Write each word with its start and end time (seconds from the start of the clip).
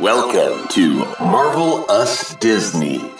Welcome 0.00 0.66
to 0.68 1.04
Marvel 1.20 1.84
Us 1.90 2.34
Disney. 2.36 3.12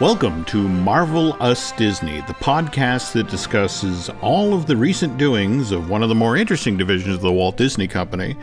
Welcome 0.00 0.44
to 0.44 0.68
Marvel 0.68 1.36
Us 1.42 1.72
Disney, 1.72 2.20
the 2.20 2.34
podcast 2.34 3.14
that 3.14 3.28
discusses 3.28 4.08
all 4.20 4.54
of 4.54 4.66
the 4.66 4.76
recent 4.76 5.18
doings 5.18 5.72
of 5.72 5.90
one 5.90 6.04
of 6.04 6.08
the 6.08 6.14
more 6.14 6.36
interesting 6.36 6.76
divisions 6.76 7.16
of 7.16 7.20
the 7.22 7.32
Walt 7.32 7.56
Disney 7.56 7.88
Company, 7.88 8.36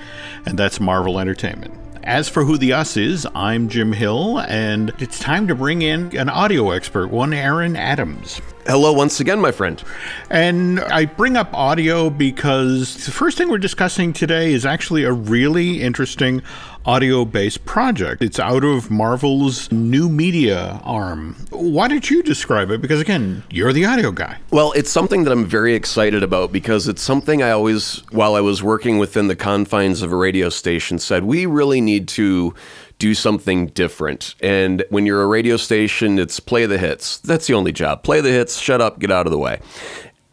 and 0.46 0.60
that's 0.60 0.82
Marvel 0.82 1.18
Entertainment. 1.18 1.74
As 2.04 2.28
for 2.28 2.44
who 2.44 2.58
the 2.58 2.74
us 2.74 2.98
is, 2.98 3.26
I'm 3.34 3.70
Jim 3.70 3.94
Hill, 3.94 4.40
and 4.40 4.92
it's 5.00 5.18
time 5.18 5.48
to 5.48 5.56
bring 5.56 5.82
in 5.84 6.14
an 6.18 6.28
audio 6.28 6.72
expert, 6.72 7.08
one 7.08 7.32
Aaron 7.32 7.78
Adams. 7.78 8.42
Hello, 8.68 8.92
once 8.92 9.22
again, 9.22 9.40
my 9.40 9.54
friend. 9.54 9.82
And 10.30 10.82
I 10.82 11.06
bring 11.06 11.38
up 11.38 11.54
audio 11.54 12.10
because 12.10 13.06
the 13.06 13.12
first 13.12 13.38
thing 13.38 13.48
we're 13.48 13.60
discussing 13.60 14.12
today 14.12 14.52
is 14.52 14.66
actually 14.66 15.06
a 15.06 15.14
really 15.14 15.82
interesting 15.82 16.42
audio 16.86 17.24
based 17.24 17.64
project. 17.64 18.22
It's 18.22 18.40
out 18.40 18.66
of 18.66 18.92
Marvel's 18.92 19.72
new 19.72 20.10
media 20.10 20.82
arm. 20.84 21.38
Why 21.50 21.88
don't 21.88 22.10
you 22.10 22.22
describe 22.22 22.70
it? 22.70 22.82
Because 22.82 23.00
again, 23.00 23.44
you're 23.50 23.72
the 23.72 23.86
audio 23.86 24.12
guy. 24.12 24.38
Well, 24.52 24.74
it's 24.74 24.92
something 24.92 25.24
that 25.24 25.32
I'm 25.32 25.46
very 25.46 25.74
excited 25.74 26.22
about 26.22 26.52
because 26.52 26.90
it's 26.90 27.02
something 27.02 27.42
I 27.42 27.52
always, 27.52 28.04
while 28.12 28.36
I 28.36 28.42
was 28.42 28.62
working 28.62 28.98
within 28.98 29.30
the 29.30 29.36
confines 29.38 30.02
of 30.02 30.12
a 30.12 30.18
radio 30.18 30.50
station, 30.50 31.00
said 31.00 31.24
we 31.24 31.46
really 31.46 31.80
need 31.80 32.10
to 32.10 32.54
do 33.00 33.14
something 33.14 33.68
different. 33.68 34.36
And 34.42 34.84
when 34.90 35.06
you're 35.06 35.22
a 35.22 35.28
radio 35.28 35.58
station, 35.58 36.20
it's 36.20 36.40
play 36.40 36.66
the 36.66 36.78
hits. 36.78 37.18
That's 37.20 37.48
the 37.48 37.54
only 37.54 37.72
job. 37.72 38.04
Play 38.04 38.22
the 38.22 38.32
hits, 38.32 38.58
shut 38.58 38.82
up, 38.82 39.00
get 39.00 39.12
out 39.12 39.26
of 39.26 39.32
the 39.32 39.38
way. 39.38 39.60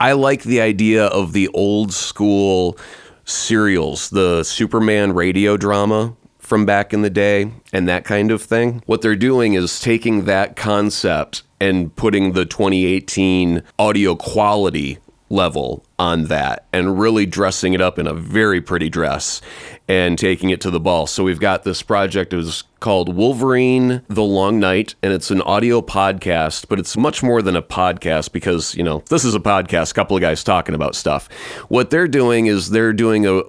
I 0.01 0.13
like 0.13 0.43
the 0.43 0.61
idea 0.61 1.07
of 1.07 1.33
the 1.33 1.49
old 1.49 1.93
school 1.93 2.79
serials, 3.25 4.11
the 4.11 4.43
Superman 4.43 5.13
radio 5.13 5.57
drama 5.57 6.17
from 6.39 6.67
back 6.67 6.93
in 6.93 7.03
the 7.03 7.11
day 7.11 7.51
and 7.73 7.89
that 7.89 8.05
kind 8.05 8.31
of 8.31 8.43
thing. 8.43 8.83
What 8.87 9.01
they're 9.03 9.17
doing 9.17 9.55
is 9.55 9.81
taking 9.81 10.27
that 10.27 10.57
concept 10.57 11.43
and 11.61 11.95
putting 11.97 12.33
the 12.33 12.45
2018 12.45 13.63
audio 13.79 14.15
quality 14.15 14.99
level 15.31 15.85
on 15.99 16.25
that 16.25 16.67
and 16.73 16.99
really 16.99 17.25
dressing 17.25 17.73
it 17.73 17.81
up 17.81 17.99
in 17.99 18.07
a 18.07 18.15
very 18.15 18.61
pretty 18.61 18.91
dress 18.91 19.41
and 19.89 20.19
taking 20.19 20.51
it 20.51 20.61
to 20.63 20.71
the 20.71 20.81
ball. 20.81 21.07
So 21.07 21.25
we've 21.25 21.41
got 21.41 21.65
this 21.65 21.83
project 21.83 22.33
it 22.33 22.37
was 22.37 22.65
called 22.81 23.15
Wolverine 23.15 24.03
The 24.09 24.23
Long 24.23 24.59
Night 24.59 24.95
and 25.03 25.13
it's 25.13 25.31
an 25.31 25.43
audio 25.43 25.83
podcast, 25.83 26.69
but 26.69 26.79
it's 26.79 26.97
much 26.97 27.23
more 27.23 27.43
than 27.43 27.57
a 27.57 27.63
podcast 27.63 28.33
because, 28.33 28.75
you 28.75 28.83
know, 28.83 29.03
this 29.11 29.25
is 29.25 29.35
a 29.35 29.41
podcast, 29.41 29.91
a 29.91 29.95
couple 29.95 30.17
of 30.17 30.21
guys 30.21 30.43
talking 30.43 30.75
about 30.75 30.95
stuff. 30.95 31.31
What 31.69 31.91
they're 31.91 32.09
doing 32.09 32.47
is 32.47 32.71
they're 32.71 32.93
doing 32.93 33.27
a 33.27 33.43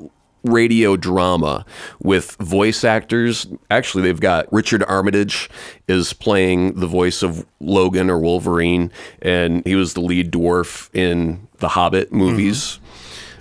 radio 0.45 0.95
drama 0.95 1.65
with 1.99 2.35
voice 2.39 2.83
actors. 2.83 3.47
Actually, 3.69 4.03
they've 4.03 4.19
got 4.19 4.51
Richard 4.53 4.83
Armitage 4.83 5.49
is 5.87 6.13
playing 6.13 6.75
the 6.75 6.87
voice 6.87 7.23
of 7.23 7.45
Logan 7.59 8.09
or 8.09 8.19
Wolverine, 8.19 8.91
and 9.21 9.65
he 9.65 9.75
was 9.75 9.95
the 9.95 10.01
lead 10.01 10.31
dwarf 10.31 10.89
in 10.93 11.47
the 11.57 11.69
Hobbit 11.69 12.13
movies. 12.13 12.63
Mm-hmm. 12.63 12.84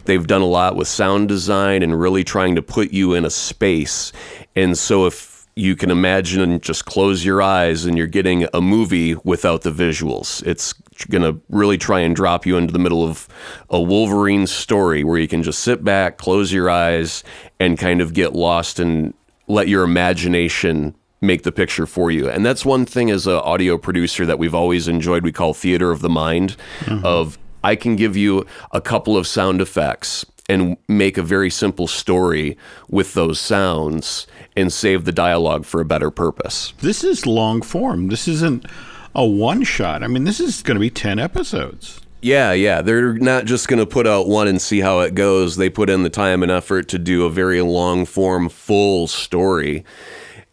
They've 0.05 0.27
done 0.27 0.43
a 0.43 0.47
lot 0.47 0.77
with 0.77 0.89
sound 0.89 1.29
design 1.29 1.83
and 1.83 1.99
really 1.99 2.25
trying 2.25 2.55
to 2.57 2.63
put 2.63 2.93
you 2.93 3.15
in 3.15 3.25
a 3.25 3.31
space. 3.31 4.13
And 4.55 4.77
so 4.77 5.07
if 5.07 5.35
you 5.57 5.77
can 5.77 5.91
imagine 5.91 6.41
and 6.41 6.63
just 6.63 6.85
close 6.85 7.25
your 7.25 7.41
eyes 7.41 7.85
and 7.85 7.97
you're 7.97 8.07
getting 8.09 8.47
a 8.53 8.61
movie 8.61 9.15
without 9.23 9.63
the 9.63 9.71
visuals. 9.71 10.45
It's 10.45 10.73
going 11.09 11.23
to 11.23 11.41
really 11.49 11.79
try 11.79 12.01
and 12.01 12.15
drop 12.15 12.45
you 12.45 12.57
into 12.57 12.73
the 12.73 12.79
middle 12.79 13.05
of 13.05 13.29
a 13.71 13.81
Wolverine 13.81 14.47
story 14.47 15.05
where 15.05 15.19
you 15.19 15.29
can 15.29 15.43
just 15.43 15.61
sit 15.61 15.85
back, 15.85 16.19
close 16.19 16.53
your 16.53 16.69
eyes, 16.69 17.23
and 17.61 17.79
kind 17.79 18.01
of 18.01 18.15
get 18.15 18.33
lost 18.33 18.81
and 18.81 19.15
let 19.47 19.69
your 19.69 19.85
imagination 19.85 20.95
make 21.21 21.45
the 21.45 21.53
picture 21.53 21.87
for 21.87 22.11
you. 22.11 22.29
And 22.29 22.45
that's 22.45 22.65
one 22.65 22.85
thing 22.85 23.11
as 23.11 23.27
an 23.27 23.35
audio 23.35 23.79
producer 23.79 24.27
that 24.27 24.39
we've 24.39 24.55
always 24.55 24.89
enjoyed. 24.89 25.23
We 25.23 25.33
call 25.33 25.55
theater 25.55 25.91
of 25.91 26.01
the 26.01 26.11
mind 26.11 26.57
mm-hmm. 26.81 27.05
of 27.05 27.39
I 27.65 27.75
can 27.75 27.97
give 27.97 28.17
you 28.17 28.47
a 28.71 28.81
couple 28.81 29.17
of 29.17 29.27
sound 29.27 29.61
effects 29.61 30.25
and 30.49 30.77
make 30.87 31.17
a 31.17 31.23
very 31.23 31.51
simple 31.51 31.87
story 31.87 32.59
with 32.89 33.15
those 33.15 33.41
sounds 33.41 34.27
and 34.55 34.73
save 34.73 35.07
the 35.07 35.13
dialogue 35.13 35.65
for 35.65 35.81
a 35.81 35.85
better 35.85 36.11
purpose. 36.11 36.75
This 36.83 37.03
is 37.03 37.27
long 37.27 37.63
form. 37.63 38.09
This 38.09 38.29
isn't 38.29 38.67
a 39.15 39.25
one 39.27 39.65
shot. 39.65 40.03
I 40.03 40.07
mean, 40.09 40.25
this 40.25 40.41
is 40.41 40.63
going 40.63 40.77
to 40.77 40.81
be 40.81 40.91
10 40.91 41.19
episodes. 41.19 42.01
Yeah, 42.21 42.53
yeah. 42.53 42.83
They're 42.83 43.15
not 43.15 43.47
just 43.47 43.69
going 43.69 43.79
to 43.79 43.87
put 43.87 44.07
out 44.07 44.29
one 44.29 44.49
and 44.49 44.61
see 44.61 44.81
how 44.81 45.01
it 45.01 45.15
goes. 45.15 45.57
They 45.57 45.71
put 45.71 45.91
in 45.91 46.03
the 46.03 46.11
time 46.11 46.43
and 46.43 46.53
effort 46.53 46.89
to 46.91 46.99
do 46.99 47.25
a 47.25 47.31
very 47.31 47.63
long 47.63 48.05
form, 48.05 48.49
full 48.49 49.07
story. 49.09 49.85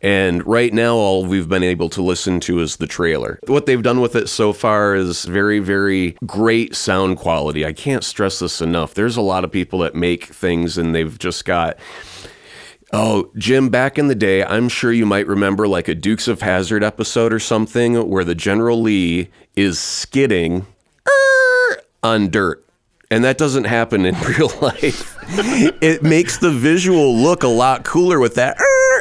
And 0.01 0.45
right 0.47 0.73
now, 0.73 0.95
all 0.95 1.25
we've 1.25 1.47
been 1.47 1.63
able 1.63 1.89
to 1.89 2.01
listen 2.01 2.39
to 2.41 2.59
is 2.59 2.77
the 2.77 2.87
trailer. 2.87 3.39
What 3.45 3.67
they've 3.67 3.81
done 3.81 4.01
with 4.01 4.15
it 4.15 4.29
so 4.29 4.51
far 4.51 4.95
is 4.95 5.25
very, 5.25 5.59
very 5.59 6.17
great 6.25 6.75
sound 6.75 7.17
quality. 7.17 7.65
I 7.65 7.73
can't 7.73 8.03
stress 8.03 8.39
this 8.39 8.61
enough. 8.61 8.95
There's 8.95 9.15
a 9.15 9.21
lot 9.21 9.43
of 9.43 9.51
people 9.51 9.79
that 9.79 9.93
make 9.93 10.25
things 10.25 10.77
and 10.77 10.95
they've 10.95 11.17
just 11.19 11.45
got. 11.45 11.77
Oh, 12.93 13.31
Jim, 13.37 13.69
back 13.69 13.97
in 13.97 14.07
the 14.07 14.15
day, 14.15 14.43
I'm 14.43 14.67
sure 14.67 14.91
you 14.91 15.05
might 15.05 15.27
remember 15.27 15.67
like 15.67 15.87
a 15.87 15.95
Dukes 15.95 16.27
of 16.27 16.41
Hazzard 16.41 16.83
episode 16.83 17.31
or 17.31 17.39
something 17.39 18.09
where 18.09 18.23
the 18.25 18.35
General 18.35 18.81
Lee 18.81 19.29
is 19.55 19.79
skidding 19.79 20.65
uh, 21.05 21.75
on 22.03 22.29
dirt. 22.29 22.65
And 23.11 23.23
that 23.23 23.37
doesn't 23.37 23.65
happen 23.65 24.05
in 24.05 24.15
real 24.21 24.51
life. 24.61 25.15
it 25.81 26.01
makes 26.01 26.37
the 26.39 26.51
visual 26.51 27.15
look 27.15 27.43
a 27.43 27.47
lot 27.47 27.85
cooler 27.85 28.19
with 28.19 28.35
that 28.35 28.57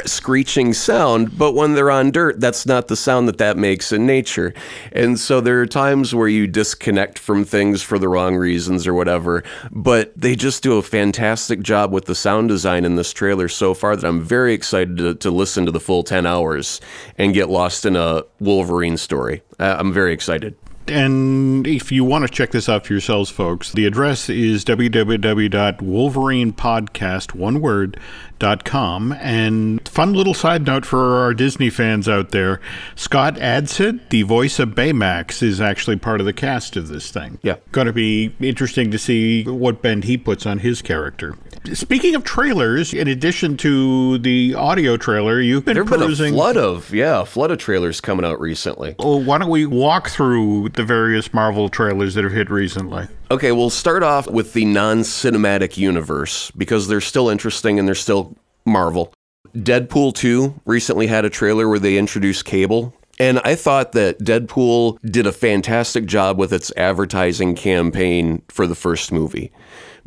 screeching 0.07 0.73
sound, 0.73 1.37
but 1.37 1.53
when 1.53 1.73
they're 1.73 1.91
on 1.91 2.11
dirt, 2.11 2.39
that's 2.39 2.65
not 2.65 2.87
the 2.87 2.95
sound 2.95 3.27
that 3.27 3.37
that 3.37 3.57
makes 3.57 3.91
in 3.91 4.05
nature. 4.05 4.53
And 4.91 5.19
so 5.19 5.41
there 5.41 5.61
are 5.61 5.65
times 5.65 6.15
where 6.15 6.27
you 6.27 6.47
disconnect 6.47 7.19
from 7.19 7.45
things 7.45 7.81
for 7.81 7.99
the 7.99 8.07
wrong 8.07 8.35
reasons 8.35 8.87
or 8.87 8.93
whatever, 8.93 9.43
but 9.71 10.13
they 10.15 10.35
just 10.35 10.63
do 10.63 10.77
a 10.77 10.81
fantastic 10.81 11.61
job 11.61 11.91
with 11.91 12.05
the 12.05 12.15
sound 12.15 12.49
design 12.49 12.85
in 12.85 12.95
this 12.95 13.13
trailer 13.13 13.47
so 13.47 13.73
far 13.73 13.95
that 13.95 14.07
I'm 14.07 14.21
very 14.21 14.53
excited 14.53 14.97
to, 14.97 15.15
to 15.15 15.31
listen 15.31 15.65
to 15.65 15.71
the 15.71 15.79
full 15.79 16.03
10 16.03 16.25
hours 16.25 16.81
and 17.17 17.33
get 17.33 17.49
lost 17.49 17.85
in 17.85 17.95
a 17.95 18.23
Wolverine 18.39 18.97
story. 18.97 19.41
I'm 19.59 19.93
very 19.93 20.13
excited. 20.13 20.55
And 20.87 21.67
if 21.67 21.91
you 21.91 22.03
want 22.03 22.27
to 22.27 22.33
check 22.33 22.49
this 22.51 22.67
out 22.67 22.85
for 22.85 22.93
yourselves, 22.93 23.29
folks, 23.29 23.71
the 23.71 23.85
address 23.85 24.29
is 24.29 24.65
www.wolverinepodcast, 24.65 27.35
one 27.35 27.61
word, 27.61 27.99
Com. 28.41 29.11
And 29.13 29.87
fun 29.87 30.13
little 30.13 30.33
side 30.33 30.65
note 30.65 30.83
for 30.83 31.19
our 31.19 31.33
Disney 31.33 31.69
fans 31.69 32.09
out 32.09 32.31
there 32.31 32.59
Scott 32.95 33.35
Adsit, 33.35 34.09
the 34.09 34.23
voice 34.23 34.57
of 34.57 34.69
Baymax, 34.69 35.43
is 35.43 35.61
actually 35.61 35.97
part 35.97 36.19
of 36.19 36.25
the 36.25 36.33
cast 36.33 36.75
of 36.75 36.87
this 36.87 37.11
thing. 37.11 37.37
Yeah. 37.43 37.57
Going 37.71 37.87
to 37.87 37.93
be 37.93 38.33
interesting 38.39 38.89
to 38.91 38.97
see 38.97 39.43
what 39.43 39.83
bend 39.83 40.05
he 40.05 40.17
puts 40.17 40.45
on 40.45 40.59
his 40.59 40.81
character. 40.81 41.35
Speaking 41.73 42.15
of 42.15 42.23
trailers, 42.23 42.93
in 42.93 43.07
addition 43.07 43.57
to 43.57 44.17
the 44.17 44.55
audio 44.55 44.97
trailer, 44.97 45.39
you've 45.39 45.65
been 45.65 45.75
there 45.75 45.85
perusing. 45.85 46.31
Been 46.31 46.33
a 46.33 46.37
flood 46.37 46.57
of 46.57 46.91
yeah, 46.91 47.21
a 47.21 47.25
flood 47.25 47.51
of 47.51 47.59
trailers 47.59 48.01
coming 48.01 48.25
out 48.25 48.41
recently. 48.41 48.95
Well, 48.97 49.21
why 49.21 49.37
don't 49.37 49.49
we 49.49 49.67
walk 49.67 50.09
through 50.09 50.69
the 50.69 50.83
various 50.83 51.31
Marvel 51.33 51.69
trailers 51.69 52.15
that 52.15 52.23
have 52.23 52.33
hit 52.33 52.49
recently? 52.49 53.07
Okay, 53.31 53.53
we'll 53.53 53.69
start 53.69 54.03
off 54.03 54.29
with 54.29 54.51
the 54.51 54.65
non-cinematic 54.65 55.77
universe 55.77 56.51
because 56.51 56.89
they're 56.89 56.99
still 56.99 57.29
interesting 57.29 57.79
and 57.79 57.87
they're 57.87 57.95
still 57.95 58.35
Marvel. 58.65 59.13
Deadpool 59.55 60.13
2 60.13 60.59
recently 60.65 61.07
had 61.07 61.23
a 61.23 61.29
trailer 61.29 61.69
where 61.69 61.79
they 61.79 61.97
introduced 61.97 62.43
Cable. 62.43 62.93
And 63.19 63.39
I 63.45 63.55
thought 63.55 63.93
that 63.93 64.19
Deadpool 64.19 64.99
did 65.09 65.25
a 65.25 65.31
fantastic 65.31 66.07
job 66.07 66.37
with 66.37 66.51
its 66.51 66.73
advertising 66.75 67.55
campaign 67.55 68.41
for 68.49 68.67
the 68.67 68.75
first 68.75 69.13
movie 69.13 69.53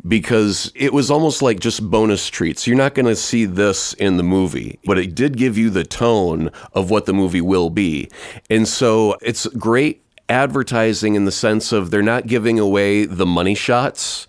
because 0.07 0.71
it 0.75 0.93
was 0.93 1.09
almost 1.09 1.41
like 1.41 1.59
just 1.59 1.89
bonus 1.89 2.27
treats. 2.27 2.67
You're 2.67 2.77
not 2.77 2.93
going 2.93 3.07
to 3.07 3.15
see 3.15 3.45
this 3.45 3.93
in 3.93 4.17
the 4.17 4.23
movie, 4.23 4.77
but 4.85 4.99
it 4.99 5.15
did 5.15 5.35
give 5.35 5.57
you 5.57 5.71
the 5.71 5.83
tone 5.83 6.51
of 6.73 6.91
what 6.91 7.07
the 7.07 7.13
movie 7.13 7.41
will 7.41 7.71
be. 7.71 8.07
And 8.51 8.67
so 8.67 9.17
it's 9.23 9.47
great 9.47 10.04
advertising 10.29 11.15
in 11.15 11.25
the 11.25 11.31
sense 11.31 11.71
of 11.71 11.91
they're 11.91 12.01
not 12.01 12.27
giving 12.27 12.59
away 12.59 13.05
the 13.05 13.25
money 13.25 13.55
shots 13.55 14.27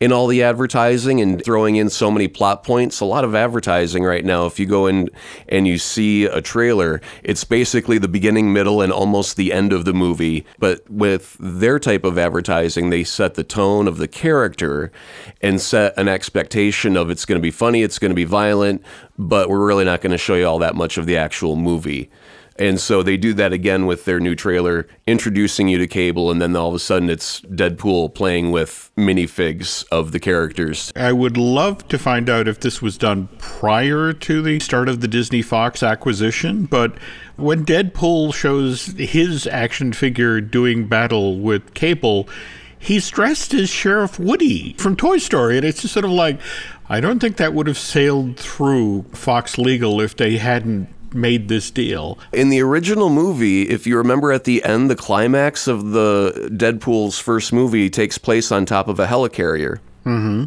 in 0.00 0.12
all 0.12 0.28
the 0.28 0.42
advertising 0.42 1.20
and 1.20 1.44
throwing 1.44 1.74
in 1.76 1.90
so 1.90 2.10
many 2.10 2.28
plot 2.28 2.62
points. 2.62 3.00
A 3.00 3.04
lot 3.04 3.24
of 3.24 3.34
advertising 3.34 4.04
right 4.04 4.24
now, 4.24 4.46
if 4.46 4.60
you 4.60 4.66
go 4.66 4.86
in 4.86 5.10
and 5.48 5.66
you 5.66 5.76
see 5.76 6.24
a 6.24 6.40
trailer, 6.40 7.00
it's 7.24 7.42
basically 7.42 7.98
the 7.98 8.08
beginning, 8.08 8.52
middle, 8.52 8.80
and 8.80 8.92
almost 8.92 9.36
the 9.36 9.52
end 9.52 9.72
of 9.72 9.84
the 9.84 9.92
movie. 9.92 10.46
But 10.58 10.88
with 10.88 11.36
their 11.40 11.80
type 11.80 12.04
of 12.04 12.16
advertising, 12.16 12.90
they 12.90 13.02
set 13.02 13.34
the 13.34 13.44
tone 13.44 13.88
of 13.88 13.98
the 13.98 14.08
character 14.08 14.92
and 15.40 15.60
set 15.60 15.98
an 15.98 16.06
expectation 16.06 16.96
of 16.96 17.10
it's 17.10 17.24
going 17.24 17.38
to 17.38 17.42
be 17.42 17.50
funny, 17.50 17.82
it's 17.82 17.98
going 17.98 18.12
to 18.12 18.16
be 18.16 18.24
violent, 18.24 18.84
but 19.18 19.48
we're 19.48 19.66
really 19.66 19.84
not 19.84 20.00
going 20.00 20.12
to 20.12 20.18
show 20.18 20.36
you 20.36 20.46
all 20.46 20.60
that 20.60 20.76
much 20.76 20.96
of 20.96 21.06
the 21.06 21.16
actual 21.16 21.56
movie. 21.56 22.08
And 22.58 22.80
so 22.80 23.02
they 23.02 23.16
do 23.16 23.34
that 23.34 23.52
again 23.52 23.86
with 23.86 24.04
their 24.04 24.18
new 24.18 24.34
trailer, 24.34 24.88
introducing 25.06 25.68
you 25.68 25.78
to 25.78 25.86
Cable, 25.86 26.30
and 26.30 26.42
then 26.42 26.56
all 26.56 26.68
of 26.68 26.74
a 26.74 26.78
sudden 26.78 27.08
it's 27.08 27.40
Deadpool 27.42 28.14
playing 28.14 28.50
with 28.50 28.90
minifigs 28.96 29.86
of 29.92 30.12
the 30.12 30.18
characters. 30.18 30.92
I 30.96 31.12
would 31.12 31.36
love 31.36 31.86
to 31.88 31.98
find 31.98 32.28
out 32.28 32.48
if 32.48 32.60
this 32.60 32.82
was 32.82 32.98
done 32.98 33.28
prior 33.38 34.12
to 34.12 34.42
the 34.42 34.58
start 34.58 34.88
of 34.88 35.00
the 35.00 35.08
Disney 35.08 35.42
Fox 35.42 35.82
acquisition, 35.82 36.64
but 36.66 36.98
when 37.36 37.64
Deadpool 37.64 38.34
shows 38.34 38.86
his 38.86 39.46
action 39.46 39.92
figure 39.92 40.40
doing 40.40 40.88
battle 40.88 41.38
with 41.38 41.74
Cable, 41.74 42.28
he's 42.78 43.08
dressed 43.10 43.54
as 43.54 43.68
Sheriff 43.68 44.18
Woody 44.18 44.74
from 44.74 44.96
Toy 44.96 45.18
Story. 45.18 45.56
And 45.56 45.64
it's 45.64 45.82
just 45.82 45.94
sort 45.94 46.04
of 46.04 46.10
like, 46.10 46.40
I 46.88 47.00
don't 47.00 47.20
think 47.20 47.36
that 47.36 47.54
would 47.54 47.68
have 47.68 47.78
sailed 47.78 48.38
through 48.38 49.02
Fox 49.12 49.58
Legal 49.58 50.00
if 50.00 50.16
they 50.16 50.38
hadn't 50.38 50.88
made 51.18 51.48
this 51.48 51.70
deal. 51.70 52.18
In 52.32 52.48
the 52.48 52.60
original 52.60 53.10
movie, 53.10 53.68
if 53.68 53.86
you 53.86 53.96
remember 53.96 54.32
at 54.32 54.44
the 54.44 54.64
end, 54.64 54.90
the 54.90 54.96
climax 54.96 55.66
of 55.66 55.90
the 55.90 56.48
Deadpool's 56.52 57.18
first 57.18 57.52
movie 57.52 57.90
takes 57.90 58.18
place 58.18 58.50
on 58.50 58.64
top 58.64 58.88
of 58.88 58.98
a 58.98 59.06
helicarrier. 59.06 59.80
Mm-hmm 60.04 60.44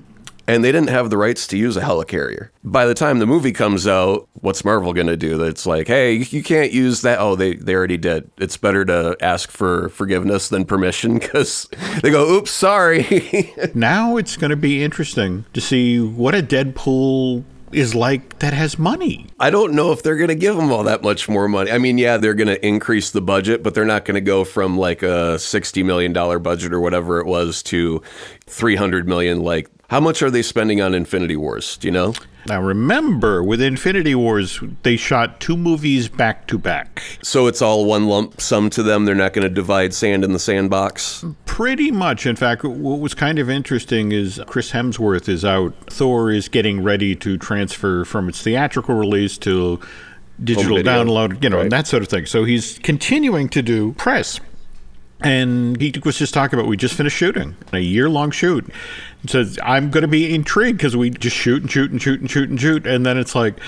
and 0.48 0.64
they 0.64 0.72
didn't 0.72 0.90
have 0.90 1.10
the 1.10 1.18
rights 1.18 1.48
to 1.48 1.58
use 1.58 1.78
a 1.78 1.82
helicarrier. 1.82 2.50
By 2.64 2.86
the 2.86 2.94
time 2.94 3.20
the 3.20 3.26
movie 3.26 3.54
comes 3.54 3.88
out, 3.88 4.28
what's 4.34 4.66
Marvel 4.66 4.94
going 4.94 5.08
to 5.08 5.18
do? 5.18 5.38
That's 5.38 5.66
like, 5.66 5.88
hey, 5.88 6.14
you 6.14 6.44
can't 6.44 6.72
use 6.72 7.02
that. 7.02 7.20
Oh, 7.20 7.36
they, 7.36 7.56
they 7.56 7.74
already 7.74 7.98
did. 7.98 8.30
It's 8.38 8.58
better 8.58 8.84
to 8.86 9.16
ask 9.22 9.50
for 9.50 9.90
forgiveness 9.90 10.50
than 10.50 10.66
permission 10.66 11.14
because 11.20 11.70
they 12.02 12.12
go, 12.12 12.30
oops, 12.30 12.52
sorry. 12.52 13.54
now 13.74 14.18
it's 14.18 14.36
going 14.36 14.50
to 14.52 14.58
be 14.58 14.84
interesting 14.84 15.46
to 15.54 15.62
see 15.62 16.00
what 16.00 16.36
a 16.36 16.44
Deadpool 16.44 17.44
is 17.74 17.96
like 17.96 18.40
that 18.40 18.54
has 18.54 18.78
money. 18.78 19.28
I 19.40 19.50
don't 19.50 19.74
know 19.74 19.92
if 19.92 20.04
they're 20.04 20.18
going 20.18 20.30
to 20.30 20.36
give 20.36 20.56
them 20.56 20.72
all 20.72 20.84
that 20.84 21.02
much 21.04 21.28
more 21.30 21.48
money. 21.48 21.72
I 21.72 21.78
mean, 21.78 21.98
yeah, 21.98 22.18
they're 22.18 22.34
going 22.34 22.48
to 22.48 22.66
increase 22.66 23.12
the 23.12 23.22
budget, 23.22 23.64
but 23.64 23.74
they're 23.74 23.86
not 23.86 24.06
going 24.06 24.16
to 24.16 24.22
go 24.22 24.44
from 24.44 24.78
like 24.78 25.04
a 25.04 25.36
$60 25.38 25.86
million 25.86 26.14
budget 26.42 26.74
or 26.74 26.80
whatever 26.80 27.20
it 27.20 27.26
was 27.26 27.64
to 27.64 28.02
300 28.48 29.08
million 29.08 29.42
like 29.42 29.70
how 29.92 30.00
much 30.00 30.24
are 30.24 30.32
they 30.32 30.42
spending 30.42 30.80
on 30.80 30.96
Infinity 30.96 31.36
Wars? 31.36 31.76
Do 31.76 31.90
you 31.90 31.92
know? 31.92 32.14
Now 32.48 32.62
remember, 32.62 33.44
with 33.44 33.62
Infinity 33.62 34.16
Wars, 34.16 34.62
they 34.84 34.96
shot 34.96 35.42
two 35.42 35.58
movies 35.58 36.08
back 36.08 36.48
to 36.48 36.58
back. 36.58 37.02
So 37.22 37.48
it's 37.48 37.62
all 37.62 37.84
one 37.84 38.08
lump 38.08 38.40
sum 38.40 38.70
to 38.70 38.84
them. 38.84 39.04
They're 39.04 39.16
not 39.16 39.34
going 39.34 39.44
to 39.44 39.54
divide 39.54 39.94
sand 39.94 40.24
in 40.24 40.32
the 40.32 40.40
sandbox. 40.40 41.26
Pretty 41.46 41.92
much. 41.92 42.26
In 42.26 42.38
fact, 42.38 42.64
what 42.64 43.02
was 43.02 43.14
kind 43.14 43.38
of 43.38 43.50
interesting 43.50 44.14
is 44.14 44.42
Chris 44.48 44.72
Hemsworth 44.72 45.28
is 45.28 45.44
out. 45.44 45.74
Thor 45.88 46.32
is 46.32 46.48
getting 46.48 46.82
ready 46.82 47.14
to 47.18 47.38
transfer 47.38 48.06
from 48.06 48.30
its 48.30 48.42
theatrical 48.42 48.96
release 48.96 49.38
to 49.40 49.82
digital 50.42 50.78
download, 50.78 51.44
you 51.44 51.50
know, 51.50 51.58
right. 51.58 51.64
and 51.64 51.72
that 51.74 51.86
sort 51.86 52.02
of 52.02 52.08
thing. 52.08 52.26
So 52.28 52.46
he's 52.46 52.80
continuing 52.80 53.50
to 53.50 53.62
do 53.62 53.92
press. 53.96 54.40
And 55.24 55.80
he 55.80 55.94
was 56.04 56.18
just 56.18 56.34
talking 56.34 56.58
about 56.58 56.68
we 56.68 56.78
just 56.78 56.96
finished 56.96 57.16
shooting 57.16 57.56
a 57.74 57.80
year 57.80 58.10
long 58.10 58.32
shoot. 58.32 58.68
Says 59.30 59.60
I'm 59.64 59.92
going 59.92 60.02
to 60.02 60.08
be 60.08 60.34
intrigued 60.34 60.78
because 60.78 60.98
we 60.98 61.10
just 61.10 61.36
shoot 61.36 61.62
and 61.62 61.72
shoot 61.72 61.92
and 61.92 62.02
shoot 62.02 62.20
and 62.20 62.30
shoot 62.30 62.50
and 62.50 62.60
shoot, 62.60 62.88
and 62.88 63.06
then 63.06 63.18
it's 63.18 63.36
like, 63.36 63.60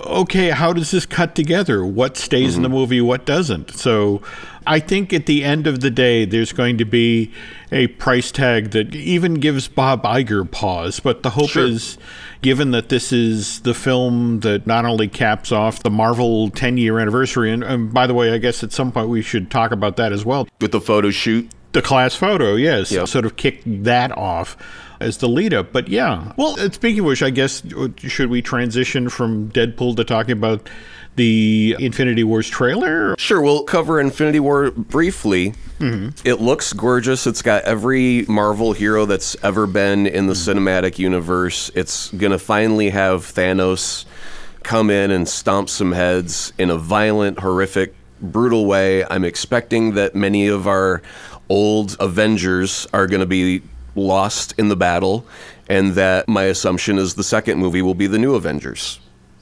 okay, 0.00 0.50
how 0.50 0.72
does 0.72 0.90
this 0.90 1.06
cut 1.06 1.34
together? 1.34 1.84
What 1.84 2.16
stays 2.16 2.52
mm-hmm. 2.52 2.56
in 2.56 2.62
the 2.62 2.68
mm-hmm. 2.68 2.76
movie? 2.76 3.00
What 3.00 3.26
doesn't? 3.26 3.72
So 3.72 4.22
I 4.66 4.78
think 4.80 5.12
at 5.12 5.26
the 5.26 5.44
end 5.44 5.66
of 5.66 5.80
the 5.80 5.90
day, 5.90 6.24
there's 6.24 6.52
going 6.52 6.78
to 6.78 6.84
be 6.84 7.32
a 7.70 7.88
price 7.88 8.30
tag 8.30 8.70
that 8.70 8.94
even 8.94 9.34
gives 9.34 9.68
Bob 9.68 10.02
Iger 10.04 10.48
pause. 10.50 11.00
But 11.00 11.22
the 11.22 11.30
hope 11.30 11.50
sure. 11.50 11.66
is 11.66 11.98
given 12.42 12.70
that 12.72 12.88
this 12.88 13.12
is 13.12 13.60
the 13.60 13.74
film 13.74 14.40
that 14.40 14.66
not 14.66 14.84
only 14.84 15.08
caps 15.08 15.52
off 15.52 15.82
the 15.82 15.90
Marvel 15.90 16.50
10 16.50 16.76
year 16.76 16.98
anniversary, 16.98 17.50
and, 17.52 17.64
and, 17.64 17.92
by 17.92 18.06
the 18.06 18.14
way, 18.14 18.32
I 18.32 18.38
guess 18.38 18.62
at 18.62 18.72
some 18.72 18.92
point 18.92 19.08
we 19.08 19.22
should 19.22 19.50
talk 19.50 19.72
about 19.72 19.96
that 19.96 20.12
as 20.12 20.24
well. 20.24 20.46
With 20.60 20.72
the 20.72 20.80
photo 20.80 21.10
shoot? 21.10 21.50
The 21.72 21.82
class 21.82 22.14
photo, 22.14 22.54
yes. 22.54 22.92
Yep. 22.92 23.08
Sort 23.08 23.24
of 23.24 23.36
kick 23.36 23.62
that 23.64 24.12
off 24.12 24.56
as 25.00 25.18
the 25.18 25.28
lead 25.28 25.52
up. 25.54 25.72
But 25.72 25.88
yeah. 25.88 26.32
Well, 26.36 26.56
speaking 26.70 27.00
of 27.00 27.06
which, 27.06 27.22
I 27.22 27.30
guess, 27.30 27.62
should 27.98 28.30
we 28.30 28.42
transition 28.42 29.08
from 29.08 29.50
Deadpool 29.50 29.96
to 29.96 30.04
talking 30.04 30.32
about 30.32 30.68
the 31.16 31.76
Infinity 31.78 32.24
Wars 32.24 32.48
trailer? 32.48 33.14
Sure, 33.18 33.40
we'll 33.40 33.64
cover 33.64 34.00
Infinity 34.00 34.40
War 34.40 34.70
briefly. 34.70 35.54
Mm-hmm. 35.78 36.26
It 36.26 36.40
looks 36.40 36.72
gorgeous. 36.72 37.26
It's 37.26 37.42
got 37.42 37.64
every 37.64 38.24
Marvel 38.28 38.72
hero 38.72 39.04
that's 39.04 39.36
ever 39.42 39.66
been 39.66 40.06
in 40.06 40.26
the 40.26 40.34
mm-hmm. 40.34 40.58
cinematic 40.58 40.98
universe. 40.98 41.70
It's 41.74 42.10
going 42.12 42.32
to 42.32 42.38
finally 42.38 42.90
have 42.90 43.22
Thanos 43.22 44.04
come 44.62 44.90
in 44.90 45.10
and 45.10 45.28
stomp 45.28 45.68
some 45.68 45.92
heads 45.92 46.52
in 46.56 46.70
a 46.70 46.76
violent, 46.76 47.40
horrific, 47.40 47.94
brutal 48.20 48.66
way. 48.66 49.04
I'm 49.04 49.24
expecting 49.24 49.94
that 49.94 50.14
many 50.14 50.46
of 50.46 50.68
our 50.68 51.02
old 51.48 51.96
Avengers 52.00 52.86
are 52.92 53.06
going 53.06 53.20
to 53.20 53.26
be 53.26 53.62
lost 53.94 54.54
in 54.58 54.68
the 54.68 54.76
battle, 54.76 55.26
and 55.68 55.92
that 55.94 56.28
my 56.28 56.44
assumption 56.44 56.98
is 56.98 57.14
the 57.14 57.24
second 57.24 57.58
movie 57.58 57.82
will 57.82 57.94
be 57.94 58.06
the 58.06 58.18
new 58.18 58.34
Avengers. 58.34 59.00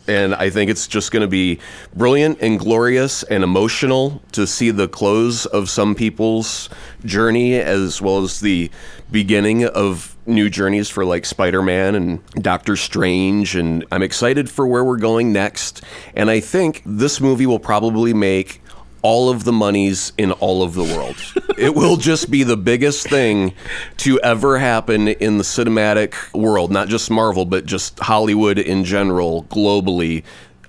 And 0.08 0.35
I 0.35 0.50
think 0.50 0.70
it's 0.70 0.88
just 0.88 1.12
going 1.12 1.20
to 1.20 1.29
be 1.29 1.61
brilliant 1.94 2.41
and 2.41 2.58
glorious 2.58 3.23
and 3.23 3.44
emotional 3.44 4.20
to 4.32 4.44
see 4.44 4.73
the 4.73 4.88
close 4.88 5.47
of 5.47 5.70
some 5.70 5.94
people's 5.94 6.69
journey 7.05 7.55
as 7.55 8.03
well 8.03 8.19
as 8.19 8.41
the 8.41 8.73
beginning 9.12 9.64
of 9.67 10.17
new 10.26 10.50
journeys 10.50 10.88
for 10.88 11.05
like 11.05 11.25
Spider 11.26 11.62
Man 11.62 11.94
and 11.94 12.25
Doctor 12.43 12.75
Strange. 12.75 13.55
And 13.55 13.85
I'm 13.93 14.03
excited 14.03 14.50
for 14.50 14.67
where 14.67 14.85
we're 14.85 14.96
going 14.96 15.32
next. 15.32 15.82
And 16.17 16.29
I 16.29 16.41
think 16.41 16.82
this 16.85 17.20
movie 17.20 17.46
will 17.46 17.61
probably 17.61 18.12
make 18.12 18.62
all 19.02 19.31
of 19.31 19.44
the 19.44 19.52
monies 19.52 20.12
in 20.19 20.32
all 20.32 20.62
of 20.62 20.75
the 20.75 20.85
world. 20.85 21.17
it 21.58 21.75
will 21.75 21.97
just 21.97 22.31
be 22.31 22.43
the 22.43 22.56
biggest 22.56 23.08
thing 23.08 23.55
to 23.99 24.20
ever 24.20 24.58
happen 24.58 25.08
in 25.08 25.38
the 25.38 25.44
cinematic 25.44 26.14
world, 26.35 26.70
not 26.70 26.88
just 26.88 27.11
Marvel, 27.11 27.44
but 27.44 27.67
just 27.67 27.99
Hollywood 28.00 28.58
in 28.58 28.85
general, 28.85 29.44
globally. 29.44 30.23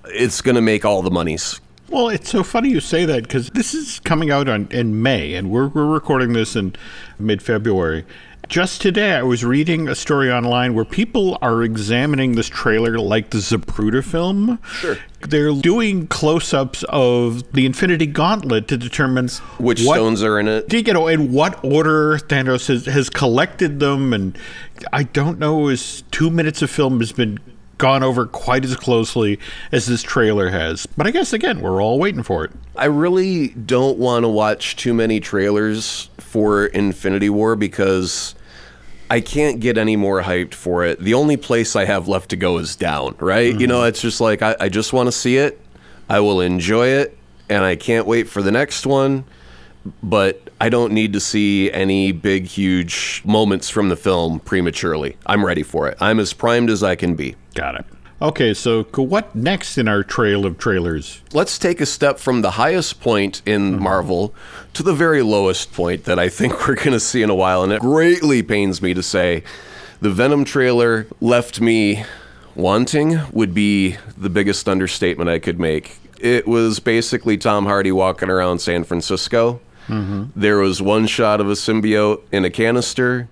It's 0.06 0.40
going 0.40 0.56
to 0.56 0.62
make 0.62 0.84
all 0.84 1.02
the 1.02 1.10
monies. 1.10 1.60
Well, 1.88 2.08
it's 2.08 2.30
so 2.30 2.42
funny 2.42 2.70
you 2.70 2.80
say 2.80 3.04
that 3.04 3.24
because 3.24 3.50
this 3.50 3.74
is 3.74 4.00
coming 4.00 4.30
out 4.30 4.48
on, 4.48 4.66
in 4.70 5.02
May, 5.02 5.34
and 5.34 5.50
we're, 5.50 5.68
we're 5.68 5.84
recording 5.84 6.32
this 6.32 6.56
in 6.56 6.74
mid 7.18 7.42
February. 7.42 8.06
Just 8.52 8.82
today, 8.82 9.14
I 9.14 9.22
was 9.22 9.46
reading 9.46 9.88
a 9.88 9.94
story 9.94 10.30
online 10.30 10.74
where 10.74 10.84
people 10.84 11.38
are 11.40 11.62
examining 11.62 12.32
this 12.32 12.50
trailer 12.50 12.98
like 12.98 13.30
the 13.30 13.38
Zapruder 13.38 14.04
film. 14.04 14.58
Sure. 14.62 14.98
They're 15.20 15.54
doing 15.54 16.06
close 16.06 16.52
ups 16.52 16.84
of 16.90 17.50
the 17.54 17.64
Infinity 17.64 18.04
Gauntlet 18.04 18.68
to 18.68 18.76
determine 18.76 19.30
which 19.56 19.82
what, 19.82 19.94
stones 19.94 20.22
are 20.22 20.38
in 20.38 20.48
it. 20.48 20.70
You 20.70 20.82
know, 20.92 21.08
in 21.08 21.32
what 21.32 21.64
order 21.64 22.18
Thanos 22.18 22.68
has, 22.68 22.84
has 22.84 23.08
collected 23.08 23.80
them. 23.80 24.12
And 24.12 24.36
I 24.92 25.04
don't 25.04 25.38
know, 25.38 25.68
as 25.68 26.04
two 26.10 26.28
minutes 26.28 26.60
of 26.60 26.68
film 26.70 27.00
has 27.00 27.10
been 27.10 27.40
gone 27.78 28.02
over 28.02 28.26
quite 28.26 28.66
as 28.66 28.76
closely 28.76 29.38
as 29.72 29.86
this 29.86 30.02
trailer 30.02 30.50
has. 30.50 30.84
But 30.84 31.06
I 31.06 31.10
guess, 31.10 31.32
again, 31.32 31.62
we're 31.62 31.82
all 31.82 31.98
waiting 31.98 32.22
for 32.22 32.44
it. 32.44 32.50
I 32.76 32.84
really 32.84 33.48
don't 33.48 33.96
want 33.96 34.24
to 34.24 34.28
watch 34.28 34.76
too 34.76 34.92
many 34.92 35.20
trailers 35.20 36.10
for 36.18 36.66
Infinity 36.66 37.30
War 37.30 37.56
because 37.56 38.34
I 39.12 39.20
can't 39.20 39.60
get 39.60 39.76
any 39.76 39.94
more 39.94 40.22
hyped 40.22 40.54
for 40.54 40.86
it. 40.86 40.98
The 40.98 41.12
only 41.12 41.36
place 41.36 41.76
I 41.76 41.84
have 41.84 42.08
left 42.08 42.30
to 42.30 42.36
go 42.36 42.56
is 42.56 42.76
down, 42.76 43.14
right? 43.18 43.52
Mm-hmm. 43.52 43.60
You 43.60 43.66
know, 43.66 43.84
it's 43.84 44.00
just 44.00 44.22
like 44.22 44.40
I, 44.40 44.56
I 44.58 44.70
just 44.70 44.94
want 44.94 45.06
to 45.06 45.12
see 45.12 45.36
it. 45.36 45.60
I 46.08 46.20
will 46.20 46.40
enjoy 46.40 46.86
it, 46.86 47.18
and 47.50 47.62
I 47.62 47.76
can't 47.76 48.06
wait 48.06 48.26
for 48.26 48.40
the 48.40 48.50
next 48.50 48.86
one. 48.86 49.24
But 50.02 50.48
I 50.62 50.70
don't 50.70 50.94
need 50.94 51.12
to 51.12 51.20
see 51.20 51.70
any 51.70 52.12
big, 52.12 52.46
huge 52.46 53.20
moments 53.26 53.68
from 53.68 53.90
the 53.90 53.96
film 53.96 54.40
prematurely. 54.40 55.18
I'm 55.26 55.44
ready 55.44 55.62
for 55.62 55.88
it. 55.88 55.98
I'm 56.00 56.18
as 56.18 56.32
primed 56.32 56.70
as 56.70 56.82
I 56.82 56.94
can 56.96 57.14
be. 57.14 57.36
Got 57.52 57.80
it. 57.80 57.84
Okay, 58.22 58.54
so 58.54 58.84
what 58.84 59.34
next 59.34 59.76
in 59.76 59.88
our 59.88 60.04
trail 60.04 60.46
of 60.46 60.56
trailers? 60.56 61.20
Let's 61.32 61.58
take 61.58 61.80
a 61.80 61.86
step 61.86 62.20
from 62.20 62.40
the 62.40 62.52
highest 62.52 63.00
point 63.00 63.42
in 63.44 63.72
mm-hmm. 63.72 63.82
Marvel 63.82 64.32
to 64.74 64.84
the 64.84 64.94
very 64.94 65.22
lowest 65.22 65.72
point 65.72 66.04
that 66.04 66.20
I 66.20 66.28
think 66.28 66.52
we're 66.68 66.76
going 66.76 66.92
to 66.92 67.00
see 67.00 67.22
in 67.22 67.30
a 67.30 67.34
while. 67.34 67.64
And 67.64 67.72
it 67.72 67.80
greatly 67.80 68.44
pains 68.44 68.80
me 68.80 68.94
to 68.94 69.02
say 69.02 69.42
the 70.00 70.08
Venom 70.08 70.44
trailer 70.44 71.08
left 71.20 71.60
me 71.60 72.04
wanting, 72.54 73.18
would 73.32 73.54
be 73.54 73.96
the 74.16 74.30
biggest 74.30 74.68
understatement 74.68 75.28
I 75.28 75.40
could 75.40 75.58
make. 75.58 75.98
It 76.20 76.46
was 76.46 76.78
basically 76.78 77.36
Tom 77.36 77.66
Hardy 77.66 77.90
walking 77.90 78.30
around 78.30 78.60
San 78.60 78.84
Francisco. 78.84 79.60
Mm-hmm. 79.88 80.26
There 80.36 80.58
was 80.58 80.80
one 80.80 81.08
shot 81.08 81.40
of 81.40 81.48
a 81.48 81.54
symbiote 81.54 82.22
in 82.30 82.44
a 82.44 82.50
canister 82.50 83.28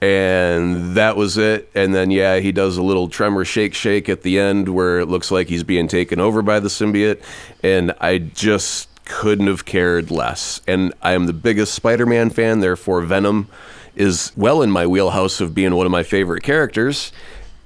and 0.00 0.94
that 0.96 1.16
was 1.16 1.36
it. 1.36 1.70
And 1.74 1.94
then, 1.94 2.10
yeah, 2.10 2.38
he 2.38 2.52
does 2.52 2.76
a 2.76 2.82
little 2.82 3.08
tremor 3.08 3.44
shake 3.44 3.74
shake 3.74 4.08
at 4.08 4.22
the 4.22 4.38
end 4.38 4.68
where 4.68 4.98
it 5.00 5.06
looks 5.06 5.30
like 5.30 5.48
he's 5.48 5.64
being 5.64 5.88
taken 5.88 6.20
over 6.20 6.42
by 6.42 6.60
the 6.60 6.68
symbiote. 6.68 7.22
And 7.62 7.92
I 8.00 8.18
just 8.18 8.88
couldn't 9.04 9.46
have 9.46 9.64
cared 9.64 10.10
less. 10.10 10.60
And 10.66 10.94
I 11.02 11.12
am 11.12 11.26
the 11.26 11.32
biggest 11.32 11.74
Spider 11.74 12.06
Man 12.06 12.30
fan, 12.30 12.60
therefore, 12.60 13.02
Venom 13.02 13.48
is 13.94 14.32
well 14.36 14.62
in 14.62 14.70
my 14.70 14.86
wheelhouse 14.86 15.40
of 15.40 15.54
being 15.54 15.74
one 15.74 15.84
of 15.84 15.92
my 15.92 16.02
favorite 16.02 16.42
characters. 16.42 17.12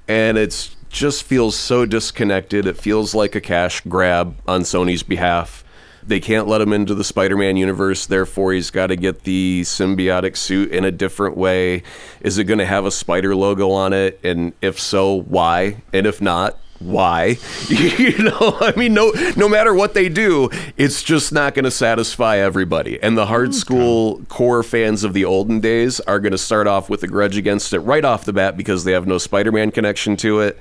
And 0.09 0.37
it's 0.37 0.75
just 0.89 1.23
feels 1.25 1.57
so 1.57 1.87
disconnected. 1.87 2.67
It 2.67 2.77
feels 2.77 3.15
like 3.15 3.35
a 3.35 3.41
cash 3.41 3.81
grab 3.83 4.37
on 4.47 4.63
Sony's 4.63 5.03
behalf. 5.03 5.64
They 6.07 6.21
can't 6.21 6.47
let 6.47 6.61
him 6.61 6.73
into 6.73 6.95
the 6.95 7.05
Spider 7.05 7.37
Man 7.37 7.57
universe, 7.57 8.07
therefore, 8.07 8.53
he's 8.53 8.71
got 8.71 8.89
to 8.89 8.97
get 8.97 9.23
the 9.25 9.63
symbiotic 9.63 10.37
suit 10.37 10.71
in 10.71 10.85
a 10.85 10.91
different 10.91 11.37
way. 11.37 11.83
Is 12.21 12.39
it 12.39 12.45
going 12.45 12.59
to 12.59 12.67
have 12.67 12.85
a 12.85 12.91
spider 12.91 13.35
logo 13.35 13.71
on 13.71 13.93
it? 13.93 14.21
And 14.23 14.53
if 14.61 14.79
so, 14.79 15.15
why? 15.23 15.83
And 15.93 16.07
if 16.07 16.21
not, 16.21 16.59
why? 16.79 17.39
you 17.69 18.19
know, 18.19 18.59
I 18.61 18.75
mean, 18.77 18.95
no, 18.95 19.13
no 19.37 19.49
matter 19.49 19.73
what 19.73 19.95
they 19.95 20.09
do, 20.09 20.51
it's 20.77 21.03
just 21.03 21.33
not 21.33 21.55
going 21.55 21.65
to 21.65 21.71
satisfy 21.71 22.39
everybody. 22.39 23.03
And 23.03 23.17
the 23.17 23.27
hard 23.27 23.55
school 23.55 24.23
core 24.29 24.63
fans 24.63 25.05
of 25.05 25.15
the 25.15 25.25
olden 25.25 25.61
days 25.61 26.01
are 26.01 26.21
going 26.21 26.33
to 26.33 26.39
start 26.39 26.67
off 26.67 26.91
with 26.91 27.03
a 27.03 27.07
grudge 27.07 27.37
against 27.37 27.73
it 27.73 27.81
right 27.81 28.05
off 28.05 28.25
the 28.25 28.33
bat 28.33 28.57
because 28.57 28.85
they 28.85 28.93
have 28.93 29.07
no 29.07 29.19
Spider-Man 29.19 29.71
connection 29.71 30.17
to 30.19 30.41
it. 30.41 30.59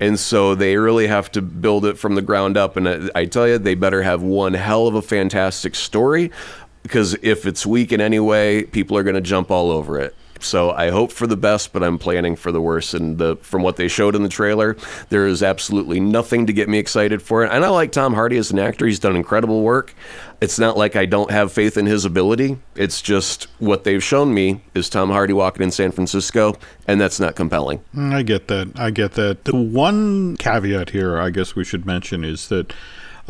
And 0.00 0.18
so 0.18 0.54
they 0.54 0.76
really 0.78 1.06
have 1.06 1.30
to 1.32 1.42
build 1.42 1.84
it 1.84 1.98
from 1.98 2.14
the 2.14 2.22
ground 2.22 2.56
up. 2.56 2.76
And 2.76 3.10
I- 3.14 3.26
tell 3.26 3.46
you, 3.46 3.58
they 3.58 3.74
better 3.74 4.02
have 4.02 4.22
one 4.22 4.54
hell 4.54 4.86
of 4.86 4.94
a 4.94 5.02
fantastic 5.02 5.74
story 5.74 6.30
because 6.82 7.14
if 7.22 7.44
it's 7.46 7.66
weak 7.66 7.92
in 7.92 8.00
any 8.00 8.18
way, 8.18 8.64
people 8.64 8.96
are 8.96 9.02
going 9.02 9.14
to 9.14 9.20
jump 9.20 9.50
all 9.50 9.70
over 9.70 10.00
it. 10.00 10.14
So 10.44 10.70
I 10.70 10.90
hope 10.90 11.12
for 11.12 11.26
the 11.26 11.36
best, 11.36 11.72
but 11.72 11.82
I'm 11.82 11.98
planning 11.98 12.36
for 12.36 12.52
the 12.52 12.60
worst. 12.60 12.94
And 12.94 13.18
the 13.18 13.36
from 13.36 13.62
what 13.62 13.76
they 13.76 13.88
showed 13.88 14.14
in 14.14 14.22
the 14.22 14.28
trailer, 14.28 14.76
there 15.08 15.26
is 15.26 15.42
absolutely 15.42 16.00
nothing 16.00 16.46
to 16.46 16.52
get 16.52 16.68
me 16.68 16.78
excited 16.78 17.22
for 17.22 17.44
it. 17.44 17.50
And 17.52 17.64
I 17.64 17.68
like 17.68 17.92
Tom 17.92 18.14
Hardy 18.14 18.36
as 18.36 18.50
an 18.50 18.58
actor; 18.58 18.86
he's 18.86 18.98
done 18.98 19.16
incredible 19.16 19.62
work. 19.62 19.94
It's 20.40 20.58
not 20.58 20.76
like 20.76 20.96
I 20.96 21.04
don't 21.04 21.30
have 21.30 21.52
faith 21.52 21.76
in 21.76 21.84
his 21.84 22.04
ability. 22.04 22.58
It's 22.74 23.02
just 23.02 23.44
what 23.58 23.84
they've 23.84 24.02
shown 24.02 24.32
me 24.32 24.62
is 24.74 24.88
Tom 24.88 25.10
Hardy 25.10 25.34
walking 25.34 25.62
in 25.62 25.70
San 25.70 25.92
Francisco, 25.92 26.56
and 26.88 26.98
that's 27.00 27.20
not 27.20 27.36
compelling. 27.36 27.82
Mm, 27.94 28.14
I 28.14 28.22
get 28.22 28.48
that. 28.48 28.72
I 28.76 28.90
get 28.90 29.12
that. 29.12 29.44
The 29.44 29.56
one 29.56 30.36
caveat 30.38 30.90
here, 30.90 31.18
I 31.18 31.28
guess 31.30 31.54
we 31.54 31.64
should 31.64 31.84
mention, 31.84 32.24
is 32.24 32.48
that 32.48 32.72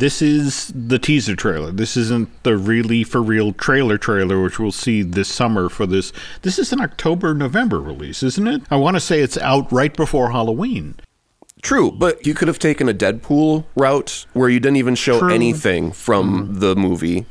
this 0.01 0.23
is 0.23 0.73
the 0.75 0.99
teaser 0.99 1.37
trailer. 1.37 1.71
This 1.71 1.97
isn't 1.97 2.43
the 2.43 2.57
really 2.57 3.05
for 3.05 3.23
real 3.23 3.53
trailer 3.53 3.99
trailer, 3.99 4.43
which 4.43 4.59
we'll 4.59 4.73
see 4.73 5.03
this 5.03 5.29
summer 5.29 5.69
for 5.69 5.87
this. 5.87 6.13
This 6.43 6.59
is 6.59 6.73
an 6.73 6.81
October 6.81 7.35
November 7.35 7.81
release, 7.81 8.23
isn't 8.23 8.49
it? 8.49 8.63
I 8.71 8.77
want 8.77 8.97
to 8.97 9.01
say 9.01 9.21
it's 9.21 9.39
out 9.39 9.71
right 9.71 9.95
before 9.95 10.31
Halloween. 10.31 10.97
True, 11.63 11.91
but 11.91 12.27
you 12.27 12.33
could 12.33 12.49
have 12.49 12.59
taken 12.59 12.89
a 12.89 12.95
Deadpool 12.95 13.65
route 13.77 14.27
where 14.33 14.49
you 14.49 14.59
didn't 14.59 14.79
even 14.79 14.95
show 14.95 15.19
True. 15.19 15.33
anything 15.33 15.93
from 15.93 16.49
mm. 16.49 16.61
the 16.61 16.75
movie 16.75 17.27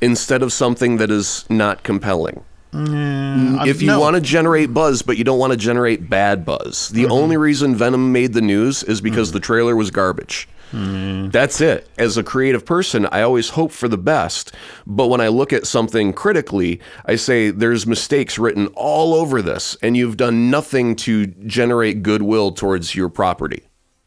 instead 0.00 0.42
of 0.42 0.52
something 0.52 0.96
that 0.96 1.10
is 1.12 1.44
not 1.48 1.84
compelling. 1.84 2.44
if 3.66 3.80
you 3.80 3.86
no. 3.86 4.00
want 4.00 4.16
to 4.16 4.20
generate 4.20 4.74
buzz, 4.74 5.02
but 5.02 5.16
you 5.16 5.24
don't 5.24 5.38
want 5.38 5.52
to 5.52 5.56
generate 5.56 6.10
bad 6.10 6.44
buzz, 6.44 6.88
the 6.88 7.04
mm-hmm. 7.04 7.12
only 7.12 7.36
reason 7.36 7.76
Venom 7.76 8.12
made 8.12 8.32
the 8.32 8.40
news 8.40 8.82
is 8.82 9.00
because 9.00 9.30
mm. 9.30 9.34
the 9.34 9.40
trailer 9.40 9.76
was 9.76 9.92
garbage. 9.92 10.48
Mm. 10.72 11.32
That's 11.32 11.60
it. 11.60 11.88
As 11.98 12.16
a 12.16 12.22
creative 12.22 12.64
person, 12.64 13.06
I 13.06 13.22
always 13.22 13.50
hope 13.50 13.72
for 13.72 13.88
the 13.88 13.98
best. 13.98 14.54
But 14.86 15.06
when 15.06 15.20
I 15.20 15.28
look 15.28 15.52
at 15.52 15.66
something 15.66 16.12
critically, 16.12 16.80
I 17.06 17.16
say 17.16 17.50
there's 17.50 17.86
mistakes 17.86 18.38
written 18.38 18.68
all 18.74 19.14
over 19.14 19.40
this, 19.42 19.76
and 19.82 19.96
you've 19.96 20.16
done 20.16 20.50
nothing 20.50 20.96
to 20.96 21.26
generate 21.26 22.02
goodwill 22.02 22.52
towards 22.52 22.94
your 22.94 23.08
property. 23.08 23.62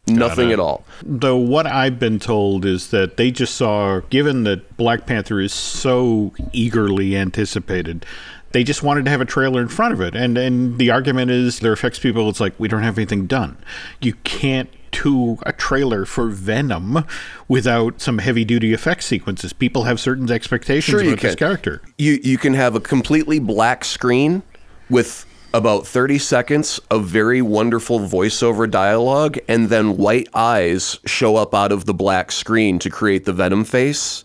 Nothing 0.08 0.52
at 0.52 0.60
all. 0.60 0.84
Though 1.04 1.38
what 1.38 1.68
I've 1.68 2.00
been 2.00 2.20
told 2.20 2.66
is 2.66 2.90
that 2.90 3.18
they 3.18 3.32
just 3.32 3.56
saw, 3.56 4.02
given 4.10 4.44
that 4.44 4.76
Black 4.76 5.06
Panther 5.06 5.40
is 5.40 5.54
so 5.54 6.34
eagerly 6.54 7.16
anticipated, 7.16 8.06
they 8.52 8.64
just 8.64 8.84
wanted 8.84 9.06
to 9.06 9.12
have 9.12 9.22
a 9.22 9.26
trailer 9.26 9.62
in 9.62 9.68
front 9.68 9.94
of 9.94 10.02
it. 10.02 10.16
And 10.16 10.38
and 10.38 10.78
the 10.78 10.90
argument 10.90 11.32
is 11.32 11.60
there 11.60 11.72
affects 11.72 12.00
people. 12.00 12.30
It's 12.30 12.40
like 12.40 12.54
we 12.60 12.68
don't 12.68 12.84
have 12.84 12.98
anything 12.98 13.28
done. 13.28 13.58
You 14.02 14.14
can't 14.24 14.70
do 14.92 15.38
a 15.44 15.54
trailer 15.54 16.06
for 16.06 16.28
Venom 16.28 17.06
without 17.48 18.02
some 18.02 18.20
heavy 18.20 18.46
duty 18.46 18.74
effect 18.74 19.04
sequences. 19.04 19.54
People 19.54 19.84
have 19.84 20.00
certain 20.00 20.30
expectations 20.32 21.02
Sure 21.02 21.02
about 21.02 21.22
this 21.22 21.36
character. 21.36 21.82
You 21.98 22.20
you 22.24 22.38
can 22.38 22.54
have 22.54 22.76
a 22.76 22.80
completely 22.80 23.40
black 23.40 23.84
screen 23.86 24.44
with 24.90 25.26
about 25.54 25.86
30 25.86 26.18
seconds 26.18 26.80
of 26.90 27.06
very 27.06 27.42
wonderful 27.42 28.00
voiceover 28.00 28.70
dialogue 28.70 29.38
and 29.48 29.70
then 29.70 29.98
white 29.98 30.30
eyes 30.34 31.00
show 31.06 31.36
up 31.36 31.54
out 31.54 31.72
of 31.72 31.86
the 31.86 31.94
black 31.94 32.32
screen 32.32 32.80
to 32.80 32.90
create 32.90 33.26
the 33.26 33.34
venom 33.34 33.66
face 33.66 34.24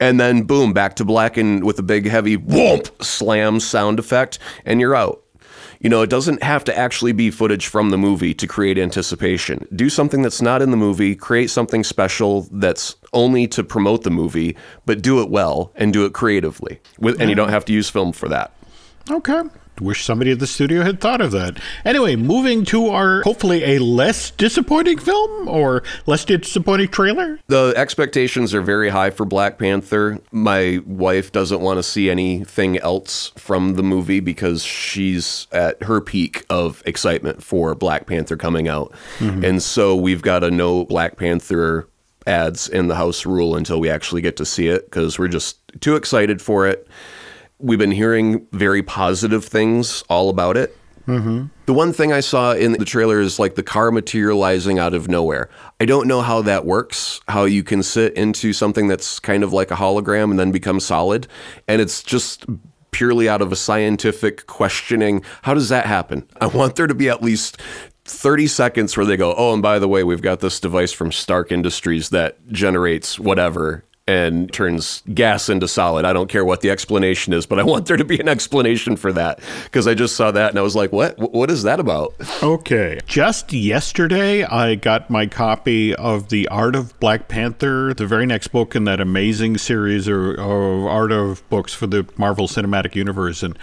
and 0.00 0.18
then 0.18 0.42
boom 0.42 0.72
back 0.72 0.96
to 0.96 1.04
black 1.04 1.36
and 1.36 1.62
with 1.64 1.78
a 1.78 1.82
big 1.82 2.06
heavy 2.06 2.38
whoomp 2.38 2.90
slam 3.04 3.60
sound 3.60 3.98
effect 3.98 4.38
and 4.64 4.80
you're 4.80 4.94
out 4.94 5.22
you 5.80 5.90
know 5.90 6.02
it 6.02 6.10
doesn't 6.10 6.42
have 6.42 6.64
to 6.64 6.76
actually 6.76 7.12
be 7.12 7.30
footage 7.30 7.66
from 7.66 7.90
the 7.90 7.98
movie 7.98 8.34
to 8.34 8.46
create 8.46 8.78
anticipation. 8.78 9.66
Do 9.74 9.88
something 9.88 10.22
that's 10.22 10.42
not 10.42 10.62
in 10.62 10.70
the 10.70 10.76
movie 10.76 11.14
create 11.14 11.50
something 11.50 11.84
special 11.84 12.48
that's 12.52 12.96
only 13.12 13.46
to 13.48 13.64
promote 13.64 14.02
the 14.02 14.10
movie 14.10 14.56
but 14.84 15.02
do 15.02 15.22
it 15.22 15.30
well 15.30 15.72
and 15.76 15.92
do 15.92 16.04
it 16.04 16.12
creatively 16.12 16.80
with 16.98 17.20
and 17.20 17.30
you 17.30 17.36
don't 17.36 17.50
have 17.50 17.64
to 17.66 17.72
use 17.72 17.88
film 17.88 18.12
for 18.12 18.28
that. 18.28 18.52
Okay. 19.10 19.42
Wish 19.80 20.04
somebody 20.04 20.32
at 20.32 20.38
the 20.38 20.46
studio 20.46 20.82
had 20.82 21.00
thought 21.00 21.20
of 21.20 21.32
that. 21.32 21.58
Anyway, 21.84 22.16
moving 22.16 22.64
to 22.66 22.88
our 22.88 23.22
hopefully 23.22 23.64
a 23.64 23.78
less 23.78 24.30
disappointing 24.30 24.98
film 24.98 25.48
or 25.48 25.82
less 26.06 26.24
disappointing 26.24 26.88
trailer. 26.88 27.38
The 27.46 27.74
expectations 27.76 28.54
are 28.54 28.62
very 28.62 28.88
high 28.88 29.10
for 29.10 29.24
Black 29.24 29.58
Panther. 29.58 30.20
My 30.32 30.80
wife 30.86 31.32
doesn't 31.32 31.60
want 31.60 31.78
to 31.78 31.82
see 31.82 32.10
anything 32.10 32.78
else 32.78 33.32
from 33.36 33.74
the 33.74 33.82
movie 33.82 34.20
because 34.20 34.64
she's 34.64 35.46
at 35.52 35.82
her 35.82 36.00
peak 36.00 36.44
of 36.48 36.82
excitement 36.86 37.42
for 37.42 37.74
Black 37.74 38.06
Panther 38.06 38.36
coming 38.36 38.68
out. 38.68 38.92
Mm-hmm. 39.18 39.44
And 39.44 39.62
so 39.62 39.94
we've 39.94 40.22
got 40.22 40.42
a 40.42 40.50
no 40.50 40.84
Black 40.84 41.16
Panther 41.16 41.88
ads 42.26 42.68
in 42.68 42.88
the 42.88 42.96
house 42.96 43.24
rule 43.24 43.54
until 43.54 43.78
we 43.80 43.88
actually 43.88 44.20
get 44.20 44.36
to 44.36 44.44
see 44.44 44.68
it 44.68 44.84
because 44.86 45.18
we're 45.18 45.28
just 45.28 45.58
too 45.80 45.96
excited 45.96 46.42
for 46.42 46.66
it. 46.66 46.88
We've 47.58 47.78
been 47.78 47.92
hearing 47.92 48.46
very 48.52 48.82
positive 48.82 49.44
things 49.44 50.02
all 50.08 50.28
about 50.28 50.56
it. 50.56 50.76
Mm-hmm. 51.06 51.46
The 51.66 51.72
one 51.72 51.92
thing 51.92 52.12
I 52.12 52.20
saw 52.20 52.52
in 52.52 52.72
the 52.72 52.84
trailer 52.84 53.20
is 53.20 53.38
like 53.38 53.54
the 53.54 53.62
car 53.62 53.90
materializing 53.90 54.78
out 54.78 54.92
of 54.92 55.08
nowhere. 55.08 55.48
I 55.80 55.84
don't 55.84 56.08
know 56.08 56.20
how 56.20 56.42
that 56.42 56.66
works, 56.66 57.20
how 57.28 57.44
you 57.44 57.62
can 57.62 57.82
sit 57.82 58.14
into 58.14 58.52
something 58.52 58.88
that's 58.88 59.20
kind 59.20 59.44
of 59.44 59.52
like 59.52 59.70
a 59.70 59.76
hologram 59.76 60.30
and 60.30 60.38
then 60.38 60.50
become 60.50 60.80
solid. 60.80 61.28
And 61.68 61.80
it's 61.80 62.02
just 62.02 62.44
purely 62.90 63.28
out 63.28 63.40
of 63.40 63.52
a 63.52 63.56
scientific 63.56 64.46
questioning. 64.46 65.22
How 65.42 65.54
does 65.54 65.68
that 65.68 65.86
happen? 65.86 66.28
I 66.40 66.46
want 66.46 66.76
there 66.76 66.86
to 66.86 66.94
be 66.94 67.08
at 67.08 67.22
least 67.22 67.60
30 68.04 68.46
seconds 68.46 68.96
where 68.96 69.06
they 69.06 69.16
go, 69.16 69.34
oh, 69.36 69.52
and 69.52 69.62
by 69.62 69.78
the 69.78 69.88
way, 69.88 70.02
we've 70.02 70.22
got 70.22 70.40
this 70.40 70.58
device 70.58 70.92
from 70.92 71.12
Stark 71.12 71.52
Industries 71.52 72.10
that 72.10 72.44
generates 72.48 73.18
whatever 73.18 73.84
and 74.08 74.52
turns 74.52 75.02
gas 75.14 75.48
into 75.48 75.66
solid. 75.66 76.04
I 76.04 76.12
don't 76.12 76.28
care 76.28 76.44
what 76.44 76.60
the 76.60 76.70
explanation 76.70 77.32
is, 77.32 77.44
but 77.44 77.58
I 77.58 77.64
want 77.64 77.86
there 77.86 77.96
to 77.96 78.04
be 78.04 78.20
an 78.20 78.28
explanation 78.28 78.96
for 78.96 79.12
that 79.12 79.40
because 79.64 79.88
I 79.88 79.94
just 79.94 80.14
saw 80.14 80.30
that 80.30 80.50
and 80.50 80.58
I 80.58 80.62
was 80.62 80.76
like, 80.76 80.92
what? 80.92 81.18
What 81.32 81.50
is 81.50 81.64
that 81.64 81.80
about? 81.80 82.14
Okay. 82.42 83.00
Just 83.06 83.52
yesterday, 83.52 84.44
I 84.44 84.76
got 84.76 85.10
my 85.10 85.26
copy 85.26 85.92
of 85.96 86.28
The 86.28 86.46
Art 86.48 86.76
of 86.76 86.98
Black 87.00 87.26
Panther, 87.26 87.92
the 87.94 88.06
very 88.06 88.26
next 88.26 88.48
book 88.48 88.76
in 88.76 88.84
that 88.84 89.00
amazing 89.00 89.58
series 89.58 90.06
of, 90.06 90.16
of 90.38 90.86
art 90.86 91.10
of 91.10 91.48
books 91.48 91.74
for 91.74 91.88
the 91.88 92.06
Marvel 92.16 92.46
Cinematic 92.46 92.94
Universe. 92.94 93.42
And 93.42 93.58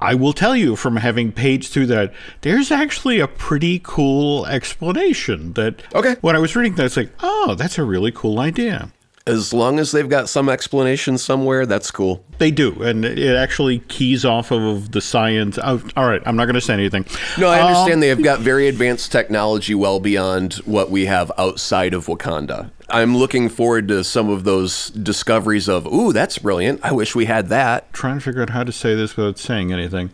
I 0.00 0.14
will 0.14 0.32
tell 0.32 0.54
you 0.54 0.76
from 0.76 0.96
having 0.96 1.32
paged 1.32 1.72
through 1.72 1.86
that, 1.86 2.12
there's 2.42 2.70
actually 2.70 3.18
a 3.18 3.26
pretty 3.26 3.80
cool 3.82 4.46
explanation 4.46 5.54
that 5.54 5.82
Okay. 5.96 6.14
when 6.20 6.36
I 6.36 6.38
was 6.38 6.54
reading 6.54 6.76
that, 6.76 6.86
it's 6.86 6.96
like, 6.96 7.10
oh, 7.20 7.54
that's 7.58 7.76
a 7.76 7.82
really 7.84 8.12
cool 8.12 8.38
idea. 8.38 8.92
As 9.26 9.52
long 9.52 9.78
as 9.78 9.92
they've 9.92 10.08
got 10.08 10.28
some 10.30 10.48
explanation 10.48 11.18
somewhere, 11.18 11.66
that's 11.66 11.90
cool. 11.90 12.24
They 12.38 12.50
do, 12.50 12.82
and 12.82 13.04
it 13.04 13.36
actually 13.36 13.80
keys 13.80 14.24
off 14.24 14.50
of 14.50 14.92
the 14.92 15.00
science. 15.02 15.58
Oh, 15.62 15.82
all 15.94 16.08
right, 16.08 16.22
I'm 16.24 16.36
not 16.36 16.46
going 16.46 16.54
to 16.54 16.60
say 16.60 16.72
anything. 16.72 17.04
No, 17.38 17.48
I 17.48 17.60
Um, 17.60 17.66
understand 17.68 18.02
they 18.02 18.08
have 18.08 18.22
got 18.22 18.40
very 18.40 18.66
advanced 18.66 19.12
technology 19.12 19.74
well 19.74 20.00
beyond 20.00 20.54
what 20.64 20.90
we 20.90 21.04
have 21.06 21.30
outside 21.36 21.92
of 21.92 22.06
Wakanda. 22.06 22.70
I'm 22.88 23.16
looking 23.16 23.48
forward 23.50 23.88
to 23.88 24.02
some 24.04 24.30
of 24.30 24.44
those 24.44 24.88
discoveries 24.90 25.68
of, 25.68 25.86
ooh, 25.86 26.12
that's 26.14 26.38
brilliant. 26.38 26.80
I 26.82 26.92
wish 26.92 27.14
we 27.14 27.26
had 27.26 27.48
that. 27.50 27.92
trying 27.92 28.18
to 28.18 28.24
figure 28.24 28.42
out 28.42 28.50
how 28.50 28.64
to 28.64 28.72
say 28.72 28.94
this 28.94 29.16
without 29.16 29.38
saying 29.38 29.70
anything. 29.72 30.10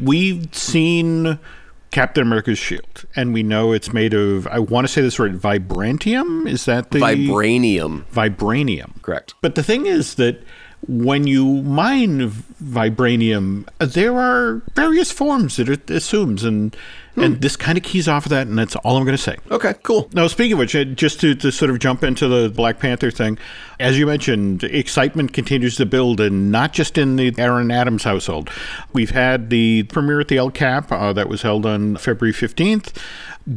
We've 0.00 0.46
seen 0.54 1.38
Captain 1.92 2.22
America's 2.22 2.58
shield, 2.58 3.04
and 3.14 3.32
we 3.32 3.42
know 3.42 3.72
it's 3.72 3.92
made 3.92 4.14
of. 4.14 4.46
I 4.48 4.58
want 4.58 4.86
to 4.86 4.92
say 4.92 5.02
this 5.02 5.18
right. 5.18 5.32
Vibrantium 5.32 6.48
is 6.48 6.64
that 6.64 6.90
the 6.90 6.98
Vibranium. 6.98 8.04
Vibranium? 8.06 9.00
Correct. 9.02 9.34
But 9.42 9.54
the 9.54 9.62
thing 9.62 9.86
is 9.86 10.16
that 10.16 10.42
when 10.88 11.26
you 11.26 11.62
mine 11.62 12.30
vibranium, 12.62 13.68
uh, 13.78 13.86
there 13.86 14.18
are 14.18 14.62
various 14.74 15.12
forms 15.12 15.56
that 15.56 15.68
it 15.68 15.88
assumes, 15.90 16.42
and 16.42 16.76
And 17.14 17.42
this 17.42 17.56
kind 17.56 17.76
of 17.76 17.84
keys 17.84 18.08
off 18.08 18.24
of 18.24 18.30
that, 18.30 18.46
and 18.46 18.58
that's 18.58 18.74
all 18.76 18.96
I'm 18.96 19.04
going 19.04 19.16
to 19.16 19.22
say. 19.22 19.36
Okay, 19.50 19.74
cool. 19.82 20.08
Now, 20.14 20.26
speaking 20.28 20.54
of 20.54 20.58
which, 20.60 20.74
uh, 20.74 20.84
just 20.84 21.20
to, 21.20 21.34
to 21.34 21.52
sort 21.52 21.70
of 21.70 21.78
jump 21.78 22.02
into 22.02 22.26
the 22.26 22.48
Black 22.48 22.78
Panther 22.78 23.10
thing, 23.10 23.38
as 23.78 23.98
you 23.98 24.06
mentioned, 24.06 24.64
excitement 24.64 25.34
continues 25.34 25.76
to 25.76 25.84
build, 25.84 26.20
and 26.20 26.50
not 26.50 26.72
just 26.72 26.96
in 26.96 27.16
the 27.16 27.34
Aaron 27.36 27.70
Adams 27.70 28.04
household. 28.04 28.48
We've 28.94 29.10
had 29.10 29.50
the 29.50 29.82
premiere 29.84 30.20
at 30.20 30.28
the 30.28 30.38
El 30.38 30.50
Cap 30.50 30.90
uh, 30.90 31.12
that 31.12 31.28
was 31.28 31.42
held 31.42 31.66
on 31.66 31.96
February 31.96 32.32
15th. 32.32 32.96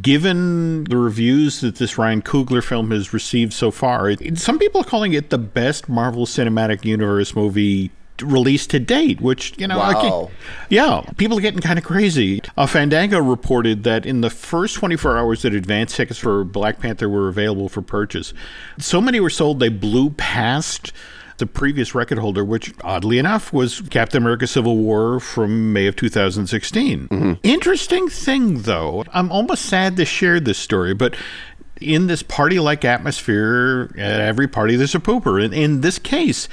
Given 0.02 0.86
the 0.86 0.98
reviews 0.98 1.62
that 1.62 1.76
this 1.76 1.98
Ryan 1.98 2.24
Coogler 2.24 2.64
film 2.64 2.92
has 2.92 3.14
received 3.14 3.54
so 3.54 3.72
far, 3.72 4.10
it, 4.10 4.38
some 4.38 4.60
people 4.60 4.82
are 4.82 4.86
calling 4.86 5.14
it 5.14 5.30
the 5.30 5.38
best 5.38 5.88
Marvel 5.88 6.26
Cinematic 6.26 6.84
Universe 6.84 7.36
movie 7.36 7.92
released 8.22 8.70
to 8.72 8.80
date, 8.80 9.20
which, 9.22 9.54
you 9.58 9.68
know, 9.68 9.78
Wow. 9.78 10.32
yeah, 10.70 11.02
people 11.18 11.38
are 11.38 11.42
getting 11.42 11.60
kind 11.60 11.78
of 11.78 11.84
crazy. 11.86 12.42
Uh, 12.58 12.66
Fandango 12.66 13.20
reported 13.20 13.84
that 13.84 14.06
in 14.06 14.22
the 14.22 14.30
first 14.30 14.76
24 14.76 15.18
hours 15.18 15.42
that 15.42 15.54
advance 15.54 15.96
tickets 15.96 16.20
for 16.20 16.44
Black 16.44 16.80
Panther 16.80 17.10
were 17.10 17.28
available 17.28 17.68
for 17.70 17.82
purchase, 17.82 18.34
so 18.80 19.02
many 19.02 19.20
were 19.20 19.30
sold 19.30 19.60
they 19.60 19.70
blew 19.70 20.12
past 20.12 20.92
the 21.38 21.46
previous 21.46 21.94
record 21.94 22.18
holder, 22.18 22.46
which 22.46 22.74
oddly 22.82 23.20
enough 23.20 23.52
was 23.52 23.82
Captain 23.90 24.24
America 24.24 24.48
Civil 24.48 24.78
War 24.78 25.20
from 25.20 25.74
May 25.74 25.86
of 25.88 25.98
2016. 25.98 27.40
Interesting 27.44 28.08
thing, 28.08 28.62
though, 28.62 29.04
I'm 29.14 29.30
almost 29.32 29.66
sad 29.66 29.98
to 29.98 30.06
share 30.06 30.40
this 30.40 30.58
story, 30.58 30.94
but 30.94 31.14
in 31.82 32.08
this 32.08 32.24
party 32.24 32.58
like 32.58 32.86
atmosphere, 32.86 33.92
at 33.98 34.22
every 34.22 34.48
party 34.48 34.78
there's 34.78 34.96
a 34.96 35.00
pooper. 35.00 35.44
And 35.44 35.54
in 35.54 35.82
this 35.82 36.00
case, 36.00 36.48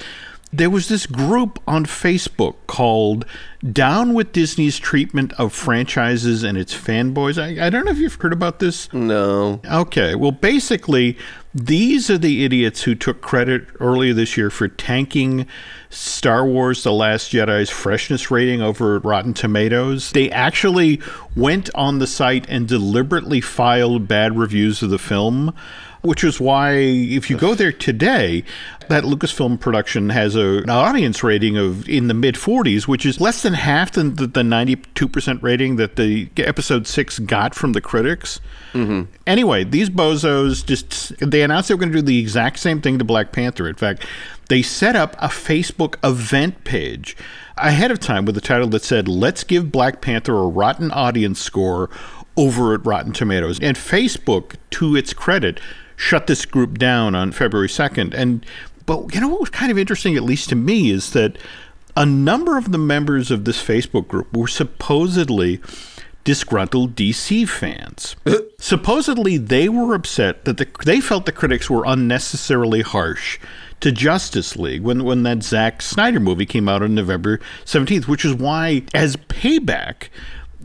there 0.53 0.69
was 0.69 0.89
this 0.89 1.07
group 1.07 1.59
on 1.67 1.87
Facebook 1.87 2.57
called 2.67 3.25
Down 3.73 4.13
with 4.13 4.33
Disney's 4.33 4.79
Treatment 4.79 5.33
of 5.39 5.53
Franchises 5.53 6.43
and 6.43 6.59
Its 6.59 6.75
Fanboys. 6.75 7.43
I, 7.43 7.67
I 7.67 7.71
don't 7.71 7.87
know 7.87 7.91
if 7.91 7.99
you've 7.99 8.15
heard 8.15 8.35
about 8.35 8.59
this. 8.59 8.93
No. 8.93 9.61
Okay, 9.65 10.15
well, 10.15 10.31
basically, 10.31 11.17
these 11.55 12.11
are 12.11 12.19
the 12.19 12.45
idiots 12.45 12.83
who 12.83 12.95
took 12.95 13.23
credit 13.23 13.67
earlier 13.81 14.13
this 14.13 14.37
year 14.37 14.51
for 14.51 14.69
tanking 14.69 15.47
Star 15.89 16.45
Wars 16.45 16.83
The 16.83 16.93
Last 16.93 17.33
Jedi's 17.33 17.71
freshness 17.71 18.31
rating 18.31 18.61
over 18.61 18.97
at 18.97 19.05
Rotten 19.07 19.33
Tomatoes. 19.33 20.13
They 20.13 20.31
actually 20.31 21.01
went 21.35 21.71
on 21.75 21.99
the 21.99 22.07
site 22.07 22.47
and 22.51 22.69
deliberately 22.69 23.41
filed 23.41 24.07
bad 24.07 24.37
reviews 24.37 24.83
of 24.83 24.91
the 24.91 24.99
film. 24.99 25.55
Which 26.03 26.25
is 26.25 26.41
why, 26.41 26.73
if 26.73 27.31
you 27.31 27.37
go 27.37 27.55
there 27.55 27.71
today, 27.71 28.43
that 28.89 29.05
Lucasfilm 29.05 29.61
production 29.61 30.11
has 30.11 30.37
a, 30.37 30.59
an 30.59 30.71
audience 30.71 31.23
rating 31.23 31.57
of 31.57 31.89
in 31.89 32.09
the 32.09 32.15
mid 32.15 32.35
40s, 32.35 32.87
which 32.89 33.07
is 33.07 33.21
less 33.21 33.43
than 33.43 33.55
half 33.55 33.93
than 33.93 34.17
the, 34.17 34.27
the 34.27 34.43
92% 34.43 35.43
rating 35.43 35.77
that 35.77 35.97
the 35.97 36.29
episode 36.37 36.87
six 36.87 37.19
got 37.19 37.55
from 37.55 37.73
the 37.73 37.81
critics. 37.81 38.41
Mm-hmm. 38.73 39.11
Anyway, 39.27 39.65
these 39.65 39.91
bozos 39.91 40.65
just 40.65 41.17
they 41.19 41.43
announced 41.43 41.69
they 41.69 41.75
were 41.75 41.81
going 41.81 41.93
to 41.93 41.99
do 41.99 42.03
the 42.03 42.19
exact 42.19 42.59
same 42.59 42.81
thing 42.81 42.99
to 42.99 43.05
Black 43.05 43.33
Panther. 43.33 43.69
In 43.69 43.75
fact, 43.75 44.05
they 44.49 44.63
set 44.63 44.97
up 44.97 45.15
a 45.15 45.29
Facebook 45.29 45.97
event 46.05 46.65
page 46.65 47.17
ahead 47.57 47.91
of 47.91 48.01
time 48.01 48.25
with 48.25 48.37
a 48.37 48.41
title 48.41 48.69
that 48.69 48.83
said, 48.83 49.09
"Let's 49.09 49.45
give 49.45 49.73
Black 49.73 50.01
Panther 50.01 50.37
a 50.37 50.47
rotten 50.47 50.91
audience 50.91 51.41
score." 51.41 51.91
Over 52.35 52.73
at 52.73 52.87
Rotten 52.87 53.13
Tomatoes. 53.13 53.61
And 53.61 53.77
Facebook, 53.77 54.55
to 54.71 54.97
its 54.97 55.13
credit, 55.13 55.61
shut 56.03 56.27
this 56.27 56.45
group 56.45 56.79
down 56.79 57.15
on 57.15 57.31
February 57.31 57.69
2nd. 57.69 58.13
And 58.13 58.45
but 58.85 59.15
you 59.15 59.21
know 59.21 59.29
what 59.29 59.41
was 59.41 59.51
kind 59.51 59.71
of 59.71 59.79
interesting, 59.79 60.17
at 60.17 60.25
least 60.25 60.49
to 60.49 60.57
me, 60.57 60.91
is 60.91 61.13
that 61.13 61.39
a 61.97 62.05
number 62.05 62.59
of 62.59 62.73
the 62.73 62.79
members 62.79 63.31
of 63.31 63.45
this 63.45 63.63
Facebook 63.63 64.09
group 64.09 64.37
were 64.37 64.49
supposedly 64.49 65.61
disgruntled 66.25 66.97
DC 66.97 67.49
fans. 67.49 68.17
supposedly, 68.59 69.37
they 69.37 69.69
were 69.69 69.95
upset 69.95 70.45
that 70.45 70.57
the, 70.57 70.67
they 70.85 71.01
felt 71.01 71.27
the 71.27 71.33
critics 71.33 71.71
were 71.71 71.85
unnecessarily 71.87 72.83
harsh 72.83 73.39
to 73.81 73.93
Justice 73.93 74.57
League 74.57 74.83
when, 74.83 75.05
when 75.05 75.23
that 75.25 75.43
Zack 75.43 75.83
Snyder 75.83 76.21
movie 76.21 76.47
came 76.47 76.69
out 76.69 76.83
on 76.83 76.95
November 76.95 77.41
17th, 77.65 78.07
which 78.09 78.25
is 78.25 78.35
why, 78.35 78.83
as 78.95 79.17
payback, 79.17 80.09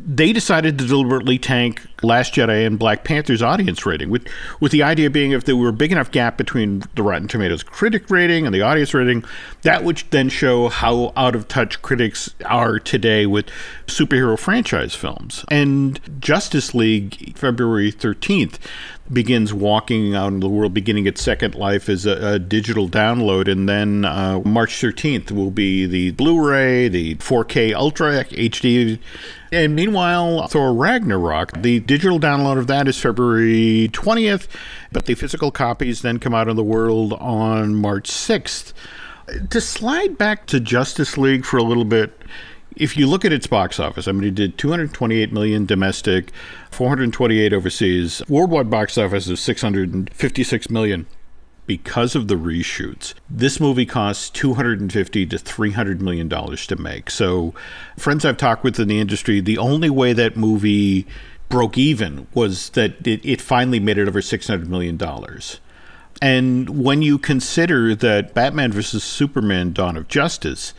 they 0.06 0.34
decided 0.34 0.78
to 0.78 0.88
deliberately 0.88 1.38
tank 1.38 1.82
Last 2.04 2.34
Jedi 2.34 2.66
and 2.66 2.78
Black 2.78 3.04
Panther's 3.04 3.42
audience 3.42 3.86
rating, 3.86 4.10
with 4.10 4.28
with 4.60 4.72
the 4.72 4.84
idea 4.84 5.10
being 5.10 5.32
if 5.32 5.46
there 5.46 5.56
were 5.56 5.70
a 5.70 5.74
big 5.74 5.92
enough 5.92 6.12
gap 6.12 6.38
between 6.38 6.84
the 6.96 7.04
Rotten 7.04 7.28
Tomatoes 7.28 7.64
critic 7.64 8.10
rating 8.10 8.46
and 8.46 8.54
the 8.54 8.62
audience 8.62 8.94
rating, 8.94 9.24
that 9.64 9.84
would 9.84 10.04
then 10.12 10.30
show 10.30 10.70
how 10.70 11.12
out 11.16 11.36
of 11.36 11.48
touch 11.48 11.82
critics 11.82 12.34
are 12.46 12.80
today 12.80 13.26
with 13.26 13.48
superhero 13.88 14.38
franchise 14.38 14.94
films. 14.94 15.44
And 15.50 16.00
Justice 16.20 16.76
League, 16.76 17.36
February 17.38 17.92
thirteenth, 17.92 18.60
begins 19.12 19.54
walking 19.54 20.16
out 20.16 20.28
in 20.34 20.40
the 20.40 20.50
world, 20.50 20.74
beginning 20.74 21.08
its 21.08 21.22
second 21.22 21.56
life 21.56 21.90
as 21.90 22.06
a, 22.06 22.34
a 22.34 22.40
digital 22.40 22.88
download, 22.88 23.50
and 23.50 23.68
then 23.68 24.06
uh, 24.06 24.40
March 24.42 24.74
13th 24.74 25.32
will 25.32 25.52
be 25.52 25.86
the 25.86 26.12
Blu-ray, 26.12 26.88
the 26.90 27.16
4K 27.16 27.74
Ultra 27.74 28.26
HD, 28.26 29.00
and 29.52 29.76
meanwhile, 29.76 30.48
Thor 30.48 30.74
Ragnarok, 30.74 31.62
the 31.62 31.80
digital 31.80 32.20
download 32.20 32.58
of 32.58 32.68
that 32.68 32.88
is 32.88 33.00
February 33.00 33.90
20th, 33.94 34.48
but 34.92 35.06
the 35.06 35.16
physical 35.16 35.52
copies 35.52 36.02
then 36.02 36.20
come 36.20 36.34
out 36.34 36.48
in 36.48 36.56
the 36.56 36.64
world 36.64 37.14
on 37.14 37.76
March 37.76 38.10
6th. 38.10 38.74
To 39.50 39.62
slide 39.62 40.18
back 40.18 40.46
to 40.48 40.60
Justice 40.60 41.18
League 41.18 41.46
for 41.46 41.58
a 41.58 41.64
little 41.64 41.86
bit, 41.86 42.18
if 42.76 42.96
you 42.96 43.08
look 43.08 43.26
at 43.26 43.34
its 43.34 43.48
box 43.48 43.80
office, 43.80 44.08
I 44.08 44.12
mean, 44.12 44.28
it 44.28 44.36
did 44.36 44.58
228 44.58 45.34
million 45.34 45.66
domestic, 45.66 46.32
428 46.72 47.54
overseas, 47.54 48.22
worldwide 48.30 48.70
box 48.70 48.98
office 48.98 49.28
of 49.30 49.40
656 49.40 50.70
million. 50.70 51.08
Because 51.68 52.16
of 52.16 52.28
the 52.30 52.36
reshoots, 52.36 53.14
this 53.30 53.60
movie 53.60 53.86
costs 53.86 54.30
250 54.30 55.26
to 55.28 55.38
300 55.38 56.02
million 56.02 56.28
dollars 56.28 56.66
to 56.68 56.78
make. 56.78 57.12
So, 57.12 57.54
friends 57.98 58.26
I've 58.26 58.38
talked 58.38 58.64
with 58.64 58.80
in 58.80 58.88
the 58.88 59.00
industry, 59.00 59.42
the 59.42 59.58
only 59.58 59.90
way 59.90 60.14
that 60.14 60.38
movie 60.38 61.06
broke 61.50 61.78
even 61.78 62.28
was 62.34 62.70
that 62.72 63.06
it, 63.06 63.24
it 63.26 63.42
finally 63.42 63.80
made 63.80 63.98
it 63.98 64.08
over 64.08 64.22
600 64.22 64.70
million 64.70 64.98
dollars. 64.98 65.60
And 66.22 66.84
when 66.84 67.02
you 67.02 67.20
consider 67.20 67.94
that 67.96 68.34
Batman 68.34 68.72
versus 68.72 69.04
Superman 69.04 69.74
Dawn 69.74 69.98
of 69.98 70.08
Justice, 70.08 70.74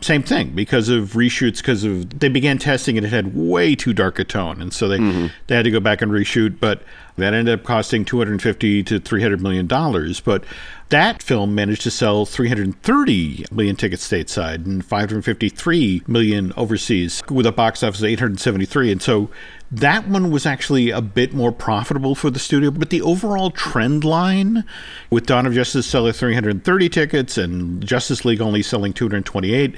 same 0.00 0.22
thing 0.22 0.50
because 0.50 0.88
of 0.88 1.12
reshoots 1.12 1.58
because 1.58 1.84
of 1.84 2.18
they 2.18 2.28
began 2.28 2.58
testing 2.58 2.96
and 2.96 3.06
it 3.06 3.10
had 3.10 3.36
way 3.36 3.74
too 3.74 3.92
dark 3.92 4.18
a 4.18 4.24
tone 4.24 4.60
and 4.60 4.72
so 4.72 4.88
they 4.88 4.98
mm-hmm. 4.98 5.26
they 5.46 5.54
had 5.56 5.64
to 5.64 5.70
go 5.70 5.80
back 5.80 6.00
and 6.02 6.10
reshoot 6.10 6.58
but 6.58 6.82
that 7.16 7.34
ended 7.34 7.58
up 7.58 7.64
costing 7.64 8.04
250 8.04 8.82
to 8.82 8.98
300 8.98 9.40
million 9.40 9.66
dollars 9.66 10.20
but 10.20 10.44
that 10.88 11.22
film 11.22 11.54
managed 11.54 11.82
to 11.82 11.90
sell 11.90 12.24
330 12.26 13.46
million 13.50 13.76
tickets 13.76 14.08
stateside 14.08 14.64
and 14.66 14.84
553 14.84 16.02
million 16.06 16.52
overseas 16.56 17.22
with 17.30 17.46
a 17.46 17.52
box 17.52 17.82
office 17.82 18.00
of 18.00 18.06
873 18.06 18.92
and 18.92 19.02
so 19.02 19.30
that 19.72 20.08
one 20.08 20.30
was 20.30 20.46
actually 20.46 20.90
a 20.90 21.00
bit 21.00 21.32
more 21.32 21.52
profitable 21.52 22.14
for 22.14 22.30
the 22.30 22.38
studio, 22.38 22.70
but 22.70 22.90
the 22.90 23.02
overall 23.02 23.50
trend 23.50 24.04
line 24.04 24.64
with 25.10 25.26
Dawn 25.26 25.46
of 25.46 25.54
Justice 25.54 25.86
selling 25.86 26.12
330 26.12 26.88
tickets 26.88 27.38
and 27.38 27.84
Justice 27.86 28.24
League 28.24 28.40
only 28.40 28.62
selling 28.62 28.92
228, 28.92 29.76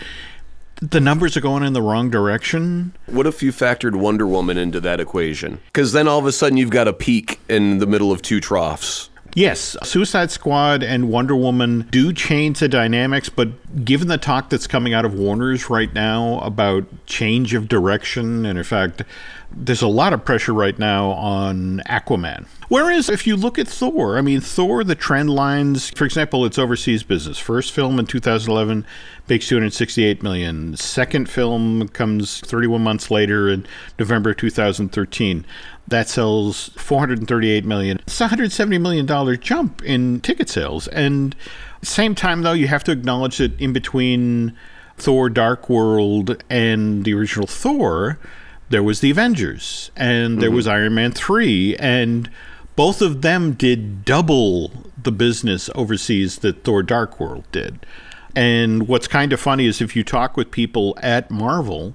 the 0.80 1.00
numbers 1.00 1.36
are 1.36 1.40
going 1.40 1.62
in 1.62 1.74
the 1.74 1.82
wrong 1.82 2.10
direction. 2.10 2.94
What 3.06 3.26
if 3.26 3.42
you 3.42 3.52
factored 3.52 3.94
Wonder 3.94 4.26
Woman 4.26 4.56
into 4.56 4.80
that 4.80 4.98
equation? 4.98 5.60
Because 5.66 5.92
then 5.92 6.08
all 6.08 6.18
of 6.18 6.26
a 6.26 6.32
sudden 6.32 6.56
you've 6.56 6.70
got 6.70 6.88
a 6.88 6.92
peak 6.92 7.38
in 7.48 7.78
the 7.78 7.86
middle 7.86 8.10
of 8.10 8.22
two 8.22 8.40
troughs. 8.40 9.10
Yes, 9.34 9.78
Suicide 9.82 10.30
Squad 10.30 10.82
and 10.82 11.08
Wonder 11.08 11.34
Woman 11.34 11.88
do 11.90 12.12
change 12.12 12.58
the 12.58 12.68
dynamics, 12.68 13.30
but 13.30 13.82
given 13.82 14.08
the 14.08 14.18
talk 14.18 14.50
that's 14.50 14.66
coming 14.66 14.92
out 14.92 15.06
of 15.06 15.14
Warner's 15.14 15.70
right 15.70 15.92
now 15.94 16.38
about 16.40 16.84
change 17.06 17.54
of 17.54 17.66
direction, 17.66 18.44
and 18.44 18.58
in 18.58 18.64
fact, 18.64 19.02
there's 19.56 19.82
a 19.82 19.88
lot 19.88 20.12
of 20.12 20.24
pressure 20.24 20.52
right 20.54 20.78
now 20.78 21.10
on 21.10 21.80
Aquaman. 21.88 22.46
Whereas 22.68 23.08
if 23.08 23.26
you 23.26 23.36
look 23.36 23.58
at 23.58 23.68
Thor, 23.68 24.16
I 24.16 24.22
mean, 24.22 24.40
Thor, 24.40 24.82
the 24.82 24.94
trend 24.94 25.30
lines, 25.30 25.90
for 25.90 26.04
example, 26.04 26.46
its 26.46 26.58
overseas 26.58 27.02
business. 27.02 27.38
First 27.38 27.72
film 27.72 27.98
in 27.98 28.06
2011 28.06 28.86
makes 29.28 29.46
268 29.48 30.22
million. 30.22 30.76
Second 30.76 31.28
film 31.28 31.88
comes 31.88 32.40
31 32.40 32.82
months 32.82 33.10
later 33.10 33.48
in 33.48 33.66
November 33.98 34.32
2013 34.34 35.44
that 35.88 36.08
sells 36.08 36.70
438 36.76 37.64
million. 37.64 37.98
It's 38.06 38.20
a 38.20 38.24
170 38.24 38.78
million 38.78 39.06
dollar 39.06 39.36
jump 39.36 39.82
in 39.82 40.20
ticket 40.20 40.48
sales. 40.48 40.88
And 40.88 41.36
same 41.82 42.14
time 42.14 42.42
though, 42.42 42.52
you 42.52 42.68
have 42.68 42.84
to 42.84 42.92
acknowledge 42.92 43.38
that 43.38 43.58
in 43.60 43.72
between 43.72 44.56
Thor 44.96 45.28
Dark 45.28 45.68
World 45.68 46.42
and 46.48 47.04
the 47.04 47.14
original 47.14 47.46
Thor, 47.46 48.18
there 48.72 48.82
was 48.82 49.00
the 49.00 49.10
Avengers 49.10 49.90
and 49.96 50.40
there 50.40 50.48
mm-hmm. 50.48 50.56
was 50.56 50.66
Iron 50.66 50.94
Man 50.94 51.12
3 51.12 51.76
and 51.76 52.30
both 52.74 53.02
of 53.02 53.22
them 53.22 53.52
did 53.52 54.04
double 54.04 54.72
the 55.00 55.12
business 55.12 55.68
overseas 55.74 56.38
that 56.38 56.64
Thor 56.64 56.82
Dark 56.82 57.20
World 57.20 57.44
did. 57.52 57.84
And 58.34 58.88
what's 58.88 59.06
kind 59.06 59.32
of 59.32 59.40
funny 59.40 59.66
is 59.66 59.80
if 59.80 59.94
you 59.94 60.02
talk 60.02 60.36
with 60.36 60.50
people 60.50 60.98
at 61.02 61.30
Marvel, 61.30 61.94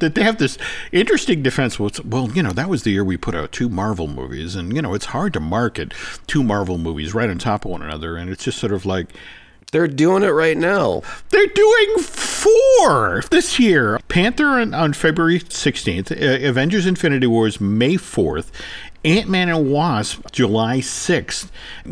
that 0.00 0.14
they 0.14 0.22
have 0.22 0.38
this 0.38 0.58
interesting 0.92 1.42
defense. 1.42 1.78
Well, 1.78 1.90
well, 2.04 2.30
you 2.30 2.42
know, 2.42 2.52
that 2.52 2.68
was 2.68 2.82
the 2.82 2.90
year 2.90 3.04
we 3.04 3.16
put 3.16 3.34
out 3.34 3.52
two 3.52 3.68
Marvel 3.68 4.08
movies, 4.08 4.54
and 4.56 4.74
you 4.74 4.82
know, 4.82 4.94
it's 4.94 5.06
hard 5.06 5.32
to 5.34 5.40
market 5.40 5.92
two 6.26 6.42
Marvel 6.42 6.78
movies 6.78 7.14
right 7.14 7.30
on 7.30 7.38
top 7.38 7.64
of 7.64 7.70
one 7.70 7.82
another, 7.82 8.16
and 8.16 8.30
it's 8.30 8.44
just 8.44 8.58
sort 8.58 8.72
of 8.72 8.86
like. 8.86 9.14
They're 9.70 9.86
doing 9.86 10.22
it 10.22 10.28
right 10.28 10.56
now. 10.56 11.02
They're 11.28 11.46
doing 11.46 11.98
four 11.98 13.22
this 13.30 13.58
year. 13.58 14.00
Panther 14.08 14.46
on, 14.46 14.72
on 14.72 14.94
February 14.94 15.40
16th, 15.40 16.10
uh, 16.10 16.48
Avengers 16.48 16.86
Infinity 16.86 17.26
Wars 17.26 17.60
May 17.60 17.94
4th, 17.94 18.46
Ant 19.04 19.28
Man 19.28 19.50
and 19.50 19.70
Wasp 19.70 20.32
July 20.32 20.78
6th. 20.78 21.50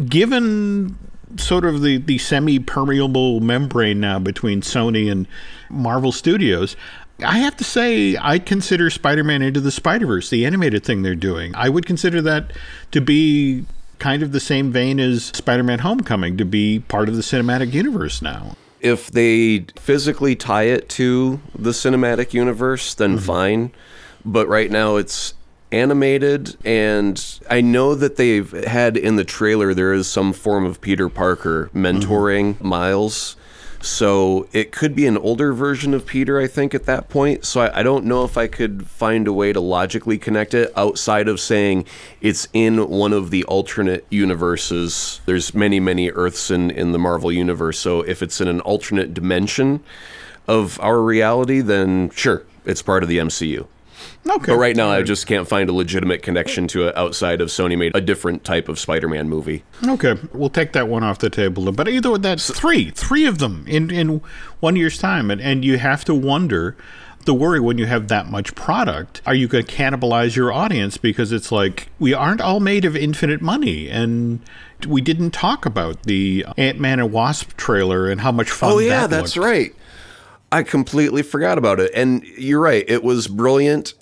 Given 0.09 0.99
sort 1.37 1.67
of 1.67 1.83
the, 1.83 1.99
the 1.99 2.17
semi 2.17 2.59
permeable 2.59 3.41
membrane 3.41 4.01
now 4.01 4.19
between 4.19 4.63
Sony 4.63 5.13
and 5.13 5.27
Marvel 5.69 6.13
Studios, 6.13 6.77
I 7.25 7.39
have 7.39 7.57
to 7.59 7.65
say, 7.65 8.17
I 8.19 8.39
consider 8.39 8.89
Spider 8.89 9.25
Man 9.25 9.43
Into 9.43 9.61
the 9.61 9.71
Spider 9.71 10.07
Verse, 10.07 10.31
the 10.31 10.47
animated 10.47 10.85
thing 10.85 11.03
they're 11.03 11.15
doing, 11.15 11.55
I 11.55 11.69
would 11.69 11.85
consider 11.85 12.23
that 12.23 12.53
to 12.93 13.03
be 13.03 13.67
kind 13.99 14.23
of 14.23 14.33
the 14.33 14.41
same 14.41 14.71
vein 14.73 15.01
as 15.01 15.27
Spider 15.27 15.63
Man 15.63 15.81
Homecoming, 15.81 16.37
to 16.37 16.45
be 16.45 16.81
part 16.81 17.09
of 17.09 17.17
the 17.17 17.23
cinematic 17.23 17.73
universe 17.73 18.23
now. 18.23 18.57
If 18.81 19.11
they 19.11 19.67
physically 19.77 20.37
tie 20.37 20.65
it 20.65 20.89
to 20.91 21.41
the 21.55 21.71
cinematic 21.71 22.33
universe, 22.35 22.95
then 22.95 23.17
mm-hmm. 23.17 23.27
fine. 23.27 23.73
But 24.25 24.49
right 24.49 24.71
now 24.71 24.97
it's 24.97 25.35
animated 25.73 26.57
and 26.65 27.41
I 27.51 27.61
know 27.61 27.95
that 27.97 28.17
they've 28.17 28.51
had 28.51 28.97
in 28.97 29.17
the 29.17 29.25
trailer 29.25 29.75
there 29.75 29.93
is 29.93 30.07
some 30.07 30.33
form 30.33 30.65
of 30.65 30.81
Peter 30.81 31.09
Parker 31.09 31.71
mentoring 31.75 32.55
mm-hmm. 32.55 32.69
Miles 32.69 33.37
so 33.87 34.49
it 34.53 34.73
could 34.73 34.97
be 34.97 35.07
an 35.07 35.17
older 35.17 35.53
version 35.53 35.95
of 35.95 36.07
Peter, 36.07 36.41
I 36.41 36.49
think, 36.49 36.75
at 36.75 36.87
that 36.87 37.09
point. 37.09 37.45
So 37.45 37.61
I, 37.61 37.81
I, 37.81 37.83
don't 37.85 38.05
know 38.05 38.25
if 38.25 38.37
I 38.37 38.49
could 38.49 38.87
find 38.89 39.29
a 39.29 39.33
way 39.33 39.53
to 39.53 39.61
logically 39.61 40.19
connect 40.19 40.55
it 40.55 40.73
outside 40.77 41.29
of 41.29 41.39
saying 41.39 41.87
it's 42.21 42.49
in 42.53 42.89
one 42.89 43.13
of 43.13 43.31
the 43.31 43.45
alternate 43.45 44.05
universes. 44.11 45.21
There's 45.25 45.55
many, 45.55 45.79
many 45.79 46.11
Earths 46.11 46.51
in, 46.51 46.71
in 46.73 46.91
the 46.91 46.99
Marvel 46.99 47.31
universe. 47.31 47.79
So 47.79 48.01
if 48.03 48.23
it's 48.23 48.41
in 48.41 48.49
an 48.49 48.61
alternate 48.61 49.15
dimension 49.15 49.85
of 50.49 50.81
our 50.81 51.01
reality, 51.01 51.61
then 51.61 52.11
sure, 52.11 52.45
it's 52.65 52.83
part 52.83 53.05
of 53.05 53.09
the 53.09 53.19
MCU. 53.19 53.69
Okay. 54.29 54.53
But 54.53 54.57
right 54.57 54.77
now, 54.77 54.91
I 54.91 55.03
just 55.03 55.27
can't 55.27 55.47
find 55.47 55.69
a 55.69 55.73
legitimate 55.73 56.23
connection 56.23 56.67
to 56.69 56.89
it 56.89 56.97
outside 56.97 57.41
of 57.41 57.49
Sony 57.49 57.79
made 57.79 57.95
a 57.95 58.01
different 58.01 58.45
type 58.45 58.69
of 58.69 58.79
Spider-Man 58.79 59.29
movie. 59.29 59.63
Okay, 59.87 60.17
we'll 60.33 60.51
take 60.51 60.73
that 60.73 60.89
one 60.89 61.05
off 61.05 61.19
the 61.19 61.31
table. 61.31 61.71
But 61.73 61.89
either 61.89 62.11
way, 62.11 62.19
that's 62.19 62.51
three, 62.51 62.91
three 62.91 63.27
of 63.27 63.39
them 63.39 63.65
in 63.69 63.91
in 63.91 64.21
one 64.61 64.77
year's 64.77 64.99
time, 64.99 65.31
and 65.31 65.41
and 65.41 65.65
you 65.65 65.79
have 65.79 66.05
to 66.07 66.15
wonder. 66.15 66.77
The 67.25 67.35
worry 67.35 67.59
when 67.59 67.77
you 67.77 67.87
have 67.87 68.07
that 68.07 68.31
much 68.31 68.55
product, 68.55 69.21
are 69.27 69.35
you 69.35 69.49
going 69.49 69.67
to 69.67 69.75
cannibalize 69.75 70.37
your 70.37 70.53
audience? 70.53 70.97
Because 70.97 71.33
it's 71.33 71.51
like 71.51 71.89
we 71.99 72.15
aren't 72.15 72.41
all 72.41 72.61
made 72.61 72.85
of 72.85 72.95
infinite 72.95 73.43
money, 73.43 73.89
and 73.89 74.39
we 74.87 75.01
didn't 75.01 75.33
talk 75.33 75.67
about 75.67 76.05
the 76.05 76.47
Ant 76.57 76.79
Man 76.79 77.01
and 77.01 77.11
Wasp 77.11 77.57
trailer 77.57 78.09
and 78.09 78.21
how 78.21 78.31
much 78.31 78.49
fun. 78.49 78.71
Oh 78.71 78.79
yeah, 78.79 79.09
that 79.09 79.11
that's 79.11 79.37
looked. 79.37 79.45
right. 79.45 79.75
I 80.53 80.63
completely 80.63 81.23
forgot 81.23 81.59
about 81.59 81.81
it. 81.81 81.91
And 81.95 82.25
you're 82.25 82.61
right, 82.61 82.85
it 82.89 83.03
was 83.03 83.29
brilliant 83.29 83.95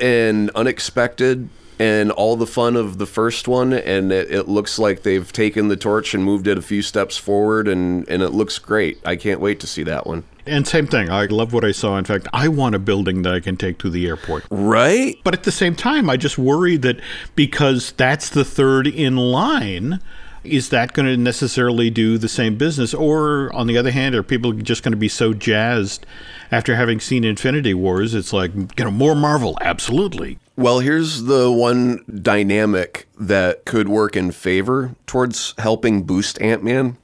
and 0.00 0.50
unexpected 0.50 1.48
and 1.78 2.12
all 2.12 2.36
the 2.36 2.46
fun 2.46 2.76
of 2.76 2.98
the 2.98 3.06
first 3.06 3.48
one. 3.48 3.72
And 3.72 4.12
it, 4.12 4.30
it, 4.30 4.48
looks 4.48 4.78
like 4.78 5.02
they've 5.02 5.30
taken 5.32 5.68
the 5.68 5.76
torch 5.76 6.12
and 6.12 6.22
moved 6.22 6.46
it 6.46 6.58
a 6.58 6.62
few 6.62 6.82
steps 6.82 7.16
forward 7.16 7.66
and, 7.66 8.08
and 8.08 8.22
it 8.22 8.30
looks 8.30 8.58
great. 8.58 9.00
I 9.04 9.16
can't 9.16 9.40
wait 9.40 9.60
to 9.60 9.66
see 9.66 9.82
that 9.84 10.06
one. 10.06 10.24
And 10.46 10.66
same 10.66 10.86
thing 10.86 11.10
i 11.10 11.26
love 11.26 11.52
what 11.52 11.64
i 11.64 11.70
saw. 11.70 11.96
In 11.96 12.04
fact 12.04 12.26
i 12.32 12.48
want 12.48 12.74
a 12.74 12.78
building 12.78 13.22
that 13.22 13.34
i 13.34 13.40
can 13.40 13.56
take 13.56 13.78
to 13.78 13.90
the 13.90 14.06
airport. 14.06 14.44
Right? 14.50 15.16
But 15.22 15.34
at 15.34 15.44
the 15.44 15.52
same 15.52 15.74
time 15.74 16.10
i 16.10 16.16
just 16.16 16.38
worry 16.38 16.76
that 16.78 17.00
because 17.36 17.92
that's 17.92 18.28
the 18.28 18.44
third 18.44 18.86
in 18.86 19.16
line 19.16 20.00
is 20.44 20.70
that 20.70 20.92
going 20.92 21.06
to 21.06 21.16
necessarily 21.16 21.90
do 21.90 22.18
the 22.18 22.28
same 22.28 22.56
business? 22.56 22.94
Or, 22.94 23.52
on 23.54 23.66
the 23.66 23.76
other 23.76 23.90
hand, 23.90 24.14
are 24.14 24.22
people 24.22 24.52
just 24.52 24.82
going 24.82 24.92
to 24.92 24.98
be 24.98 25.08
so 25.08 25.32
jazzed 25.32 26.06
after 26.50 26.76
having 26.76 27.00
seen 27.00 27.24
Infinity 27.24 27.74
Wars? 27.74 28.14
It's 28.14 28.32
like, 28.32 28.54
you 28.54 28.84
know, 28.84 28.90
more 28.90 29.14
Marvel, 29.14 29.58
absolutely. 29.60 30.38
Well, 30.56 30.80
here's 30.80 31.22
the 31.22 31.50
one 31.50 32.04
dynamic 32.22 33.08
that 33.18 33.64
could 33.64 33.88
work 33.88 34.16
in 34.16 34.30
favor 34.30 34.94
towards 35.06 35.54
helping 35.58 36.02
boost 36.02 36.40
Ant 36.40 36.62
Man. 36.62 36.96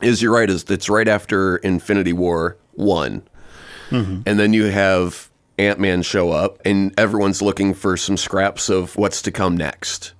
Is 0.00 0.20
you're 0.20 0.32
right, 0.32 0.50
is 0.50 0.64
it's 0.64 0.88
right 0.88 1.06
after 1.06 1.58
Infinity 1.58 2.12
War 2.12 2.56
one, 2.72 3.22
mm-hmm. 3.90 4.22
and 4.26 4.38
then 4.38 4.52
you 4.52 4.64
have 4.64 5.30
Ant 5.58 5.78
Man 5.78 6.02
show 6.02 6.30
up, 6.32 6.60
and 6.64 6.92
everyone's 6.98 7.40
looking 7.40 7.72
for 7.72 7.96
some 7.96 8.16
scraps 8.16 8.68
of 8.68 8.96
what's 8.96 9.22
to 9.22 9.30
come 9.30 9.56
next. 9.56 10.12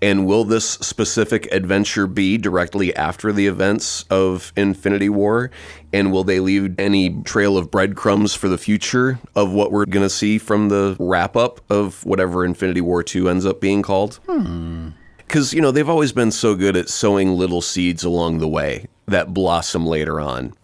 And 0.00 0.26
will 0.26 0.44
this 0.44 0.70
specific 0.70 1.48
adventure 1.52 2.06
be 2.06 2.38
directly 2.38 2.94
after 2.94 3.32
the 3.32 3.48
events 3.48 4.04
of 4.10 4.52
Infinity 4.56 5.08
War? 5.08 5.50
And 5.92 6.12
will 6.12 6.22
they 6.22 6.38
leave 6.38 6.78
any 6.78 7.20
trail 7.22 7.56
of 7.56 7.70
breadcrumbs 7.70 8.34
for 8.34 8.48
the 8.48 8.58
future 8.58 9.18
of 9.34 9.52
what 9.52 9.72
we're 9.72 9.86
going 9.86 10.04
to 10.04 10.10
see 10.10 10.38
from 10.38 10.68
the 10.68 10.96
wrap 11.00 11.36
up 11.36 11.60
of 11.70 12.04
whatever 12.06 12.44
Infinity 12.44 12.80
War 12.80 13.02
2 13.02 13.28
ends 13.28 13.44
up 13.44 13.60
being 13.60 13.82
called? 13.82 14.20
Because, 14.26 15.50
hmm. 15.50 15.56
you 15.56 15.62
know, 15.62 15.72
they've 15.72 15.88
always 15.88 16.12
been 16.12 16.30
so 16.30 16.54
good 16.54 16.76
at 16.76 16.88
sowing 16.88 17.32
little 17.32 17.60
seeds 17.60 18.04
along 18.04 18.38
the 18.38 18.48
way 18.48 18.86
that 19.06 19.34
blossom 19.34 19.86
later 19.86 20.20
on 20.20 20.54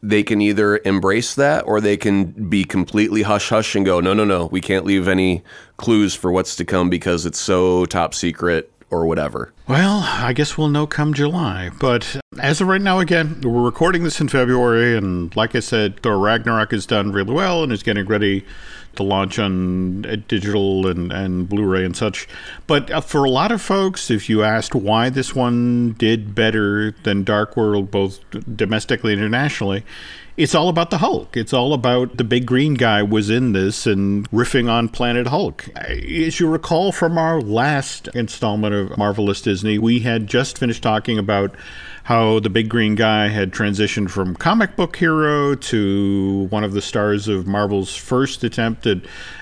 they 0.00 0.22
can 0.22 0.40
either 0.40 0.80
embrace 0.84 1.34
that 1.34 1.66
or 1.66 1.80
they 1.80 1.96
can 1.96 2.26
be 2.48 2.62
completely 2.62 3.22
hush 3.22 3.48
hush 3.48 3.74
and 3.74 3.84
go, 3.84 3.98
no, 3.98 4.14
no, 4.14 4.24
no, 4.24 4.46
we 4.46 4.60
can't 4.60 4.86
leave 4.86 5.08
any 5.08 5.42
clues 5.76 6.14
for 6.14 6.30
what's 6.30 6.54
to 6.54 6.64
come 6.64 6.88
because 6.88 7.26
it's 7.26 7.40
so 7.40 7.84
top 7.84 8.14
secret 8.14 8.70
or 8.90 9.06
whatever? 9.06 9.52
Well, 9.66 10.00
I 10.04 10.32
guess 10.32 10.56
we'll 10.56 10.68
know 10.68 10.86
come 10.86 11.14
July. 11.14 11.70
But 11.78 12.20
as 12.38 12.60
of 12.60 12.68
right 12.68 12.80
now, 12.80 12.98
again, 13.00 13.40
we're 13.42 13.62
recording 13.62 14.04
this 14.04 14.20
in 14.20 14.28
February, 14.28 14.96
and 14.96 15.34
like 15.36 15.54
I 15.54 15.60
said, 15.60 16.02
Thor 16.02 16.18
Ragnarok 16.18 16.72
is 16.72 16.86
done 16.86 17.12
really 17.12 17.32
well 17.32 17.62
and 17.62 17.72
is 17.72 17.82
getting 17.82 18.06
ready 18.06 18.44
to 18.96 19.02
launch 19.02 19.38
on 19.38 20.04
uh, 20.06 20.16
digital 20.26 20.86
and, 20.86 21.12
and 21.12 21.48
Blu-ray 21.48 21.84
and 21.84 21.96
such. 21.96 22.26
But 22.66 22.90
uh, 22.90 23.00
for 23.00 23.24
a 23.24 23.30
lot 23.30 23.52
of 23.52 23.62
folks, 23.62 24.10
if 24.10 24.28
you 24.28 24.42
asked 24.42 24.74
why 24.74 25.10
this 25.10 25.34
one 25.34 25.92
did 25.92 26.34
better 26.34 26.92
than 27.04 27.24
Dark 27.24 27.56
World, 27.56 27.90
both 27.90 28.20
domestically 28.56 29.12
and 29.12 29.20
internationally, 29.20 29.84
it's 30.38 30.54
all 30.54 30.68
about 30.68 30.90
the 30.90 30.98
Hulk. 30.98 31.36
It's 31.36 31.52
all 31.52 31.74
about 31.74 32.16
the 32.16 32.22
big 32.22 32.46
green 32.46 32.74
guy 32.74 33.02
was 33.02 33.28
in 33.28 33.52
this 33.52 33.88
and 33.88 34.30
riffing 34.30 34.70
on 34.70 34.88
Planet 34.88 35.26
Hulk. 35.26 35.68
As 35.74 36.38
you 36.38 36.48
recall 36.48 36.92
from 36.92 37.18
our 37.18 37.40
last 37.40 38.06
installment 38.14 38.72
of 38.72 38.96
Marvelous 38.96 39.42
Disney, 39.42 39.78
we 39.78 39.98
had 39.98 40.28
just 40.28 40.56
finished 40.56 40.80
talking 40.80 41.18
about 41.18 41.56
how 42.04 42.38
the 42.38 42.48
big 42.48 42.68
green 42.68 42.94
guy 42.94 43.26
had 43.26 43.50
transitioned 43.50 44.10
from 44.10 44.36
comic 44.36 44.76
book 44.76 44.96
hero 44.96 45.56
to 45.56 46.46
one 46.50 46.62
of 46.62 46.72
the 46.72 46.82
stars 46.82 47.26
of 47.26 47.48
Marvel's 47.48 47.96
first 47.96 48.44
attempt 48.44 48.86
at 48.86 48.98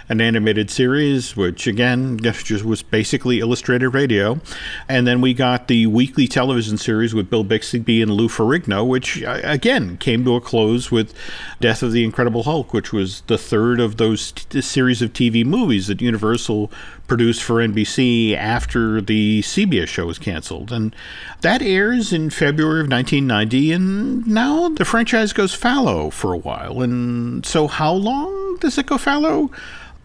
an 0.09 0.21
animated 0.21 0.71
series, 0.71 1.37
which 1.37 1.66
again 1.66 2.19
just 2.21 2.64
was 2.64 2.83
basically 2.83 3.40
illustrated 3.40 3.90
radio. 3.90 4.40
And 4.88 5.07
then 5.07 5.21
we 5.21 5.35
got 5.35 5.69
the 5.69 5.87
weekly 5.87 6.29
television 6.29 6.79
series 6.79 7.14
with 7.14 7.31
Bill 7.31 7.45
Bixby 7.45 8.03
and 8.03 8.11
Lou 8.11 8.29
Ferrigno, 8.29 8.87
which 8.87 9.23
again 9.27 9.97
came 9.97 10.25
to 10.25 10.37
a 10.37 10.40
close 10.40 10.90
with 10.90 11.12
Death 11.61 11.83
of 11.83 11.92
the 11.92 12.05
Incredible 12.05 12.45
Hulk, 12.45 12.73
which 12.73 12.92
was 12.92 13.23
the 13.23 13.38
third 13.38 13.81
of 13.81 13.97
those 13.97 14.33
t- 14.33 14.61
series 14.61 15.03
of 15.03 15.12
TV 15.12 15.45
movies 15.45 15.88
that 15.88 16.01
Universal 16.01 16.71
produced 17.07 17.42
for 17.42 17.57
NBC 17.57 18.37
after 18.37 19.01
the 19.01 19.42
CBS 19.42 19.88
show 19.88 20.07
was 20.07 20.19
canceled. 20.19 20.73
And 20.73 20.95
that 21.40 21.62
airs 21.62 22.12
in 22.12 22.31
February 22.31 22.81
of 22.81 22.90
1990, 22.90 23.73
and 23.73 24.27
now 24.27 24.69
the 24.69 24.85
franchise 24.85 25.33
goes 25.33 25.55
fallow 25.55 26.11
for 26.11 26.33
a 26.33 26.38
while. 26.38 26.83
And 26.83 27.45
so, 27.45 27.66
how 27.66 27.92
long 27.92 28.57
does 28.61 28.79
it 28.79 28.87
go 28.87 28.99
fallow? 28.99 29.51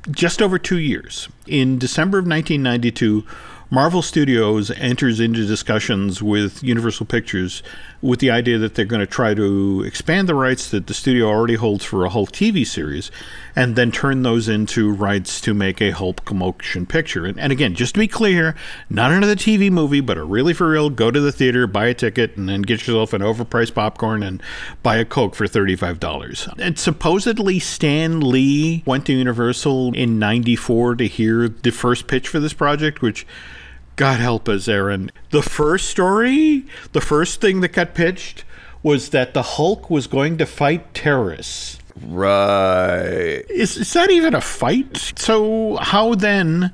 Just 0.10 0.42
over 0.42 0.58
two 0.58 0.80
years. 0.80 1.30
In 1.46 1.78
December 1.78 2.18
of 2.18 2.26
1992, 2.26 3.26
Marvel 3.74 4.02
Studios 4.02 4.70
enters 4.72 5.22
into 5.22 5.48
discussions 5.48 6.22
with 6.22 6.62
Universal 6.62 7.06
Pictures 7.06 7.64
with 8.02 8.20
the 8.20 8.30
idea 8.30 8.58
that 8.58 8.76
they're 8.76 8.84
going 8.84 9.00
to 9.00 9.08
try 9.08 9.34
to 9.34 9.82
expand 9.88 10.28
the 10.28 10.36
rights 10.36 10.70
that 10.72 10.88
the 10.88 10.94
studio 10.94 11.28
already 11.28 11.54
holds 11.54 11.86
for 11.86 12.04
a 12.04 12.10
Hulk 12.10 12.34
TV 12.34 12.68
series 12.68 13.12
and 13.56 13.78
then 13.78 13.90
turn 13.90 14.24
those 14.24 14.50
into 14.50 14.92
rights 14.92 15.40
to 15.40 15.54
make 15.54 15.82
a 15.82 15.92
Hulk 15.92 16.34
motion 16.34 16.86
picture. 16.86 17.26
And, 17.26 17.40
and 17.40 17.54
again, 17.54 17.74
just 17.74 17.94
to 17.94 18.02
be 18.02 18.10
clear, 18.10 18.56
not 18.90 19.14
another 19.14 19.38
TV 19.38 19.72
movie, 19.72 20.02
but 20.02 20.18
a 20.18 20.24
really 20.26 20.54
for 20.54 20.70
real 20.70 20.90
go 20.90 21.10
to 21.10 21.22
the 21.22 21.32
theater, 21.32 21.66
buy 21.66 21.86
a 21.86 21.94
ticket, 21.94 22.36
and 22.36 22.50
then 22.50 22.64
get 22.64 22.86
yourself 22.86 23.14
an 23.14 23.22
overpriced 23.22 23.74
popcorn 23.74 24.22
and 24.22 24.44
buy 24.84 24.98
a 24.98 25.06
Coke 25.06 25.34
for 25.34 25.46
$35. 25.46 26.60
And 26.60 26.78
supposedly 26.78 27.58
Stan 27.60 28.20
Lee 28.20 28.84
went 28.86 29.06
to 29.06 29.14
Universal 29.14 29.94
in 29.94 30.20
94 30.20 30.96
to 30.96 31.08
hear 31.08 31.48
the 31.48 31.72
first 31.72 32.08
pitch 32.08 32.28
for 32.28 32.42
this 32.42 32.52
project, 32.52 33.02
which 33.02 33.26
God 34.02 34.20
help 34.20 34.50
us, 34.50 34.68
Aaron. 34.68 35.12
The 35.30 35.44
first 35.44 35.88
story, 35.88 36.66
the 36.92 37.02
first 37.02 37.40
thing 37.40 37.62
that 37.62 37.74
got 37.74 37.94
pitched 37.94 38.44
was 38.82 39.10
that 39.10 39.36
the 39.36 39.44
Hulk 39.44 39.92
was 39.92 40.08
going 40.08 40.40
to 40.40 40.48
fight 40.48 40.96
terrorists. 40.96 41.78
Right. 42.08 43.44
Is, 43.48 43.78
is 43.78 43.94
that 43.94 44.10
even 44.10 44.34
a 44.34 44.42
fight? 44.42 45.14
So, 45.18 45.76
how 45.76 46.16
then 46.16 46.74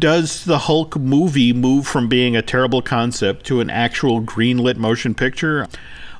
does 0.00 0.46
the 0.46 0.58
Hulk 0.58 0.96
movie 0.96 1.52
move 1.52 1.86
from 1.86 2.08
being 2.08 2.34
a 2.34 2.42
terrible 2.42 2.82
concept 2.82 3.46
to 3.46 3.60
an 3.60 3.70
actual 3.70 4.20
greenlit 4.20 4.76
motion 4.76 5.14
picture? 5.14 5.68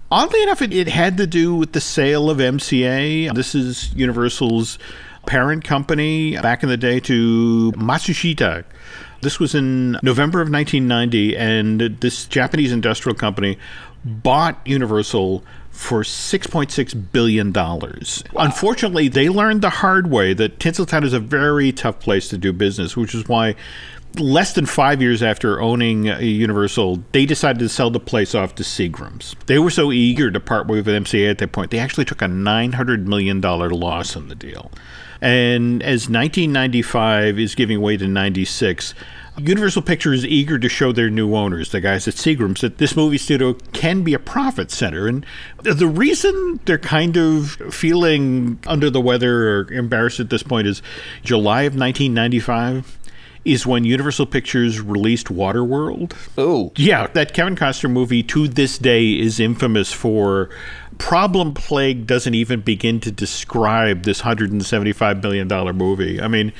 Oddly 0.09 0.41
enough, 0.45 0.63
it, 0.63 0.73
it 0.73 0.87
had 0.87 1.17
to 1.17 1.27
do 1.27 1.57
with 1.57 1.73
the 1.73 1.81
sale 1.81 2.31
of 2.31 2.39
MCA. 2.39 3.35
This 3.35 3.57
is 3.57 3.93
Universal's 3.95 4.79
parent 5.27 5.65
company 5.65 6.37
back 6.37 6.63
in 6.63 6.69
the 6.69 6.77
day 6.77 7.01
to 7.01 7.73
Matsushita. 7.73 8.65
This 9.25 9.41
was 9.41 9.55
in 9.55 9.93
November 10.03 10.43
of 10.43 10.51
1990, 10.51 11.37
and 11.37 11.81
this 12.01 12.27
Japanese 12.27 12.73
industrial 12.73 13.17
company 13.17 13.59
bought 14.05 14.61
Universal 14.67 15.43
for 15.71 16.03
$6.6 16.03 17.13
billion. 17.13 17.53
Unfortunately, 18.37 19.09
they 19.09 19.31
learned 19.31 19.63
the 19.63 19.71
hard 19.71 20.11
way 20.11 20.35
that 20.35 20.59
Tinseltown 20.59 21.05
is 21.05 21.15
a 21.15 21.21
very 21.21 21.73
tough 21.73 22.01
place 22.01 22.29
to 22.29 22.39
do 22.39 22.53
business, 22.53 22.97
which 22.97 23.15
is 23.15 23.27
why 23.27 23.57
less 24.19 24.53
than 24.53 24.67
five 24.67 25.03
years 25.03 25.23
after 25.23 25.61
owning 25.61 26.11
uh, 26.11 26.19
Universal, 26.19 27.03
they 27.13 27.27
decided 27.27 27.59
to 27.59 27.69
sell 27.69 27.91
the 27.91 28.01
place 28.01 28.35
off 28.35 28.55
to 28.57 28.63
Seagram's. 28.63 29.35
They 29.47 29.59
were 29.59 29.71
so 29.71 29.91
eager 29.91 30.31
to 30.31 30.39
part 30.39 30.67
with 30.67 30.87
MCA 30.87 31.31
at 31.31 31.39
that 31.39 31.53
point, 31.53 31.71
they 31.71 31.79
actually 31.79 32.05
took 32.05 32.23
a 32.23 32.27
$900 32.27 33.07
million 33.07 33.41
loss 33.41 34.17
on 34.17 34.29
the 34.29 34.35
deal. 34.35 34.71
And 35.25 35.83
as 35.83 36.11
1995 36.11 37.39
is 37.39 37.55
giving 37.55 37.81
way 37.81 37.97
to 37.97 38.07
96, 38.07 38.93
Universal 39.39 39.81
Pictures 39.81 40.19
is 40.19 40.27
eager 40.27 40.59
to 40.59 40.69
show 40.69 40.93
their 40.93 41.09
new 41.09 41.35
owners, 41.35 41.71
the 41.71 41.81
guys 41.81 42.07
at 42.07 42.13
Seagram's, 42.13 42.61
that 42.61 42.77
this 42.77 42.95
movie 42.95 43.17
studio 43.17 43.55
can 43.73 44.03
be 44.03 44.13
a 44.13 44.19
profit 44.19 44.71
center. 44.71 45.09
And 45.09 45.25
the 45.63 45.87
reason 45.87 46.61
they're 46.67 46.77
kind 46.77 47.17
of 47.17 47.53
feeling 47.71 48.59
under 48.67 48.91
the 48.91 49.01
weather 49.01 49.61
or 49.61 49.73
embarrassed 49.73 50.21
at 50.21 50.29
this 50.29 50.43
point 50.43 50.67
is 50.67 50.83
July 51.23 51.63
of 51.63 51.75
1995 51.75 52.99
is 53.45 53.67
when 53.67 53.85
Universal 53.85 54.27
Pictures 54.27 54.81
released 54.81 55.29
Waterworld. 55.29 56.13
Oh. 56.39 56.73
Yeah, 56.77 57.07
that 57.09 57.35
Kevin 57.35 57.57
Costner 57.57 57.91
movie 57.91 58.23
to 58.25 58.49
this 58.49 58.79
day 58.79 59.19
is 59.19 59.39
infamous 59.39 59.93
for 59.93 60.49
problem 60.99 61.55
plague 61.55 62.07
doesn't 62.07 62.35
even 62.35 62.61
begin 62.61 63.01
to 63.01 63.11
describe 63.11 64.03
this 64.03 64.23
$175 64.23 65.23
million 65.23 65.77
movie. 65.77 66.21
I 66.21 66.29
mean, 66.29 66.53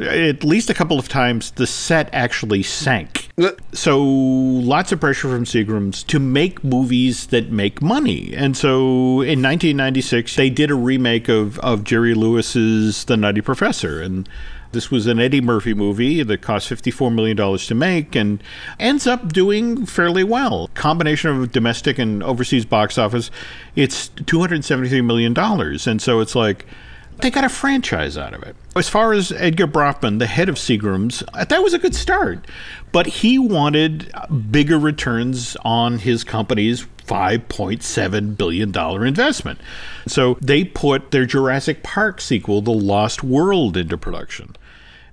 at 0.00 0.44
least 0.44 0.70
a 0.70 0.74
couple 0.74 0.98
of 0.98 1.08
times 1.08 1.52
the 1.52 1.66
set 1.66 2.08
actually 2.12 2.62
sank. 2.62 3.28
So 3.72 4.02
lots 4.02 4.92
of 4.92 5.00
pressure 5.00 5.28
from 5.28 5.44
Seagram's 5.44 6.02
to 6.04 6.18
make 6.18 6.62
movies 6.64 7.26
that 7.28 7.50
make 7.50 7.82
money. 7.82 8.34
And 8.34 8.56
so 8.56 9.20
in 9.20 9.42
1996 9.42 10.36
they 10.36 10.50
did 10.50 10.70
a 10.70 10.74
remake 10.74 11.28
of 11.28 11.58
of 11.60 11.84
Jerry 11.84 12.14
Lewis's 12.14 13.04
The 13.04 13.16
Nutty 13.16 13.40
Professor 13.40 14.00
and 14.02 14.28
this 14.76 14.90
was 14.90 15.06
an 15.06 15.18
Eddie 15.18 15.40
Murphy 15.40 15.72
movie 15.72 16.22
that 16.22 16.42
cost 16.42 16.68
$54 16.68 17.12
million 17.14 17.58
to 17.58 17.74
make 17.74 18.14
and 18.14 18.42
ends 18.78 19.06
up 19.06 19.32
doing 19.32 19.86
fairly 19.86 20.22
well. 20.22 20.68
Combination 20.74 21.30
of 21.30 21.50
domestic 21.50 21.98
and 21.98 22.22
overseas 22.22 22.66
box 22.66 22.98
office, 22.98 23.30
it's 23.74 24.10
$273 24.10 25.02
million. 25.02 25.34
And 25.88 26.02
so 26.02 26.20
it's 26.20 26.34
like, 26.34 26.66
they 27.22 27.30
got 27.30 27.44
a 27.44 27.48
franchise 27.48 28.18
out 28.18 28.34
of 28.34 28.42
it. 28.42 28.54
As 28.76 28.90
far 28.90 29.14
as 29.14 29.32
Edgar 29.32 29.66
Bronfman, 29.66 30.18
the 30.18 30.26
head 30.26 30.50
of 30.50 30.56
Seagram's, 30.56 31.22
that 31.32 31.62
was 31.62 31.72
a 31.72 31.78
good 31.78 31.94
start. 31.94 32.46
But 32.92 33.06
he 33.06 33.38
wanted 33.38 34.12
bigger 34.50 34.78
returns 34.78 35.56
on 35.64 36.00
his 36.00 36.22
company's 36.22 36.86
$5.7 37.06 38.36
billion 38.36 39.06
investment. 39.06 39.60
So 40.06 40.36
they 40.42 40.64
put 40.64 41.10
their 41.12 41.24
Jurassic 41.24 41.82
Park 41.82 42.20
sequel, 42.20 42.60
The 42.60 42.72
Lost 42.72 43.22
World, 43.22 43.76
into 43.76 43.96
production. 43.96 44.54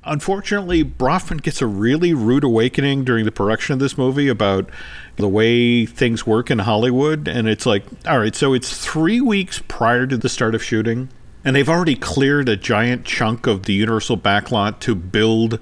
Unfortunately, 0.06 0.84
Bronfman 0.84 1.42
gets 1.42 1.62
a 1.62 1.68
really 1.68 2.14
rude 2.14 2.44
awakening 2.44 3.06
during 3.06 3.24
the 3.24 3.32
production 3.32 3.74
of 3.74 3.80
this 3.80 3.98
movie 3.98 4.28
about 4.28 4.70
the 5.16 5.30
way 5.30 5.86
things 5.86 6.28
work 6.28 6.52
in 6.52 6.60
Hollywood. 6.60 7.28
And 7.28 7.48
it's 7.48 7.66
like, 7.66 7.86
all 8.06 8.20
right, 8.20 8.36
so 8.36 8.54
it's 8.54 8.86
three 8.86 9.22
weeks 9.22 9.62
prior 9.68 10.06
to 10.08 10.18
the 10.18 10.28
start 10.28 10.56
of 10.56 10.64
shooting, 10.64 11.10
and 11.46 11.56
they've 11.56 11.70
already 11.70 11.96
cleared 11.96 12.50
a 12.50 12.58
giant 12.58 13.06
chunk 13.06 13.48
of 13.48 13.64
the 13.64 13.74
Universal 13.74 14.18
backlot 14.18 14.80
to 14.82 14.94
build 14.94 15.60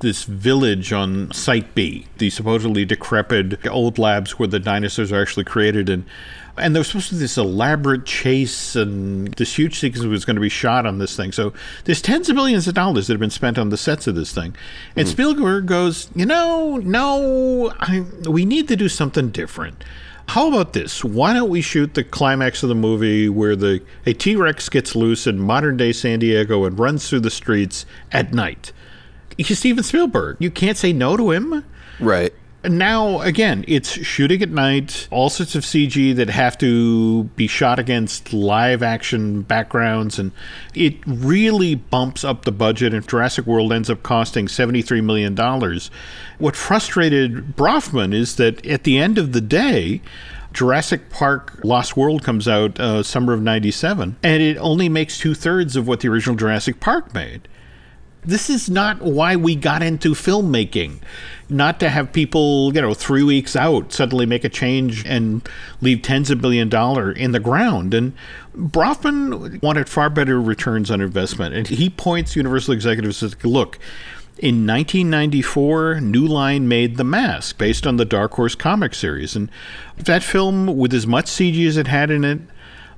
this 0.00 0.24
village 0.24 0.92
on 0.92 1.32
Site 1.32 1.74
B, 1.74 2.06
the 2.18 2.30
supposedly 2.30 2.84
decrepit 2.84 3.66
old 3.66 3.98
labs 3.98 4.38
where 4.38 4.48
the 4.48 4.58
dinosaurs 4.58 5.12
are 5.12 5.22
actually 5.22 5.44
created. 5.44 5.88
And 5.88 6.04
and 6.56 6.74
there 6.74 6.80
was 6.80 6.88
supposed 6.88 7.08
to 7.08 7.14
be 7.14 7.20
this 7.20 7.36
elaborate 7.36 8.04
chase 8.04 8.76
and 8.76 9.28
this 9.34 9.58
huge 9.58 9.78
sequence 9.78 10.04
was 10.06 10.24
going 10.24 10.36
to 10.36 10.40
be 10.40 10.48
shot 10.48 10.86
on 10.86 10.98
this 10.98 11.16
thing. 11.16 11.32
So 11.32 11.52
there's 11.84 12.00
tens 12.00 12.28
of 12.28 12.36
millions 12.36 12.68
of 12.68 12.74
dollars 12.74 13.06
that 13.06 13.14
have 13.14 13.20
been 13.20 13.30
spent 13.30 13.58
on 13.58 13.70
the 13.70 13.76
sets 13.76 14.06
of 14.06 14.14
this 14.14 14.32
thing. 14.32 14.54
And 14.96 15.08
mm. 15.08 15.10
Spielberg 15.10 15.66
goes, 15.66 16.08
you 16.14 16.26
know, 16.26 16.76
no, 16.76 17.72
I, 17.80 18.04
we 18.28 18.44
need 18.44 18.68
to 18.68 18.76
do 18.76 18.88
something 18.88 19.30
different. 19.30 19.82
How 20.28 20.48
about 20.48 20.72
this? 20.72 21.04
Why 21.04 21.34
don't 21.34 21.50
we 21.50 21.60
shoot 21.60 21.94
the 21.94 22.04
climax 22.04 22.62
of 22.62 22.68
the 22.68 22.74
movie 22.74 23.28
where 23.28 23.56
the 23.56 23.82
a 24.06 24.14
T 24.14 24.36
Rex 24.36 24.68
gets 24.68 24.96
loose 24.96 25.26
in 25.26 25.38
modern 25.38 25.76
day 25.76 25.92
San 25.92 26.18
Diego 26.18 26.64
and 26.64 26.78
runs 26.78 27.08
through 27.08 27.20
the 27.20 27.30
streets 27.30 27.84
at 28.10 28.32
night? 28.32 28.72
He's 29.36 29.58
Steven 29.58 29.84
Spielberg. 29.84 30.36
You 30.38 30.50
can't 30.50 30.78
say 30.78 30.92
no 30.92 31.16
to 31.16 31.30
him. 31.30 31.64
Right. 32.00 32.32
Now, 32.64 33.20
again, 33.20 33.64
it's 33.68 33.90
shooting 33.90 34.42
at 34.42 34.48
night, 34.48 35.06
all 35.10 35.28
sorts 35.28 35.54
of 35.54 35.64
CG 35.64 36.16
that 36.16 36.30
have 36.30 36.56
to 36.58 37.24
be 37.24 37.46
shot 37.46 37.78
against 37.78 38.32
live 38.32 38.82
action 38.82 39.42
backgrounds, 39.42 40.18
and 40.18 40.32
it 40.74 40.94
really 41.06 41.74
bumps 41.74 42.24
up 42.24 42.44
the 42.44 42.52
budget. 42.52 42.94
And 42.94 43.06
Jurassic 43.06 43.46
World 43.46 43.72
ends 43.72 43.90
up 43.90 44.02
costing 44.02 44.46
$73 44.46 45.04
million. 45.04 45.36
What 46.38 46.56
frustrated 46.56 47.54
Bronfman 47.54 48.14
is 48.14 48.36
that 48.36 48.64
at 48.64 48.84
the 48.84 48.98
end 48.98 49.18
of 49.18 49.32
the 49.32 49.42
day, 49.42 50.00
Jurassic 50.54 51.10
Park 51.10 51.58
Lost 51.64 51.96
World 51.96 52.22
comes 52.22 52.48
out 52.48 52.80
uh, 52.80 53.02
summer 53.02 53.34
of 53.34 53.42
97, 53.42 54.16
and 54.22 54.42
it 54.42 54.56
only 54.56 54.88
makes 54.88 55.18
two 55.18 55.34
thirds 55.34 55.76
of 55.76 55.86
what 55.86 56.00
the 56.00 56.08
original 56.08 56.36
Jurassic 56.36 56.80
Park 56.80 57.12
made 57.12 57.46
this 58.24 58.48
is 58.48 58.70
not 58.70 59.02
why 59.02 59.36
we 59.36 59.54
got 59.54 59.82
into 59.82 60.10
filmmaking. 60.14 61.00
Not 61.48 61.78
to 61.80 61.90
have 61.90 62.12
people, 62.12 62.74
you 62.74 62.80
know, 62.80 62.94
three 62.94 63.22
weeks 63.22 63.54
out 63.54 63.92
suddenly 63.92 64.24
make 64.24 64.44
a 64.44 64.48
change 64.48 65.04
and 65.06 65.46
leave 65.80 66.02
tens 66.02 66.30
of 66.30 66.40
billion 66.40 66.68
dollar 66.68 67.12
in 67.12 67.32
the 67.32 67.40
ground. 67.40 67.92
And 67.92 68.14
Bronfman 68.56 69.62
wanted 69.62 69.88
far 69.88 70.08
better 70.08 70.40
returns 70.40 70.90
on 70.90 71.00
investment. 71.00 71.54
And 71.54 71.68
he 71.68 71.90
points 71.90 72.34
Universal 72.34 72.74
executives 72.74 73.22
as, 73.22 73.44
look, 73.44 73.78
in 74.38 74.66
1994, 74.66 76.00
New 76.00 76.26
Line 76.26 76.66
made 76.66 76.96
The 76.96 77.04
Mask 77.04 77.56
based 77.56 77.86
on 77.86 77.98
the 77.98 78.04
Dark 78.04 78.32
Horse 78.32 78.56
comic 78.56 78.94
series. 78.94 79.36
And 79.36 79.48
that 79.96 80.24
film, 80.24 80.76
with 80.76 80.92
as 80.92 81.06
much 81.06 81.26
CG 81.26 81.66
as 81.68 81.76
it 81.76 81.86
had 81.86 82.10
in 82.10 82.24
it, 82.24 82.40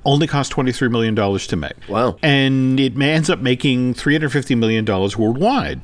only 0.07 0.25
cost 0.25 0.53
$23 0.53 0.89
million 0.89 1.15
to 1.15 1.55
make. 1.55 1.73
Wow. 1.87 2.17
And 2.23 2.79
it 2.79 2.99
ends 2.99 3.29
up 3.29 3.39
making 3.39 3.93
$350 3.93 4.57
million 4.57 4.85
worldwide. 4.85 5.81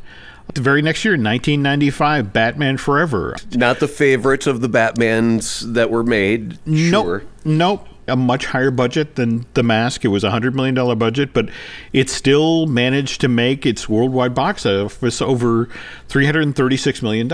The 0.54 0.62
very 0.62 0.82
next 0.82 1.06
year, 1.06 1.14
1995, 1.14 2.34
Batman 2.34 2.78
Forever. 2.78 3.36
Not 3.54 3.80
the 3.80 3.88
favorites 3.88 4.48
of 4.48 4.62
the 4.62 4.70
Batmans 4.70 5.74
that 5.74 5.92
were 5.92 6.04
made. 6.04 6.58
Nope. 6.66 7.06
Sure. 7.06 7.24
Nope. 7.46 7.88
A 8.08 8.18
much 8.18 8.46
higher 8.46 8.72
budget 8.72 9.16
than 9.16 9.46
The 9.54 9.64
Mask. 9.64 10.04
It 10.04 10.10
was 10.10 10.26
a 10.26 10.30
$100 10.30 10.54
million 10.54 10.76
budget, 10.98 11.34
but 11.34 11.50
it 11.94 12.10
still 12.10 12.66
managed 12.66 13.22
to 13.22 13.30
make 13.30 13.66
its 13.66 13.88
worldwide 13.88 14.36
box 14.36 14.66
office 14.66 15.22
over 15.22 15.70
$336 16.10 17.02
million. 17.02 17.30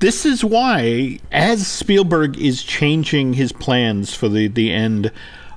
This 0.00 0.26
is 0.26 0.44
why, 0.44 1.18
as 1.32 1.66
Spielberg 1.66 2.38
is 2.38 2.62
changing 2.62 3.32
his 3.32 3.52
plans 3.52 4.14
for 4.14 4.28
the, 4.28 4.48
the 4.48 4.70
end 4.70 5.10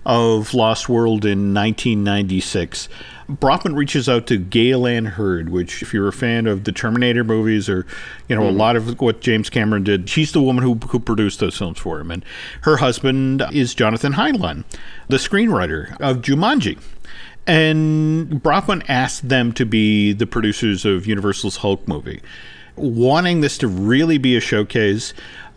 of 0.05 0.53
Lost 0.53 0.89
World 0.89 1.25
in 1.25 1.53
1996. 1.53 2.89
Bronfman 3.29 3.75
reaches 3.75 4.09
out 4.09 4.27
to 4.27 4.37
Gale 4.37 4.85
Anne 4.85 5.05
Hurd, 5.05 5.49
which, 5.49 5.81
if 5.81 5.93
you're 5.93 6.07
a 6.07 6.13
fan 6.13 6.45
of 6.45 6.65
the 6.65 6.71
Terminator 6.71 7.23
movies 7.23 7.69
or, 7.69 7.85
you 8.27 8.35
know, 8.35 8.41
mm. 8.41 8.49
a 8.49 8.51
lot 8.51 8.75
of 8.75 8.99
what 8.99 9.21
James 9.21 9.49
Cameron 9.49 9.83
did, 9.83 10.09
she's 10.09 10.31
the 10.33 10.41
woman 10.41 10.63
who, 10.63 10.75
who 10.75 10.99
produced 10.99 11.39
those 11.39 11.57
films 11.57 11.79
for 11.79 11.99
him. 11.99 12.11
And 12.11 12.25
her 12.61 12.77
husband 12.77 13.43
is 13.51 13.73
Jonathan 13.73 14.13
Hensleigh, 14.13 14.63
the 15.07 15.17
screenwriter 15.17 15.91
of 16.01 16.17
Jumanji. 16.17 16.79
And 17.45 18.41
Bronfman 18.41 18.83
asked 18.87 19.27
them 19.27 19.51
to 19.53 19.65
be 19.65 20.13
the 20.13 20.27
producers 20.27 20.85
of 20.85 21.05
Universal's 21.05 21.57
Hulk 21.57 21.87
movie, 21.87 22.21
wanting 22.75 23.41
this 23.41 23.57
to 23.59 23.67
really 23.67 24.17
be 24.17 24.35
a 24.35 24.39
showcase 24.39 25.13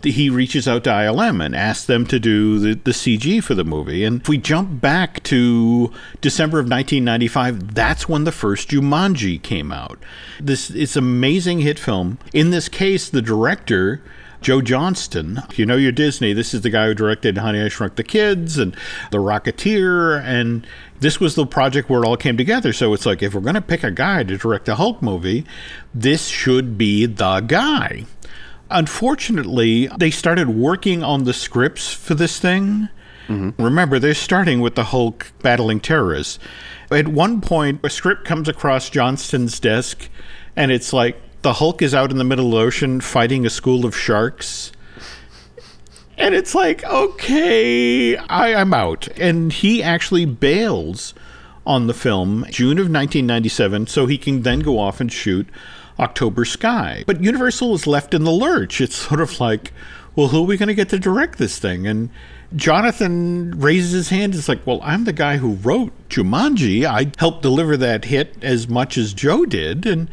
he 0.06 0.30
reaches 0.30 0.68
out 0.68 0.84
to 0.84 0.90
ILM 0.90 1.44
and 1.44 1.54
asks 1.54 1.86
them 1.86 2.06
to 2.06 2.18
do 2.18 2.58
the, 2.58 2.74
the 2.74 2.92
CG 2.92 3.42
for 3.42 3.54
the 3.54 3.64
movie. 3.64 4.04
And 4.04 4.20
if 4.20 4.28
we 4.28 4.38
jump 4.38 4.80
back 4.80 5.22
to 5.24 5.92
December 6.20 6.58
of 6.58 6.64
1995, 6.64 7.74
that's 7.74 8.08
when 8.08 8.24
the 8.24 8.32
first 8.32 8.70
Jumanji 8.70 9.42
came 9.42 9.72
out. 9.72 9.98
This 10.40 10.70
it's 10.70 10.96
amazing 10.96 11.60
hit 11.60 11.78
film. 11.78 12.18
In 12.32 12.50
this 12.50 12.68
case, 12.68 13.08
the 13.08 13.22
director 13.22 14.02
Joe 14.40 14.60
Johnston. 14.60 15.42
You 15.54 15.66
know 15.66 15.76
your 15.76 15.92
Disney. 15.92 16.32
This 16.32 16.54
is 16.54 16.60
the 16.60 16.70
guy 16.70 16.86
who 16.86 16.94
directed 16.94 17.38
Honey, 17.38 17.60
I 17.62 17.68
Shrunk 17.68 17.96
the 17.96 18.04
Kids 18.04 18.58
and 18.58 18.76
The 19.10 19.18
Rocketeer. 19.18 20.22
And 20.22 20.66
this 21.00 21.18
was 21.18 21.34
the 21.34 21.46
project 21.46 21.88
where 21.88 22.02
it 22.02 22.06
all 22.06 22.16
came 22.16 22.36
together. 22.36 22.72
So 22.72 22.92
it's 22.94 23.06
like, 23.06 23.22
if 23.22 23.34
we're 23.34 23.40
going 23.40 23.54
to 23.54 23.60
pick 23.60 23.82
a 23.82 23.90
guy 23.90 24.22
to 24.22 24.36
direct 24.36 24.68
a 24.68 24.76
Hulk 24.76 25.02
movie, 25.02 25.44
this 25.94 26.28
should 26.28 26.78
be 26.78 27.06
the 27.06 27.40
guy. 27.40 28.04
Unfortunately, 28.70 29.88
they 29.96 30.10
started 30.10 30.48
working 30.48 31.02
on 31.02 31.24
the 31.24 31.32
scripts 31.32 31.92
for 31.92 32.14
this 32.14 32.38
thing. 32.38 32.88
Mm-hmm. 33.28 33.62
Remember, 33.62 33.98
they're 33.98 34.14
starting 34.14 34.60
with 34.60 34.74
the 34.74 34.84
Hulk 34.84 35.32
battling 35.42 35.80
terrorists. 35.80 36.38
At 36.90 37.08
one 37.08 37.40
point, 37.40 37.80
a 37.84 37.90
script 37.90 38.24
comes 38.24 38.48
across 38.48 38.90
Johnston's 38.90 39.58
desk, 39.58 40.08
and 40.54 40.70
it's 40.70 40.92
like 40.92 41.16
the 41.42 41.54
Hulk 41.54 41.82
is 41.82 41.94
out 41.94 42.10
in 42.10 42.18
the 42.18 42.24
middle 42.24 42.46
of 42.46 42.52
the 42.52 42.58
ocean 42.58 43.00
fighting 43.00 43.46
a 43.46 43.50
school 43.50 43.84
of 43.84 43.96
sharks. 43.96 44.72
And 46.18 46.34
it's 46.34 46.54
like, 46.54 46.82
okay, 46.84 48.16
I, 48.16 48.54
I'm 48.54 48.72
out. 48.72 49.06
And 49.18 49.52
he 49.52 49.82
actually 49.82 50.24
bails 50.24 51.14
on 51.66 51.88
the 51.88 51.94
film 51.94 52.46
June 52.50 52.78
of 52.78 52.84
1997 52.86 53.88
so 53.88 54.06
he 54.06 54.16
can 54.16 54.42
then 54.42 54.60
go 54.60 54.78
off 54.78 55.00
and 55.00 55.12
shoot 55.12 55.48
October 55.98 56.44
Sky. 56.44 57.04
But 57.06 57.22
Universal 57.22 57.74
is 57.74 57.86
left 57.86 58.14
in 58.14 58.24
the 58.24 58.32
lurch. 58.32 58.80
It's 58.80 58.96
sort 58.96 59.20
of 59.20 59.40
like, 59.40 59.72
well, 60.14 60.28
who 60.28 60.42
are 60.42 60.46
we 60.46 60.56
going 60.56 60.68
to 60.68 60.74
get 60.74 60.88
to 60.90 60.98
direct 60.98 61.38
this 61.38 61.58
thing? 61.58 61.86
And 61.86 62.10
Jonathan 62.54 63.58
raises 63.58 63.92
his 63.92 64.08
hand. 64.08 64.34
It's 64.34 64.48
like, 64.48 64.66
well, 64.66 64.80
I'm 64.82 65.04
the 65.04 65.12
guy 65.12 65.36
who 65.36 65.54
wrote 65.54 65.92
Jumanji. 66.08 66.84
I 66.84 67.12
helped 67.18 67.42
deliver 67.42 67.76
that 67.76 68.06
hit 68.06 68.36
as 68.42 68.68
much 68.68 68.96
as 68.96 69.12
Joe 69.12 69.44
did. 69.44 69.86
And 69.86 70.08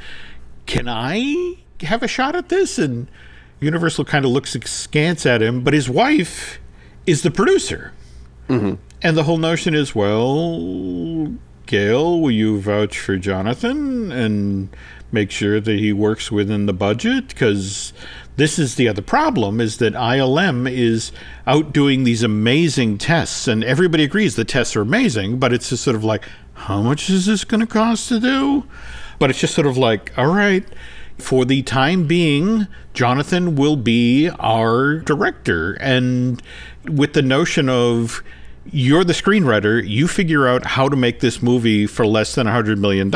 can 0.66 0.88
I 0.88 1.56
have 1.82 2.04
a 2.04 2.08
shot 2.08 2.36
at 2.36 2.50
this? 2.50 2.80
And 2.80 3.08
Universal 3.60 4.06
kind 4.06 4.26
of 4.26 4.32
looks 4.32 4.56
askance 4.56 5.26
at 5.26 5.42
him, 5.42 5.64
but 5.64 5.74
his 5.74 5.90
wife 5.90 6.60
is 7.06 7.22
the 7.22 7.32
producer. 7.32 7.94
Mm-hmm. 8.50 8.76
And 9.02 9.18
the 9.18 9.24
whole 9.24 9.38
notion 9.38 9.74
is, 9.74 9.94
well, 9.96 11.34
Gale, 11.66 12.20
will 12.20 12.32
you 12.32 12.60
vouch 12.60 13.00
for 13.00 13.16
Jonathan 13.18 14.12
and 14.12 14.70
make 15.14 15.32
sure 15.32 15.60
that 15.60 15.80
he 15.80 15.94
works 15.94 16.32
within 16.32 16.66
the 16.66 16.74
budget? 16.74 17.30
Because 17.30 17.94
this 18.36 18.58
is 18.58 18.76
the 18.76 18.90
other 18.90 19.02
problem 19.02 19.62
is 19.62 19.78
that 19.78 19.94
ILM 19.94 20.70
is 20.70 21.12
out 21.46 21.72
doing 21.72 22.04
these 22.04 22.24
amazing 22.24 22.98
tests 22.98 23.48
and 23.48 23.64
everybody 23.64 24.04
agrees 24.04 24.36
the 24.36 24.46
tests 24.46 24.76
are 24.76 24.82
amazing, 24.82 25.38
but 25.38 25.54
it's 25.54 25.70
just 25.70 25.84
sort 25.84 25.96
of 25.96 26.04
like, 26.04 26.28
how 26.56 26.82
much 26.82 27.10
is 27.10 27.28
this 27.28 27.44
going 27.44 27.62
to 27.62 27.68
cost 27.68 28.10
to 28.10 28.20
do? 28.20 28.66
But 29.20 29.30
it's 29.30 29.40
just 29.40 29.54
sort 29.54 29.68
of 29.68 29.78
like, 29.78 30.12
all 30.18 30.34
right, 30.34 30.66
for 31.18 31.46
the 31.46 31.62
time 31.62 32.08
being, 32.08 32.68
Jonathan 32.94 33.56
will 33.56 33.76
be 33.76 34.30
our 34.40 34.98
director. 34.98 35.74
And 35.74 36.42
with 36.86 37.14
the 37.14 37.22
notion 37.22 37.70
of 37.70 38.24
you're 38.72 39.04
the 39.04 39.14
screenwriter, 39.14 39.88
you 39.88 40.08
figure 40.08 40.48
out 40.48 40.66
how 40.66 40.90
to 40.90 40.96
make 40.96 41.20
this 41.20 41.42
movie 41.42 41.86
for 41.86 42.06
less 42.06 42.36
than 42.36 42.48
$100 42.48 42.78
million 42.80 43.12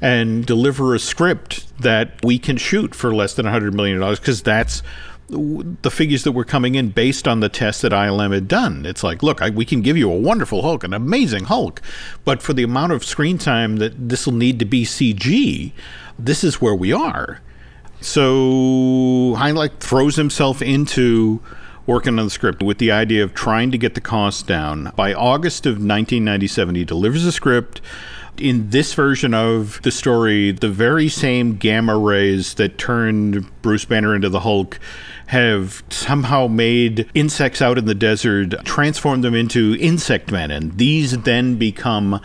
and 0.00 0.46
deliver 0.46 0.94
a 0.94 0.98
script 0.98 1.66
that 1.80 2.24
we 2.24 2.38
can 2.38 2.56
shoot 2.56 2.94
for 2.94 3.14
less 3.14 3.34
than 3.34 3.46
$100 3.46 3.72
million 3.72 3.98
because 4.14 4.42
that's 4.42 4.82
the 5.28 5.90
figures 5.90 6.24
that 6.24 6.32
were 6.32 6.44
coming 6.44 6.74
in 6.74 6.88
based 6.88 7.28
on 7.28 7.40
the 7.40 7.48
test 7.48 7.82
that 7.82 7.92
ILM 7.92 8.32
had 8.32 8.48
done. 8.48 8.86
It's 8.86 9.02
like, 9.02 9.22
look, 9.22 9.42
I, 9.42 9.50
we 9.50 9.66
can 9.66 9.82
give 9.82 9.96
you 9.96 10.10
a 10.10 10.16
wonderful 10.16 10.62
Hulk, 10.62 10.84
an 10.84 10.94
amazing 10.94 11.44
Hulk, 11.44 11.82
but 12.24 12.40
for 12.40 12.54
the 12.54 12.62
amount 12.62 12.92
of 12.92 13.04
screen 13.04 13.36
time 13.36 13.76
that 13.76 14.08
this 14.08 14.24
will 14.24 14.34
need 14.34 14.58
to 14.60 14.64
be 14.64 14.84
CG, 14.84 15.72
this 16.18 16.42
is 16.42 16.62
where 16.62 16.74
we 16.74 16.92
are. 16.92 17.42
So 18.00 19.34
Hensleigh 19.38 19.70
throws 19.80 20.16
himself 20.16 20.62
into 20.62 21.40
working 21.86 22.18
on 22.18 22.26
the 22.26 22.30
script 22.30 22.62
with 22.62 22.78
the 22.78 22.92
idea 22.92 23.24
of 23.24 23.34
trying 23.34 23.70
to 23.70 23.78
get 23.78 23.94
the 23.94 24.00
cost 24.00 24.46
down. 24.46 24.92
By 24.94 25.12
August 25.12 25.66
of 25.66 25.72
1997, 25.72 26.74
he 26.74 26.84
delivers 26.84 27.24
a 27.24 27.32
script 27.32 27.80
in 28.40 28.70
this 28.70 28.94
version 28.94 29.34
of 29.34 29.80
the 29.82 29.90
story, 29.90 30.52
the 30.52 30.68
very 30.68 31.08
same 31.08 31.56
gamma 31.56 31.96
rays 31.96 32.54
that 32.54 32.78
turned 32.78 33.46
Bruce 33.62 33.84
Banner 33.84 34.14
into 34.14 34.28
the 34.28 34.40
Hulk 34.40 34.78
have 35.28 35.82
somehow 35.90 36.46
made 36.46 37.06
insects 37.14 37.60
out 37.60 37.76
in 37.76 37.84
the 37.84 37.94
desert, 37.94 38.54
transformed 38.64 39.22
them 39.22 39.34
into 39.34 39.76
insect 39.78 40.32
men, 40.32 40.50
and 40.50 40.78
these 40.78 41.18
then 41.18 41.56
become 41.56 42.18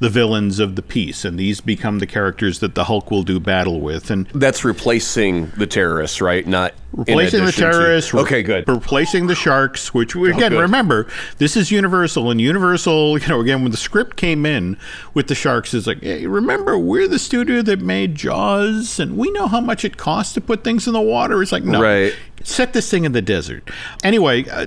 the 0.00 0.08
villains 0.08 0.58
of 0.58 0.74
the 0.74 0.82
piece, 0.82 1.24
and 1.24 1.38
these 1.38 1.60
become 1.60 2.00
the 2.00 2.06
characters 2.06 2.58
that 2.58 2.74
the 2.74 2.84
Hulk 2.84 3.10
will 3.10 3.22
do 3.22 3.38
battle 3.38 3.80
with. 3.80 4.10
And 4.10 4.26
that's 4.28 4.64
replacing 4.64 5.50
the 5.56 5.66
terrorists, 5.66 6.20
right? 6.20 6.46
Not 6.46 6.74
replacing 6.92 7.44
the 7.44 7.52
terrorists. 7.52 8.10
To... 8.10 8.20
Okay, 8.20 8.42
good. 8.42 8.68
Replacing 8.68 9.28
the 9.28 9.34
sharks, 9.34 9.92
which 9.92 10.16
we, 10.16 10.30
again 10.30 10.52
oh, 10.54 10.60
remember 10.60 11.06
this 11.38 11.56
is 11.56 11.70
Universal, 11.70 12.30
and 12.30 12.40
Universal, 12.40 13.18
you 13.20 13.28
know, 13.28 13.40
again 13.40 13.62
when 13.62 13.70
the 13.70 13.76
script 13.76 14.16
came 14.16 14.46
in 14.46 14.76
with 15.14 15.28
the 15.28 15.34
sharks, 15.34 15.74
is 15.74 15.86
like, 15.86 16.02
hey, 16.02 16.26
remember 16.26 16.78
we're 16.78 17.08
the 17.08 17.18
studio 17.18 17.62
that 17.62 17.80
made 17.80 18.14
Jaws, 18.14 18.98
and 19.00 19.16
we 19.16 19.30
know 19.30 19.46
how 19.46 19.60
much 19.60 19.84
it 19.84 19.96
costs 19.96 20.32
to 20.34 20.40
put 20.40 20.64
things 20.64 20.86
in 20.86 20.92
the 20.92 21.00
water. 21.00 21.42
It's 21.42 21.52
like, 21.52 21.64
no, 21.64 21.80
right. 21.80 22.14
Set 22.44 22.72
this 22.72 22.90
thing 22.90 23.04
in 23.04 23.12
the 23.12 23.22
desert. 23.22 23.70
Anyway. 24.02 24.48
Uh, 24.48 24.66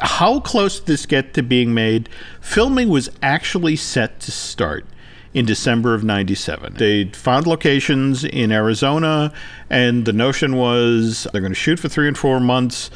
how 0.00 0.40
close 0.40 0.78
did 0.78 0.86
this 0.86 1.04
get 1.04 1.34
to 1.34 1.42
being 1.42 1.74
made? 1.74 2.08
Filming 2.40 2.88
was 2.88 3.10
actually 3.22 3.76
set 3.76 4.20
to 4.20 4.32
start 4.32 4.86
in 5.34 5.46
December 5.46 5.94
of 5.94 6.04
97. 6.04 6.74
They 6.74 7.04
found 7.06 7.46
locations 7.46 8.24
in 8.24 8.52
Arizona, 8.52 9.32
and 9.70 10.04
the 10.04 10.12
notion 10.12 10.56
was 10.56 11.26
they're 11.32 11.40
going 11.40 11.52
to 11.52 11.58
shoot 11.58 11.78
for 11.78 11.88
three 11.88 12.08
and 12.08 12.16
four 12.16 12.40
months. 12.40 12.90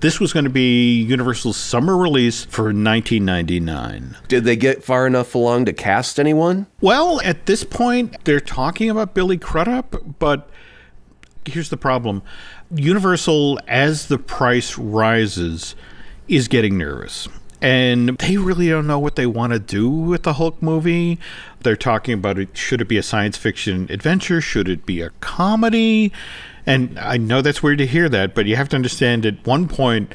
This 0.00 0.18
was 0.18 0.32
going 0.32 0.44
to 0.44 0.50
be 0.50 1.00
Universal's 1.02 1.56
summer 1.56 1.96
release 1.96 2.44
for 2.44 2.64
1999. 2.64 4.16
Did 4.26 4.44
they 4.44 4.56
get 4.56 4.82
far 4.82 5.06
enough 5.06 5.34
along 5.34 5.66
to 5.66 5.72
cast 5.72 6.18
anyone? 6.18 6.66
Well, 6.80 7.20
at 7.22 7.46
this 7.46 7.62
point, 7.62 8.24
they're 8.24 8.40
talking 8.40 8.90
about 8.90 9.14
Billy 9.14 9.38
Crudup, 9.38 10.18
but 10.18 10.50
here's 11.44 11.70
the 11.70 11.76
problem 11.76 12.22
Universal, 12.74 13.60
as 13.68 14.06
the 14.06 14.18
price 14.18 14.78
rises, 14.78 15.74
is 16.28 16.48
getting 16.48 16.78
nervous. 16.78 17.28
And 17.60 18.18
they 18.18 18.38
really 18.38 18.68
don't 18.68 18.88
know 18.88 18.98
what 18.98 19.14
they 19.14 19.26
want 19.26 19.52
to 19.52 19.60
do 19.60 19.88
with 19.88 20.24
the 20.24 20.32
Hulk 20.32 20.60
movie. 20.60 21.18
They're 21.60 21.76
talking 21.76 22.14
about 22.14 22.38
it. 22.38 22.56
Should 22.56 22.80
it 22.80 22.88
be 22.88 22.98
a 22.98 23.02
science 23.04 23.36
fiction 23.36 23.86
adventure? 23.88 24.40
Should 24.40 24.68
it 24.68 24.84
be 24.84 25.00
a 25.00 25.10
comedy? 25.20 26.12
And 26.66 26.98
I 26.98 27.18
know 27.18 27.40
that's 27.40 27.62
weird 27.62 27.78
to 27.78 27.86
hear 27.86 28.08
that, 28.08 28.34
but 28.34 28.46
you 28.46 28.56
have 28.56 28.68
to 28.70 28.76
understand 28.76 29.24
at 29.26 29.46
one 29.46 29.68
point, 29.68 30.12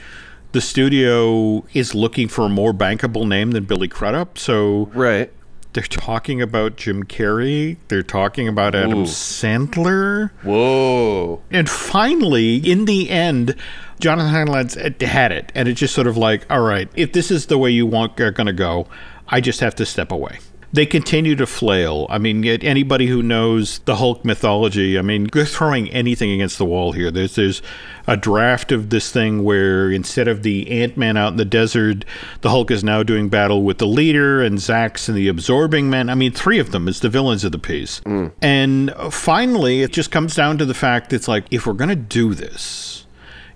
the 0.51 0.61
studio 0.61 1.65
is 1.73 1.93
looking 1.93 2.27
for 2.27 2.45
a 2.45 2.49
more 2.49 2.73
bankable 2.73 3.27
name 3.27 3.51
than 3.51 3.65
Billy 3.65 3.87
Crudup. 3.87 4.37
So 4.37 4.89
right. 4.93 5.31
They're 5.77 5.83
talking 5.83 6.41
about 6.41 6.75
Jim 6.75 7.03
Carrey. 7.03 7.77
They're 7.87 8.01
talking 8.01 8.47
about 8.47 8.73
Adam 8.73 9.01
Ooh. 9.01 9.05
Sandler. 9.05 10.31
Whoa. 10.41 11.43
And 11.51 11.69
finally, 11.69 12.55
in 12.55 12.85
the 12.85 13.11
end, 13.11 13.55
Jonathan 13.99 14.33
Hensleigh 14.33 15.05
had 15.07 15.31
it. 15.31 15.51
And 15.53 15.67
it's 15.67 15.79
just 15.79 15.93
sort 15.93 16.07
of 16.07 16.17
like, 16.17 16.47
all 16.49 16.61
right, 16.61 16.89
if 16.95 17.13
this 17.13 17.29
is 17.29 17.45
the 17.45 17.59
way 17.59 17.69
you 17.69 17.85
want 17.85 18.19
uh, 18.19 18.23
are 18.23 18.31
going 18.31 18.47
to 18.47 18.53
go, 18.53 18.87
I 19.27 19.39
just 19.39 19.59
have 19.59 19.75
to 19.75 19.85
step 19.85 20.11
away 20.11 20.39
they 20.73 20.85
continue 20.85 21.35
to 21.35 21.45
flail. 21.45 22.07
I 22.09 22.17
mean, 22.17 22.45
anybody 22.45 23.07
who 23.07 23.23
knows 23.23 23.79
the 23.79 23.95
Hulk 23.95 24.25
mythology, 24.25 24.97
I 24.97 25.01
mean, 25.01 25.27
they're 25.31 25.45
throwing 25.45 25.89
anything 25.89 26.31
against 26.31 26.57
the 26.57 26.65
wall 26.65 26.91
here. 26.91 27.09
There's 27.09 27.35
there's 27.35 27.61
a 28.05 28.17
draft 28.17 28.71
of 28.71 28.89
this 28.89 29.11
thing 29.11 29.43
where 29.43 29.91
instead 29.91 30.27
of 30.27 30.43
the 30.43 30.69
Ant 30.81 30.97
Man 30.97 31.17
out 31.17 31.31
in 31.31 31.37
the 31.37 31.45
desert, 31.45 32.05
the 32.41 32.49
Hulk 32.49 32.71
is 32.71 32.83
now 32.83 33.03
doing 33.03 33.29
battle 33.29 33.63
with 33.63 33.77
the 33.77 33.87
leader 33.87 34.41
and 34.41 34.57
Zzzax 34.57 35.07
and 35.07 35.17
the 35.17 35.27
Absorbing 35.27 35.89
Man. 35.89 36.09
I 36.09 36.15
mean, 36.15 36.31
three 36.31 36.59
of 36.59 36.71
them 36.71 36.87
is 36.87 36.99
the 36.99 37.09
villains 37.09 37.43
of 37.43 37.51
the 37.51 37.59
piece. 37.59 38.01
Mm. 38.01 38.31
And 38.41 38.93
finally, 39.11 39.81
it 39.81 39.91
just 39.91 40.11
comes 40.11 40.35
down 40.35 40.57
to 40.57 40.65
the 40.65 40.73
fact 40.73 41.13
it's 41.13 41.27
like 41.27 41.45
if 41.51 41.65
we're 41.65 41.73
gonna 41.73 41.95
do 41.95 42.33
this, 42.33 42.96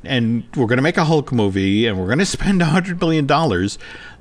and 0.04 0.44
we're 0.56 0.66
going 0.66 0.78
to 0.78 0.84
make 0.84 0.98
a 0.98 1.06
Hulk 1.06 1.32
movie 1.32 1.86
and 1.86 2.00
we're 2.00 2.08
going 2.08 2.20
to 2.20 2.26
spend 2.26 2.62
$100 2.62 3.00
million. 3.00 3.28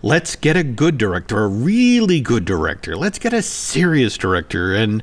Let's 0.03 0.37
get 0.37 0.57
a 0.57 0.64
good 0.64 0.99
director, 0.99 1.45
a 1.45 1.49
really 1.49 2.21
good 2.21 2.45
director. 2.45 2.97
Let's 2.97 3.19
get 3.19 3.33
a 3.33 3.43
serious 3.43 4.16
director. 4.16 4.75
And 4.75 5.03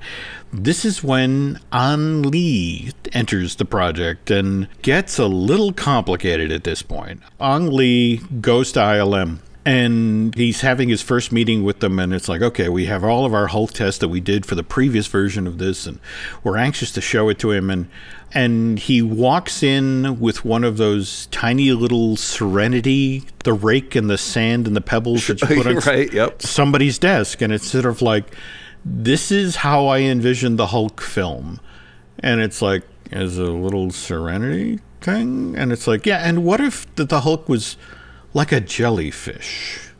this 0.52 0.86
is 0.86 1.04
when 1.04 1.60
Ang 1.72 2.24
Lee 2.24 2.92
enters 3.13 3.56
the 3.56 3.66
project 3.66 4.32
and 4.32 4.68
gets 4.82 5.20
a 5.20 5.28
little 5.28 5.74
complicated 5.74 6.52
at 6.52 6.63
this 6.63 6.82
point. 6.82 7.22
Ang 7.40 7.68
Lee 7.68 8.18
goes 8.42 8.72
to 8.74 8.80
ILM 8.80 9.40
and 9.67 10.34
he's 10.36 10.62
having 10.62 10.88
his 10.88 11.01
first 11.01 11.34
meeting 11.34 11.62
with 11.62 11.82
them 11.82 11.99
and 11.99 12.13
it's 12.13 12.30
like 12.30 12.41
okay 12.41 12.69
we 12.69 12.86
have 12.86 13.03
all 13.03 13.25
of 13.25 13.34
our 13.34 13.47
Hulk 13.47 13.73
tests 13.73 13.99
that 13.99 14.08
we 14.08 14.21
did 14.21 14.45
for 14.45 14.56
the 14.56 14.63
previous 14.63 15.08
version 15.08 15.45
of 15.45 15.58
this 15.58 15.86
and 15.86 15.99
we're 16.41 16.56
anxious 16.56 16.89
to 16.93 17.01
show 17.01 17.27
it 17.27 17.38
to 17.39 17.51
him 17.51 17.69
and 17.69 17.89
and 18.34 18.80
he 18.80 19.01
walks 19.01 19.62
in 19.62 20.21
with 20.21 20.45
one 20.45 20.63
of 20.63 20.77
those 20.77 21.25
tiny 21.27 21.71
little 21.73 22.15
serenity 22.15 23.25
the 23.43 23.51
rake 23.51 23.93
and 23.93 24.10
the 24.10 24.17
sand 24.17 24.67
and 24.67 24.75
the 24.75 24.82
pebbles 24.82 25.27
that 25.27 25.41
you 25.41 25.47
put 25.62 25.67
on 25.67 25.75
right, 25.80 26.13
yep. 26.13 26.41
somebody's 26.41 26.97
desk 26.97 27.41
and 27.41 27.51
it's 27.51 27.67
sort 27.67 27.86
of 27.86 28.01
like 28.01 28.34
this 28.86 29.34
is 29.34 29.58
how 29.58 29.87
i 29.87 30.00
envision 30.00 30.56
the 30.56 30.67
hulk 30.67 31.02
film 31.02 31.60
and 32.19 32.39
it's 32.39 32.62
like 32.62 32.83
as 33.12 33.37
a 33.37 33.44
little 33.44 33.92
serenity 33.92 34.79
thing, 35.02 35.56
and 35.56 35.71
it's 35.71 35.87
like, 35.87 36.06
yeah. 36.06 36.17
And 36.17 36.44
what 36.44 36.62
if 36.62 36.94
the, 36.96 37.06
the 37.06 37.21
Hulk 37.21 37.48
was 37.48 37.77
like 38.34 38.52
a 38.52 38.60
jellyfish? 38.60 39.92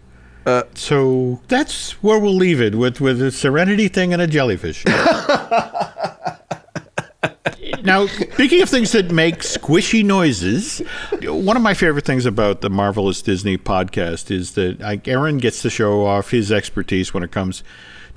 Uh, 0.46 0.64
so 0.76 1.42
that's 1.50 1.92
where 2.04 2.20
we'll 2.20 2.34
leave 2.34 2.62
it 2.62 2.76
with 2.76 3.02
with 3.02 3.22
a 3.22 3.32
Serenity 3.32 3.90
thing 3.90 4.14
and 4.14 4.22
a 4.22 4.28
jellyfish. 4.28 4.86
now, 7.84 8.08
speaking 8.08 8.62
of 8.62 8.70
things 8.70 8.94
that 8.94 9.12
make 9.12 9.40
squishy 9.40 10.06
noises, 10.06 10.82
one 11.24 11.58
of 11.58 11.64
my 11.64 11.74
favorite 11.74 12.06
things 12.06 12.26
about 12.26 12.62
the 12.62 12.70
Marvelous 12.70 13.22
Disney 13.22 13.58
podcast 13.58 14.32
is 14.32 14.54
that 14.54 15.02
Aaron 15.06 15.38
gets 15.38 15.62
to 15.64 15.70
show 15.70 16.06
off 16.06 16.32
his 16.32 16.50
expertise 16.50 17.14
when 17.14 17.24
it 17.24 17.32
comes 17.32 17.62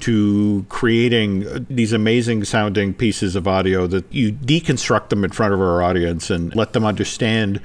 to 0.00 0.64
creating 0.68 1.66
these 1.68 1.92
amazing 1.92 2.44
sounding 2.44 2.94
pieces 2.94 3.36
of 3.36 3.46
audio 3.46 3.86
that 3.86 4.12
you 4.12 4.32
deconstruct 4.32 5.10
them 5.10 5.24
in 5.24 5.30
front 5.30 5.52
of 5.52 5.60
our 5.60 5.82
audience 5.82 6.30
and 6.30 6.54
let 6.56 6.72
them 6.72 6.84
understand 6.84 7.60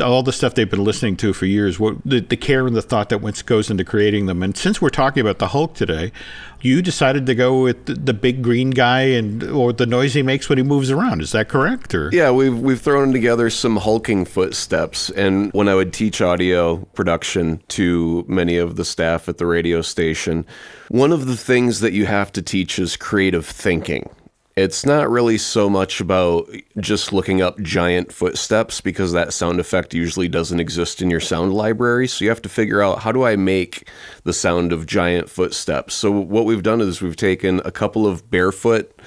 all 0.00 0.22
the 0.22 0.32
stuff 0.32 0.54
they've 0.54 0.70
been 0.70 0.84
listening 0.84 1.16
to 1.16 1.32
for 1.32 1.46
years, 1.46 1.78
what 1.78 1.96
the, 2.04 2.20
the 2.20 2.36
care 2.36 2.66
and 2.66 2.76
the 2.76 2.82
thought 2.82 3.08
that 3.08 3.46
goes 3.46 3.70
into 3.70 3.84
creating 3.84 4.26
them. 4.26 4.42
And 4.42 4.56
since 4.56 4.80
we're 4.80 4.90
talking 4.90 5.20
about 5.20 5.38
the 5.38 5.48
Hulk 5.48 5.74
today, 5.74 6.12
you 6.60 6.82
decided 6.82 7.26
to 7.26 7.34
go 7.34 7.62
with 7.62 7.86
the, 7.86 7.94
the, 7.94 8.14
big 8.14 8.42
green 8.42 8.70
guy 8.70 9.02
and 9.02 9.42
or 9.42 9.72
the 9.72 9.86
noise 9.86 10.14
he 10.14 10.22
makes 10.22 10.48
when 10.48 10.58
he 10.58 10.64
moves 10.64 10.90
around. 10.90 11.20
Is 11.22 11.32
that 11.32 11.48
correct? 11.48 11.94
Or 11.94 12.10
yeah, 12.12 12.30
we've 12.30 12.58
we've 12.58 12.80
thrown 12.80 13.12
together 13.12 13.50
some 13.50 13.76
hulking 13.76 14.24
footsteps. 14.24 15.10
And 15.10 15.52
when 15.52 15.68
I 15.68 15.74
would 15.74 15.92
teach 15.92 16.20
audio 16.20 16.76
production 16.94 17.62
to 17.68 18.24
many 18.26 18.56
of 18.56 18.76
the 18.76 18.84
staff 18.84 19.28
at 19.28 19.38
the 19.38 19.46
radio 19.46 19.80
station, 19.82 20.46
one 20.88 21.12
of 21.12 21.26
the 21.26 21.36
things 21.36 21.80
that 21.80 21.92
you 21.92 22.06
have 22.06 22.32
to 22.32 22.42
teach 22.42 22.78
is 22.78 22.96
creative 22.96 23.46
thinking 23.46 24.08
it's 24.56 24.86
not 24.86 25.10
really 25.10 25.36
so 25.36 25.68
much 25.68 26.00
about 26.00 26.48
just 26.80 27.12
looking 27.12 27.42
up 27.42 27.60
giant 27.60 28.10
footsteps 28.10 28.80
because 28.80 29.12
that 29.12 29.34
sound 29.34 29.60
effect 29.60 29.92
usually 29.92 30.28
doesn't 30.28 30.60
exist 30.60 31.02
in 31.02 31.10
your 31.10 31.20
sound 31.20 31.52
library. 31.52 32.08
So 32.08 32.24
you 32.24 32.30
have 32.30 32.40
to 32.42 32.48
figure 32.48 32.80
out 32.80 33.00
how 33.00 33.12
do 33.12 33.22
I 33.22 33.36
make 33.36 33.86
the 34.24 34.32
sound 34.32 34.72
of 34.72 34.86
giant 34.86 35.28
footsteps. 35.28 35.92
So 35.94 36.10
what 36.10 36.46
we've 36.46 36.62
done 36.62 36.80
is 36.80 37.02
we've 37.02 37.16
taken 37.16 37.60
a 37.66 37.70
couple 37.70 38.06
of 38.06 38.30
barefoot 38.30 38.98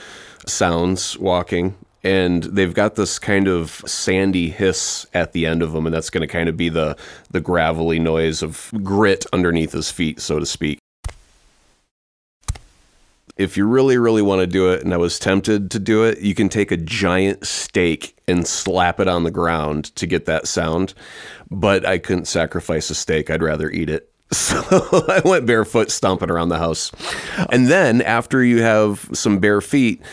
sounds 0.45 1.17
walking 1.17 1.75
and 2.03 2.43
they've 2.43 2.73
got 2.73 2.95
this 2.95 3.17
kind 3.17 3.47
of 3.47 3.83
sandy 3.85 4.49
hiss 4.49 5.07
at 5.15 5.33
the 5.33 5.47
end 5.47 5.63
of 5.63 5.71
them 5.73 5.85
and 5.85 5.93
that's 5.93 6.09
going 6.09 6.21
to 6.21 6.31
kind 6.31 6.47
of 6.47 6.55
be 6.55 6.69
the 6.69 6.95
the 7.31 7.41
gravelly 7.41 7.99
noise 7.99 8.41
of 8.41 8.71
grit 8.81 9.25
underneath 9.33 9.73
his 9.73 9.91
feet 9.91 10.21
so 10.21 10.39
to 10.39 10.45
speak 10.45 10.79
if 13.39 13.55
you 13.55 13.65
really, 13.65 13.97
really 13.97 14.21
want 14.21 14.41
to 14.41 14.47
do 14.47 14.69
it, 14.69 14.83
and 14.83 14.93
I 14.93 14.97
was 14.97 15.17
tempted 15.17 15.71
to 15.71 15.79
do 15.79 16.03
it, 16.03 16.19
you 16.19 16.35
can 16.35 16.49
take 16.49 16.71
a 16.71 16.77
giant 16.77 17.47
steak 17.47 18.17
and 18.27 18.45
slap 18.45 18.99
it 18.99 19.07
on 19.07 19.23
the 19.23 19.31
ground 19.31 19.95
to 19.95 20.05
get 20.05 20.25
that 20.25 20.45
sound. 20.45 20.93
But 21.49 21.85
I 21.85 21.99
couldn't 21.99 22.25
sacrifice 22.25 22.89
a 22.89 22.95
steak. 22.95 23.29
I'd 23.29 23.41
rather 23.41 23.71
eat 23.71 23.89
it. 23.89 24.11
So 24.31 24.61
I 25.07 25.21
went 25.25 25.47
barefoot 25.47 25.89
stomping 25.89 26.29
around 26.29 26.49
the 26.49 26.59
house. 26.59 26.91
And 27.49 27.67
then 27.67 28.03
after 28.03 28.43
you 28.43 28.61
have 28.61 29.09
some 29.11 29.39
bare 29.39 29.59
feet, 29.59 30.03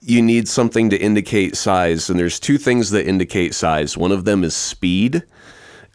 you 0.00 0.22
need 0.22 0.48
something 0.48 0.90
to 0.90 0.98
indicate 0.98 1.56
size. 1.56 2.10
And 2.10 2.18
there's 2.18 2.40
two 2.40 2.58
things 2.58 2.90
that 2.90 3.06
indicate 3.06 3.54
size. 3.54 3.96
One 3.96 4.10
of 4.10 4.24
them 4.24 4.42
is 4.42 4.56
speed 4.56 5.22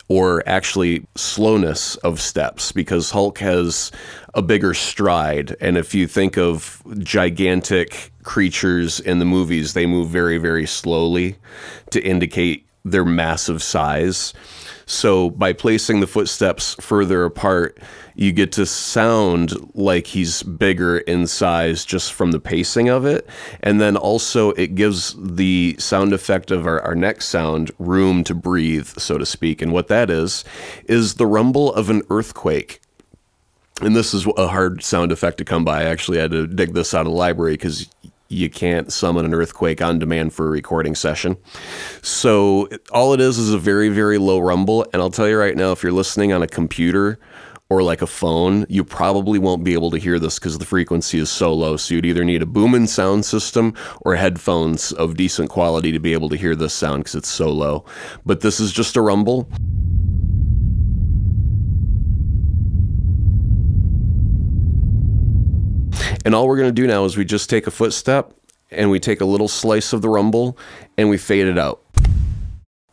or 0.07 0.47
actually 0.47 1.05
slowness 1.15 1.95
of 1.97 2.21
steps 2.21 2.71
because 2.71 3.11
Hulk 3.11 3.39
has 3.39 3.91
a 4.33 4.41
bigger 4.41 4.73
stride. 4.73 5.55
And 5.59 5.77
if 5.77 5.95
you 5.95 6.07
think 6.07 6.37
of 6.37 6.81
gigantic 6.99 8.11
creatures 8.23 8.99
in 8.99 9.19
the 9.19 9.25
movies, 9.25 9.73
they 9.73 9.85
move 9.85 10.09
very, 10.09 10.37
very 10.37 10.67
slowly 10.67 11.37
to 11.89 12.01
indicate 12.01 12.67
their 12.83 13.05
massive 13.05 13.63
size. 13.63 14.33
So 14.85 15.29
by 15.31 15.53
placing 15.53 15.99
the 15.99 16.07
footsteps 16.07 16.75
further 16.79 17.25
apart, 17.25 17.79
you 18.15 18.31
get 18.31 18.51
to 18.53 18.65
sound 18.65 19.53
like 19.73 20.07
he's 20.07 20.43
bigger 20.43 20.99
in 20.99 21.27
size 21.27 21.83
just 21.83 22.13
from 22.13 22.31
the 22.31 22.39
pacing 22.39 22.87
of 22.89 23.05
it. 23.05 23.27
And 23.61 23.81
then 23.81 23.97
also, 23.97 24.51
it 24.51 24.75
gives 24.75 25.15
the 25.19 25.75
sound 25.79 26.13
effect 26.13 26.51
of 26.51 26.65
our, 26.65 26.81
our 26.81 26.95
next 26.95 27.27
sound 27.27 27.71
room 27.79 28.23
to 28.25 28.33
breathe, 28.33 28.87
so 28.87 29.17
to 29.17 29.25
speak. 29.25 29.61
And 29.61 29.73
what 29.73 29.87
that 29.87 30.09
is, 30.09 30.45
is 30.85 31.15
the 31.15 31.27
rumble 31.27 31.73
of 31.73 31.89
an 31.89 32.03
earthquake. 32.09 32.79
And 33.81 33.95
this 33.95 34.13
is 34.13 34.25
a 34.37 34.47
hard 34.47 34.83
sound 34.83 35.11
effect 35.11 35.37
to 35.39 35.45
come 35.45 35.65
by. 35.65 35.81
I 35.81 35.85
actually 35.85 36.19
had 36.19 36.31
to 36.31 36.47
dig 36.47 36.73
this 36.73 36.93
out 36.93 37.01
of 37.01 37.11
the 37.11 37.17
library 37.17 37.53
because 37.53 37.89
you 38.29 38.49
can't 38.49 38.91
summon 38.91 39.25
an 39.25 39.33
earthquake 39.33 39.81
on 39.81 39.99
demand 39.99 40.33
for 40.33 40.47
a 40.47 40.49
recording 40.49 40.95
session. 40.95 41.37
So 42.01 42.67
all 42.91 43.13
it 43.13 43.21
is 43.21 43.37
is 43.37 43.53
a 43.53 43.57
very, 43.57 43.89
very 43.89 44.17
low 44.17 44.39
rumble. 44.39 44.85
And 44.93 45.01
I'll 45.01 45.11
tell 45.11 45.27
you 45.27 45.37
right 45.37 45.55
now, 45.55 45.71
if 45.71 45.83
you're 45.83 45.91
listening 45.91 46.33
on 46.33 46.41
a 46.41 46.47
computer 46.47 47.19
or 47.69 47.81
like 47.81 48.01
a 48.01 48.07
phone, 48.07 48.65
you 48.69 48.83
probably 48.83 49.39
won't 49.39 49.63
be 49.63 49.73
able 49.73 49.91
to 49.91 49.97
hear 49.97 50.19
this 50.19 50.37
because 50.39 50.57
the 50.57 50.65
frequency 50.65 51.19
is 51.19 51.29
so 51.29 51.53
low. 51.53 51.77
So 51.77 51.95
you'd 51.95 52.05
either 52.05 52.23
need 52.23 52.41
a 52.41 52.45
booming 52.45 52.87
sound 52.87 53.25
system 53.25 53.73
or 54.01 54.15
headphones 54.15 54.91
of 54.91 55.17
decent 55.17 55.49
quality 55.49 55.91
to 55.91 55.99
be 55.99 56.13
able 56.13 56.29
to 56.29 56.37
hear 56.37 56.55
this 56.55 56.73
sound 56.73 57.03
because 57.03 57.15
it's 57.15 57.29
so 57.29 57.51
low. 57.51 57.85
But 58.25 58.41
this 58.41 58.59
is 58.59 58.71
just 58.71 58.95
a 58.95 59.01
rumble. 59.01 59.49
And 66.25 66.33
all 66.33 66.47
we're 66.47 66.57
going 66.57 66.73
to 66.73 66.81
do 66.81 66.87
now 66.87 67.05
is 67.05 67.15
we 67.15 67.23
just 67.23 67.49
take 67.51 67.67
a 67.67 67.71
footstep 67.71 68.33
and 68.71 68.89
we 68.89 68.99
take 68.99 69.21
a 69.21 69.25
little 69.25 69.47
slice 69.47 69.93
of 69.93 70.01
the 70.01 70.09
rumble 70.09 70.57
and 70.97 71.07
we 71.07 71.19
fade 71.19 71.45
it 71.45 71.59
out. 71.59 71.83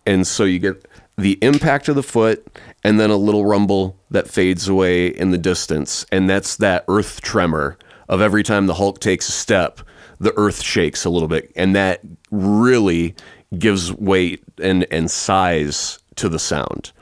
And 0.04 0.26
so 0.26 0.44
you 0.44 0.58
get 0.58 0.86
the 1.16 1.38
impact 1.40 1.88
of 1.88 1.96
the 1.96 2.02
foot 2.02 2.46
and 2.84 3.00
then 3.00 3.10
a 3.10 3.16
little 3.16 3.46
rumble 3.46 3.98
that 4.10 4.28
fades 4.28 4.68
away 4.68 5.06
in 5.06 5.30
the 5.30 5.38
distance. 5.38 6.04
And 6.12 6.28
that's 6.28 6.56
that 6.56 6.84
earth 6.88 7.22
tremor 7.22 7.78
of 8.08 8.20
every 8.20 8.42
time 8.42 8.66
the 8.66 8.74
Hulk 8.74 9.00
takes 9.00 9.30
a 9.30 9.32
step, 9.32 9.80
the 10.20 10.34
earth 10.36 10.60
shakes 10.60 11.06
a 11.06 11.10
little 11.10 11.28
bit. 11.28 11.50
And 11.56 11.74
that 11.74 12.02
really 12.30 13.14
gives 13.58 13.92
weight 13.92 14.44
and, 14.62 14.86
and 14.90 15.10
size 15.10 15.98
to 16.16 16.28
the 16.28 16.38
sound. 16.38 16.92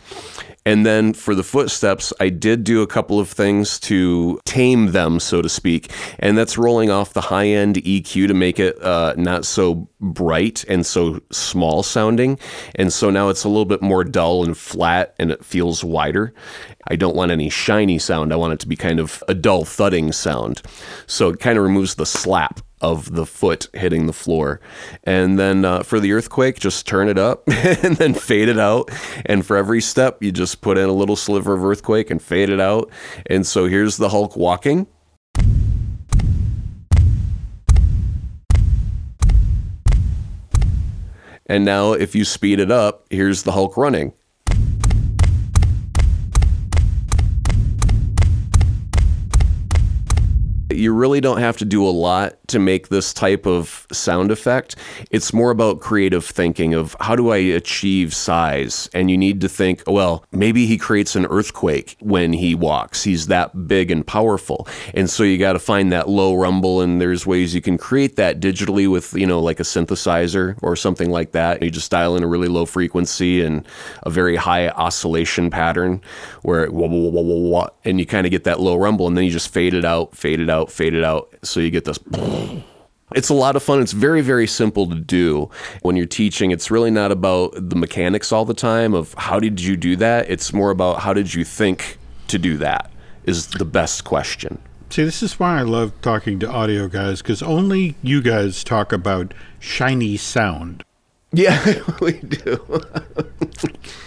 And 0.71 0.87
then 0.87 1.15
for 1.15 1.35
the 1.35 1.43
footsteps, 1.43 2.13
I 2.21 2.29
did 2.29 2.63
do 2.63 2.81
a 2.81 2.87
couple 2.87 3.19
of 3.19 3.29
things 3.29 3.81
to 3.81 4.39
tame 4.45 4.93
them, 4.93 5.19
so 5.19 5.43
to 5.43 5.49
speak. 5.49 5.91
And 6.21 6.39
that's 6.39 6.57
rolling 6.57 6.91
off 6.91 7.13
the 7.13 7.23
high 7.23 7.49
end 7.49 7.75
EQ 7.79 8.29
to 8.29 8.35
make 8.35 8.61
it 8.61 8.81
uh, 8.81 9.15
not 9.17 9.45
so 9.45 9.89
bright 10.01 10.65
and 10.69 10.87
so 10.87 11.23
small 11.33 11.83
sounding. 11.83 12.39
And 12.77 12.93
so 12.93 13.11
now 13.11 13.31
it's 13.31 13.43
a 13.43 13.49
little 13.49 13.65
bit 13.65 13.83
more 13.83 14.05
dull 14.05 14.45
and 14.45 14.57
flat 14.57 15.13
and 15.19 15.33
it 15.33 15.45
feels 15.45 15.83
wider. 15.83 16.33
I 16.87 16.95
don't 16.95 17.17
want 17.17 17.33
any 17.33 17.51
shiny 17.51 17.99
sound. 17.99 18.33
I 18.33 18.37
want 18.37 18.53
it 18.53 18.61
to 18.61 18.69
be 18.69 18.77
kind 18.77 19.01
of 19.01 19.25
a 19.27 19.35
dull 19.35 19.65
thudding 19.65 20.13
sound. 20.13 20.63
So 21.09 21.31
it 21.31 21.41
kind 21.41 21.59
of 21.59 21.65
removes 21.65 21.97
the 21.97 22.07
slap 22.07 22.61
of 22.81 23.15
the 23.15 23.27
foot 23.27 23.69
hitting 23.75 24.07
the 24.07 24.13
floor. 24.13 24.61
And 25.05 25.39
then 25.39 25.65
uh, 25.65 25.83
for 25.83 26.01
the 26.01 26.13
earthquake, 26.13 26.59
just 26.59 26.87
turn 26.87 27.09
it 27.09 27.19
up 27.19 27.43
and 27.49 27.97
then 27.97 28.15
fade 28.15 28.49
it 28.49 28.59
out. 28.59 28.91
And 29.27 29.45
for 29.45 29.57
every 29.57 29.81
step, 29.81 30.23
you 30.23 30.33
just 30.33 30.61
put 30.61 30.79
in 30.79 30.89
a 30.89 30.93
little 30.93 31.17
sliver 31.17 31.55
of 31.55 31.65
earthquake 31.65 32.11
and 32.11 32.21
fade 32.21 32.51
it 32.51 32.61
out. 32.61 32.91
And 33.27 33.47
so 33.47 33.67
here's 33.67 33.97
the 33.97 34.09
Hulk 34.09 34.37
walking. 34.37 34.87
And 41.47 41.65
now, 41.65 41.95
if 41.95 42.15
you 42.15 42.25
speed 42.25 42.61
it 42.61 42.71
up, 42.71 43.07
here's 43.11 43.43
the 43.43 43.51
Hulk 43.51 43.77
running. 43.77 44.13
You 50.71 50.93
really 50.93 51.21
don't 51.21 51.39
have 51.39 51.57
to 51.59 51.65
do 51.65 51.87
a 51.87 51.91
lot 51.91 52.37
to 52.49 52.59
make 52.59 52.89
this 52.89 53.13
type 53.13 53.47
of 53.47 53.87
sound 53.93 54.31
effect. 54.31 54.77
It's 55.11 55.33
more 55.33 55.51
about 55.51 55.81
creative 55.81 56.25
thinking 56.25 56.75
of 56.75 56.97
how 57.01 57.17
do 57.17 57.31
I 57.31 57.39
achieve 57.39 58.15
size? 58.15 58.89
And 58.93 59.11
you 59.11 59.17
need 59.17 59.41
to 59.41 59.49
think, 59.49 59.83
oh, 59.87 59.93
well, 59.93 60.25
maybe 60.33 60.67
he 60.67 60.77
creates 60.79 61.17
an 61.17 61.27
earthquake 61.27 61.97
when 62.01 62.33
he 62.33 62.55
walks. 62.55 63.05
He's 63.05 63.29
that 63.29 63.69
big 63.69 63.91
and 63.91 64.07
powerful. 64.07 64.69
And 64.95 65.09
so 65.09 65.23
you 65.23 65.39
got 65.39 65.55
to 65.55 65.59
find 65.59 65.93
that 65.93 66.09
low 66.09 66.35
rumble 66.35 66.81
and 66.81 67.01
there's 67.01 67.27
ways 67.27 67.55
you 67.55 67.61
can 67.61 67.79
create 67.79 68.17
that 68.17 68.41
digitally 68.41 68.91
with, 68.91 69.15
you 69.15 69.27
know, 69.27 69.41
like 69.41 69.61
a 69.61 69.65
synthesizer 69.65 70.59
or 70.63 70.77
something 70.77 71.11
like 71.11 71.33
that. 71.33 71.63
You 71.63 71.71
just 71.71 71.91
dial 71.91 72.17
in 72.17 72.23
a 72.23 72.29
really 72.29 72.49
low 72.49 72.67
frequency 72.67 73.43
and 73.43 73.67
a 74.03 74.11
very 74.11 74.37
high 74.37 74.69
oscillation 74.69 75.51
pattern 75.51 76.01
where 76.43 76.65
it, 76.65 76.73
wah, 76.73 76.87
wah, 76.89 77.23
wah, 77.23 77.69
and 77.85 77.99
you 77.99 78.07
kind 78.07 78.27
of 78.27 78.31
get 78.31 78.45
that 78.45 78.61
low 78.61 78.77
rumble 78.77 79.07
and 79.07 79.17
then 79.17 79.25
you 79.25 79.31
just 79.31 79.53
fade 79.53 79.75
it 79.75 79.85
out, 79.85 80.17
fade 80.17 80.41
it 80.41 80.51
out, 80.51 80.60
fade 80.69 80.95
it 80.95 81.05
out. 81.05 81.33
So 81.43 81.61
you 81.61 81.71
get 81.71 81.85
this. 81.85 81.99
It's 83.15 83.29
a 83.29 83.35
lot 83.35 83.57
of 83.57 83.63
fun. 83.63 83.81
It's 83.81 83.93
very, 83.93 84.21
very 84.21 84.47
simple 84.47 84.89
to 84.89 84.95
do 84.95 85.49
when 85.83 85.97
you're 85.97 86.07
teaching. 86.07 86.51
It's 86.51 86.71
really 86.71 86.91
not 86.91 87.11
about 87.11 87.53
the 87.55 87.77
mechanics 87.77 88.33
all 88.33 88.45
the 88.45 88.55
time 88.55 88.93
of 88.95 89.15
how 89.15 89.41
did 89.41 89.61
you 89.61 89.77
do 89.77 89.97
that. 89.97 90.31
It's 90.31 90.53
more 90.53 90.71
about 90.71 91.01
how 91.01 91.13
did 91.13 91.33
you 91.33 91.45
think 91.45 91.99
to 92.29 92.39
do 92.39 92.57
that 92.59 92.91
is 93.25 93.49
the 93.49 93.65
best 93.65 94.05
question. 94.05 94.61
See, 94.91 95.05
this 95.05 95.23
is 95.23 95.39
why 95.39 95.61
I 95.61 95.63
love 95.63 95.93
talking 96.03 96.41
to 96.41 96.51
audio 96.51 96.89
guys 96.89 97.23
because 97.23 97.43
only 97.43 97.95
you 98.03 98.21
guys 98.21 98.65
talk 98.65 98.93
about 98.93 99.33
shiny 99.61 100.17
sound. 100.17 100.85
Yeah, 101.33 101.83
we 102.01 102.13
do. 102.13 102.83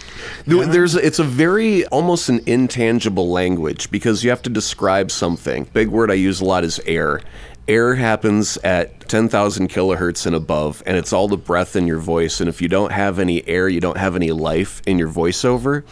There- 0.46 0.66
There's 0.66 0.94
it's 0.94 1.18
a 1.18 1.24
very 1.24 1.86
almost 1.86 2.28
an 2.28 2.40
intangible 2.46 3.30
language 3.30 3.90
because 3.90 4.22
you 4.24 4.30
have 4.30 4.42
to 4.42 4.50
describe 4.50 5.10
something. 5.10 5.68
Big 5.72 5.88
word 5.88 6.10
I 6.10 6.14
use 6.14 6.40
a 6.40 6.44
lot 6.44 6.64
is 6.64 6.80
air. 6.86 7.20
Air 7.66 7.94
happens 7.94 8.58
at 8.62 9.08
10,000 9.08 9.70
kilohertz 9.70 10.26
and 10.26 10.36
above, 10.36 10.82
and 10.84 10.98
it's 10.98 11.14
all 11.14 11.28
the 11.28 11.38
breath 11.38 11.76
in 11.76 11.86
your 11.86 11.98
voice. 11.98 12.40
And 12.40 12.48
if 12.48 12.60
you 12.60 12.68
don't 12.68 12.92
have 12.92 13.18
any 13.18 13.46
air, 13.48 13.70
you 13.70 13.80
don't 13.80 13.96
have 13.96 14.14
any 14.16 14.32
life 14.32 14.82
in 14.86 14.98
your 14.98 15.08
voiceover. 15.08 15.82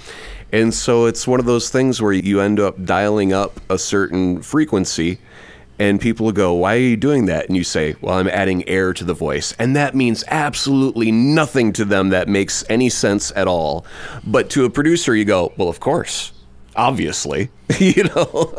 And 0.52 0.74
so 0.74 1.06
it's 1.06 1.26
one 1.26 1.40
of 1.40 1.46
those 1.46 1.70
things 1.70 2.02
where 2.02 2.12
you 2.12 2.40
end 2.42 2.60
up 2.60 2.84
dialing 2.84 3.32
up 3.32 3.58
a 3.70 3.78
certain 3.78 4.42
frequency 4.42 5.16
and 5.78 6.00
people 6.00 6.30
go, 6.32 6.52
Why 6.54 6.76
are 6.76 6.80
you 6.80 6.96
doing 6.96 7.26
that? 7.26 7.46
And 7.46 7.56
you 7.56 7.64
say, 7.64 7.96
Well, 8.00 8.18
I'm 8.18 8.28
adding 8.28 8.68
air 8.68 8.92
to 8.92 9.04
the 9.04 9.14
voice. 9.14 9.54
And 9.58 9.74
that 9.76 9.94
means 9.94 10.24
absolutely 10.28 11.10
nothing 11.10 11.72
to 11.74 11.84
them 11.84 12.10
that 12.10 12.28
makes 12.28 12.64
any 12.68 12.88
sense 12.88 13.32
at 13.34 13.48
all. 13.48 13.84
But 14.24 14.50
to 14.50 14.64
a 14.64 14.70
producer, 14.70 15.14
you 15.14 15.24
go, 15.24 15.52
Well, 15.56 15.68
of 15.68 15.80
course. 15.80 16.32
Obviously, 16.74 17.50
you 17.78 18.04
know, 18.04 18.54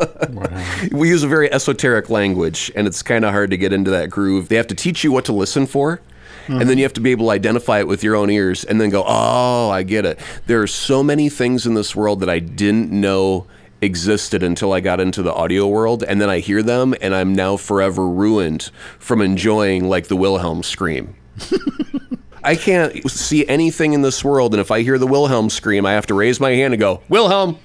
we 0.92 1.08
use 1.08 1.24
a 1.24 1.28
very 1.28 1.52
esoteric 1.52 2.10
language, 2.10 2.70
and 2.76 2.86
it's 2.86 3.02
kind 3.02 3.24
of 3.24 3.32
hard 3.32 3.50
to 3.50 3.56
get 3.56 3.72
into 3.72 3.90
that 3.90 4.08
groove. 4.08 4.48
They 4.48 4.54
have 4.54 4.68
to 4.68 4.74
teach 4.76 5.02
you 5.02 5.10
what 5.10 5.24
to 5.24 5.32
listen 5.32 5.66
for, 5.66 6.00
and 6.46 6.60
then 6.60 6.68
mm-hmm. 6.68 6.78
you 6.78 6.84
have 6.84 6.92
to 6.92 7.00
be 7.00 7.10
able 7.10 7.26
to 7.26 7.30
identify 7.32 7.80
it 7.80 7.88
with 7.88 8.04
your 8.04 8.14
own 8.14 8.30
ears, 8.30 8.62
and 8.62 8.80
then 8.80 8.90
go, 8.90 9.02
"Oh, 9.04 9.68
I 9.68 9.82
get 9.82 10.06
it." 10.06 10.20
There 10.46 10.62
are 10.62 10.68
so 10.68 11.02
many 11.02 11.28
things 11.28 11.66
in 11.66 11.74
this 11.74 11.96
world 11.96 12.20
that 12.20 12.30
I 12.30 12.38
didn't 12.38 12.92
know 12.92 13.48
existed 13.84 14.42
until 14.42 14.72
I 14.72 14.80
got 14.80 15.00
into 15.00 15.22
the 15.22 15.32
audio 15.32 15.68
world, 15.68 16.02
and 16.02 16.20
then 16.20 16.28
I 16.28 16.40
hear 16.40 16.62
them, 16.62 16.94
and 17.00 17.14
I'm 17.14 17.34
now 17.34 17.56
forever 17.56 18.08
ruined 18.08 18.70
from 18.98 19.20
enjoying 19.20 19.88
like 19.88 20.08
the 20.08 20.16
Wilhelm 20.16 20.62
scream. 20.62 21.14
I 22.44 22.56
can't 22.56 23.10
see 23.10 23.46
anything 23.46 23.92
in 23.94 24.02
this 24.02 24.24
world, 24.24 24.52
and 24.52 24.60
if 24.60 24.70
I 24.70 24.82
hear 24.82 24.98
the 24.98 25.06
Wilhelm 25.06 25.48
scream, 25.48 25.86
I 25.86 25.92
have 25.92 26.06
to 26.06 26.14
raise 26.14 26.40
my 26.40 26.50
hand 26.50 26.74
and 26.74 26.80
go, 26.80 27.02
Wilhelm. 27.08 27.58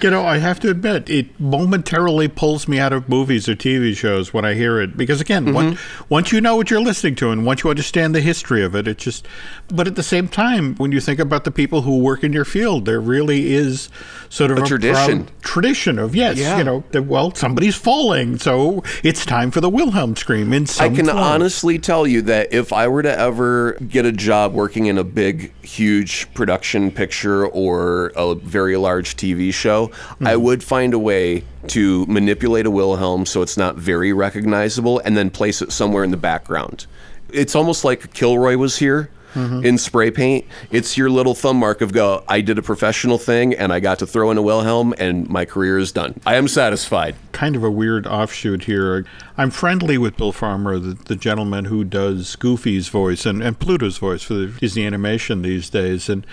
You 0.00 0.10
know, 0.10 0.24
I 0.24 0.38
have 0.38 0.60
to 0.60 0.70
admit, 0.70 1.10
it 1.10 1.40
momentarily 1.40 2.28
pulls 2.28 2.68
me 2.68 2.78
out 2.78 2.92
of 2.92 3.08
movies 3.08 3.48
or 3.48 3.56
TV 3.56 3.96
shows 3.96 4.32
when 4.32 4.44
I 4.44 4.54
hear 4.54 4.80
it. 4.80 4.96
Because 4.96 5.20
again, 5.20 5.46
mm-hmm. 5.46 5.54
once, 5.54 5.80
once 6.08 6.32
you 6.32 6.40
know 6.40 6.54
what 6.54 6.70
you're 6.70 6.80
listening 6.80 7.16
to 7.16 7.30
and 7.30 7.44
once 7.44 7.64
you 7.64 7.70
understand 7.70 8.14
the 8.14 8.20
history 8.20 8.62
of 8.62 8.76
it, 8.76 8.86
it 8.86 8.98
just. 8.98 9.26
But 9.68 9.88
at 9.88 9.96
the 9.96 10.02
same 10.04 10.28
time, 10.28 10.76
when 10.76 10.92
you 10.92 11.00
think 11.00 11.18
about 11.18 11.44
the 11.44 11.50
people 11.50 11.82
who 11.82 11.98
work 11.98 12.22
in 12.22 12.32
your 12.32 12.44
field, 12.44 12.84
there 12.84 13.00
really 13.00 13.52
is 13.52 13.88
sort 14.28 14.50
of 14.52 14.58
a, 14.58 14.62
tradition. 14.62 15.28
tradition 15.42 15.98
of 15.98 16.14
yes, 16.14 16.38
Yeah. 16.38 16.58
you 16.58 16.64
know, 16.64 16.84
that, 16.92 17.02
well, 17.02 17.34
somebody's 17.34 17.74
falling, 17.74 18.38
so 18.38 18.84
it's 19.02 19.26
time 19.26 19.50
for 19.50 19.60
the 19.60 19.70
Wilhelm 19.70 20.14
scream 20.16 20.52
in 20.52 20.66
some 20.66 20.92
I 20.92 20.96
can 20.96 21.06
form. 21.06 21.18
honestly 21.18 21.78
tell 21.78 22.06
you 22.06 22.22
that 22.22 22.52
if 22.52 22.72
I 22.72 22.86
were 22.86 23.02
to 23.02 23.18
ever 23.18 23.72
get 23.74 24.06
a 24.06 24.12
job 24.12 24.52
working 24.52 24.86
in 24.86 24.96
a 24.96 25.04
big, 25.04 25.52
huge 25.64 26.32
production 26.34 26.90
picture 26.92 27.46
or 27.46 27.67
a 27.76 28.34
very 28.34 28.76
large 28.76 29.16
TV 29.16 29.52
show, 29.52 29.90
I 30.20 30.34
hmm. 30.34 30.42
would 30.42 30.64
find 30.64 30.94
a 30.94 30.98
way 30.98 31.44
to 31.68 32.06
manipulate 32.06 32.66
a 32.66 32.70
Wilhelm 32.70 33.26
so 33.26 33.42
it's 33.42 33.56
not 33.56 33.76
very 33.76 34.12
recognizable 34.12 35.00
and 35.00 35.16
then 35.16 35.30
place 35.30 35.62
it 35.62 35.72
somewhere 35.72 36.04
in 36.04 36.10
the 36.10 36.16
background. 36.16 36.86
It's 37.30 37.54
almost 37.54 37.84
like 37.84 38.14
Kilroy 38.14 38.56
was 38.56 38.78
here. 38.78 39.10
Mm-hmm. 39.38 39.64
In 39.64 39.78
spray 39.78 40.10
paint, 40.10 40.44
it's 40.70 40.96
your 40.96 41.08
little 41.10 41.34
thumb 41.34 41.58
mark 41.58 41.80
of 41.80 41.92
go. 41.92 42.24
I 42.28 42.40
did 42.40 42.58
a 42.58 42.62
professional 42.62 43.18
thing 43.18 43.54
and 43.54 43.72
I 43.72 43.80
got 43.80 43.98
to 44.00 44.06
throw 44.06 44.30
in 44.30 44.38
a 44.38 44.42
Wilhelm, 44.42 44.94
and 44.98 45.28
my 45.28 45.44
career 45.44 45.78
is 45.78 45.92
done. 45.92 46.20
I 46.26 46.34
am 46.36 46.48
satisfied. 46.48 47.14
kind 47.32 47.54
of 47.54 47.62
a 47.62 47.70
weird 47.70 48.06
offshoot 48.06 48.64
here. 48.64 49.06
I'm 49.36 49.50
friendly 49.50 49.96
with 49.96 50.16
Bill 50.16 50.32
Farmer, 50.32 50.78
the, 50.78 50.94
the 50.94 51.16
gentleman 51.16 51.66
who 51.66 51.84
does 51.84 52.34
Goofy's 52.36 52.88
voice 52.88 53.24
and, 53.24 53.42
and 53.42 53.58
Pluto's 53.58 53.98
voice 53.98 54.24
for 54.24 54.34
the 54.34 54.46
Disney 54.46 54.84
animation 54.84 55.42
these 55.42 55.70
days. 55.70 56.08
And 56.08 56.26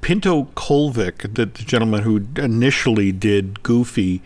Pinto 0.00 0.44
Colvig, 0.56 1.34
the, 1.34 1.46
the 1.46 1.62
gentleman 1.62 2.02
who 2.02 2.26
initially 2.36 3.12
did 3.12 3.62
Goofy, 3.62 4.20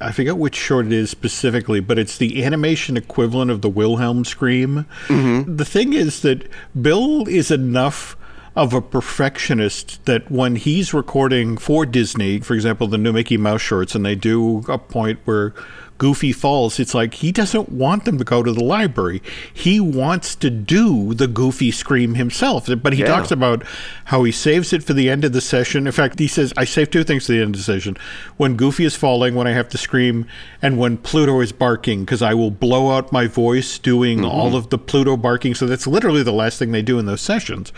I 0.00 0.12
forget 0.12 0.36
which 0.36 0.54
short 0.54 0.86
it 0.86 0.92
is 0.92 1.10
specifically, 1.10 1.80
but 1.80 1.98
it's 1.98 2.18
the 2.18 2.44
animation 2.44 2.96
equivalent 2.96 3.50
of 3.50 3.62
the 3.62 3.68
Wilhelm 3.68 4.24
scream. 4.24 4.86
Mm-hmm. 5.06 5.56
The 5.56 5.64
thing 5.64 5.92
is 5.92 6.20
that 6.22 6.48
Bill 6.80 7.26
is 7.28 7.50
enough 7.50 8.16
of 8.54 8.72
a 8.72 8.80
perfectionist 8.80 10.02
that 10.06 10.30
when 10.30 10.56
he's 10.56 10.94
recording 10.94 11.58
for 11.58 11.84
Disney, 11.84 12.40
for 12.40 12.54
example, 12.54 12.86
the 12.86 12.98
new 12.98 13.12
Mickey 13.12 13.36
Mouse 13.36 13.60
shorts, 13.60 13.94
and 13.94 14.04
they 14.04 14.14
do 14.14 14.64
a 14.68 14.78
point 14.78 15.18
where 15.26 15.52
Goofy 15.98 16.32
falls, 16.32 16.78
it's 16.78 16.94
like 16.94 17.14
he 17.14 17.32
doesn't 17.32 17.70
want 17.70 18.04
them 18.04 18.18
to 18.18 18.24
go 18.24 18.42
to 18.42 18.52
the 18.52 18.64
library. 18.64 19.22
He 19.52 19.80
wants 19.80 20.34
to 20.36 20.50
do 20.50 21.14
the 21.14 21.26
Goofy 21.26 21.70
scream 21.70 22.14
himself. 22.14 22.68
But 22.82 22.92
he 22.92 23.00
Yeah. 23.00 23.06
talks 23.06 23.30
about 23.30 23.64
how 24.06 24.24
he 24.24 24.32
saves 24.32 24.72
it 24.72 24.82
for 24.82 24.92
the 24.92 25.08
end 25.08 25.24
of 25.24 25.32
the 25.32 25.40
session. 25.40 25.86
In 25.86 25.92
fact, 25.92 26.18
he 26.18 26.28
says, 26.28 26.52
I 26.56 26.64
save 26.64 26.90
two 26.90 27.04
things 27.04 27.26
to 27.26 27.32
the 27.32 27.40
end 27.40 27.54
of 27.54 27.60
the 27.60 27.64
session 27.64 27.96
when 28.36 28.56
Goofy 28.56 28.84
is 28.84 28.94
falling, 28.94 29.34
when 29.34 29.46
I 29.46 29.52
have 29.52 29.68
to 29.70 29.78
scream, 29.78 30.26
and 30.60 30.78
when 30.78 30.96
Pluto 30.98 31.40
is 31.40 31.52
barking, 31.52 32.00
because 32.04 32.22
I 32.22 32.34
will 32.34 32.50
blow 32.50 32.90
out 32.90 33.12
my 33.12 33.26
voice 33.26 33.78
doing 33.78 34.18
mm-hmm. 34.18 34.26
all 34.26 34.56
of 34.56 34.70
the 34.70 34.78
Pluto 34.78 35.16
barking. 35.16 35.54
So 35.54 35.66
that's 35.66 35.86
literally 35.86 36.22
the 36.22 36.32
last 36.32 36.58
thing 36.58 36.72
they 36.72 36.82
do 36.82 36.98
in 36.98 37.06
those 37.06 37.20
sessions. 37.20 37.72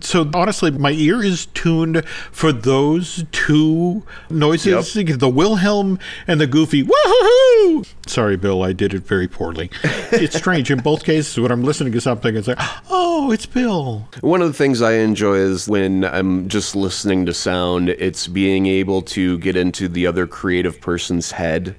So 0.00 0.28
honestly, 0.34 0.70
my 0.70 0.92
ear 0.92 1.22
is 1.22 1.46
tuned 1.46 2.04
for 2.06 2.52
those 2.52 3.24
two 3.32 4.02
noises 4.28 4.94
the 4.94 5.28
Wilhelm 5.28 5.98
and 6.26 6.40
the 6.40 6.46
Goofy. 6.46 6.84
Woohoo! 6.84 7.86
Sorry, 8.06 8.36
Bill, 8.36 8.62
I 8.62 8.72
did 8.72 8.94
it 8.94 9.02
very 9.02 9.28
poorly. 9.28 9.70
It's 10.12 10.36
strange. 10.36 10.70
In 10.70 10.80
both 10.80 11.04
cases, 11.04 11.38
when 11.38 11.52
I'm 11.52 11.62
listening 11.62 11.92
to 11.92 12.00
something, 12.00 12.36
it's 12.36 12.48
like, 12.48 12.58
oh, 12.88 13.30
it's 13.32 13.46
Bill. 13.46 14.08
One 14.20 14.42
of 14.42 14.48
the 14.48 14.54
things 14.54 14.82
I 14.82 14.94
enjoy 14.94 15.36
is 15.36 15.68
when 15.68 16.04
I'm 16.04 16.48
just 16.48 16.74
listening 16.74 17.26
to 17.26 17.34
sound, 17.34 17.90
it's 17.90 18.26
being 18.26 18.66
able 18.66 19.02
to 19.02 19.38
get 19.38 19.56
into 19.56 19.88
the 19.88 20.06
other 20.06 20.26
creative 20.26 20.80
person's 20.80 21.32
head. 21.32 21.76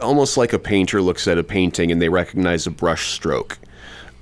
Almost 0.00 0.36
like 0.36 0.52
a 0.52 0.58
painter 0.58 1.02
looks 1.02 1.26
at 1.28 1.38
a 1.38 1.44
painting 1.44 1.90
and 1.90 2.00
they 2.00 2.08
recognize 2.08 2.66
a 2.66 2.70
brush 2.70 3.12
stroke 3.12 3.58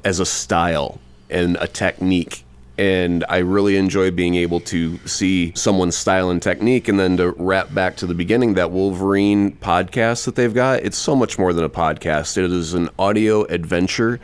as 0.05 0.20
a 0.20 0.26
style 0.26 1.00
and 1.30 1.57
a 1.61 1.66
technique. 1.66 2.44
And 2.78 3.24
I 3.28 3.38
really 3.38 3.76
enjoy 3.76 4.10
being 4.10 4.34
able 4.34 4.60
to 4.60 4.96
see 5.06 5.52
someone's 5.54 5.96
style 5.96 6.30
and 6.30 6.42
technique. 6.42 6.88
And 6.88 6.98
then 6.98 7.18
to 7.18 7.32
wrap 7.32 7.72
back 7.74 7.96
to 7.96 8.06
the 8.06 8.14
beginning, 8.14 8.54
that 8.54 8.70
Wolverine 8.70 9.52
podcast 9.56 10.24
that 10.24 10.36
they've 10.36 10.54
got, 10.54 10.80
it's 10.80 10.96
so 10.96 11.14
much 11.14 11.38
more 11.38 11.52
than 11.52 11.64
a 11.64 11.70
podcast. 11.70 12.38
It 12.38 12.50
is 12.50 12.72
an 12.74 12.88
audio 12.98 13.44
adventure. 13.44 14.20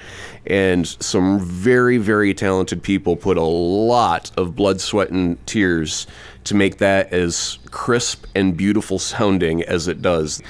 And 0.47 0.87
some 0.87 1.41
very, 1.41 1.99
very 1.99 2.33
talented 2.33 2.83
people 2.83 3.17
put 3.17 3.37
a 3.37 3.43
lot 3.43 4.31
of 4.39 4.57
blood, 4.57 4.81
sweat, 4.81 5.11
and 5.11 5.45
tears 5.47 6.07
to 6.45 6.55
make 6.55 6.79
that 6.79 7.13
as 7.13 7.59
crisp 7.71 8.25
and 8.35 8.57
beautiful 8.57 8.99
sounding 8.99 9.63
as 9.63 9.87
it 9.89 10.01
does. 10.01 10.41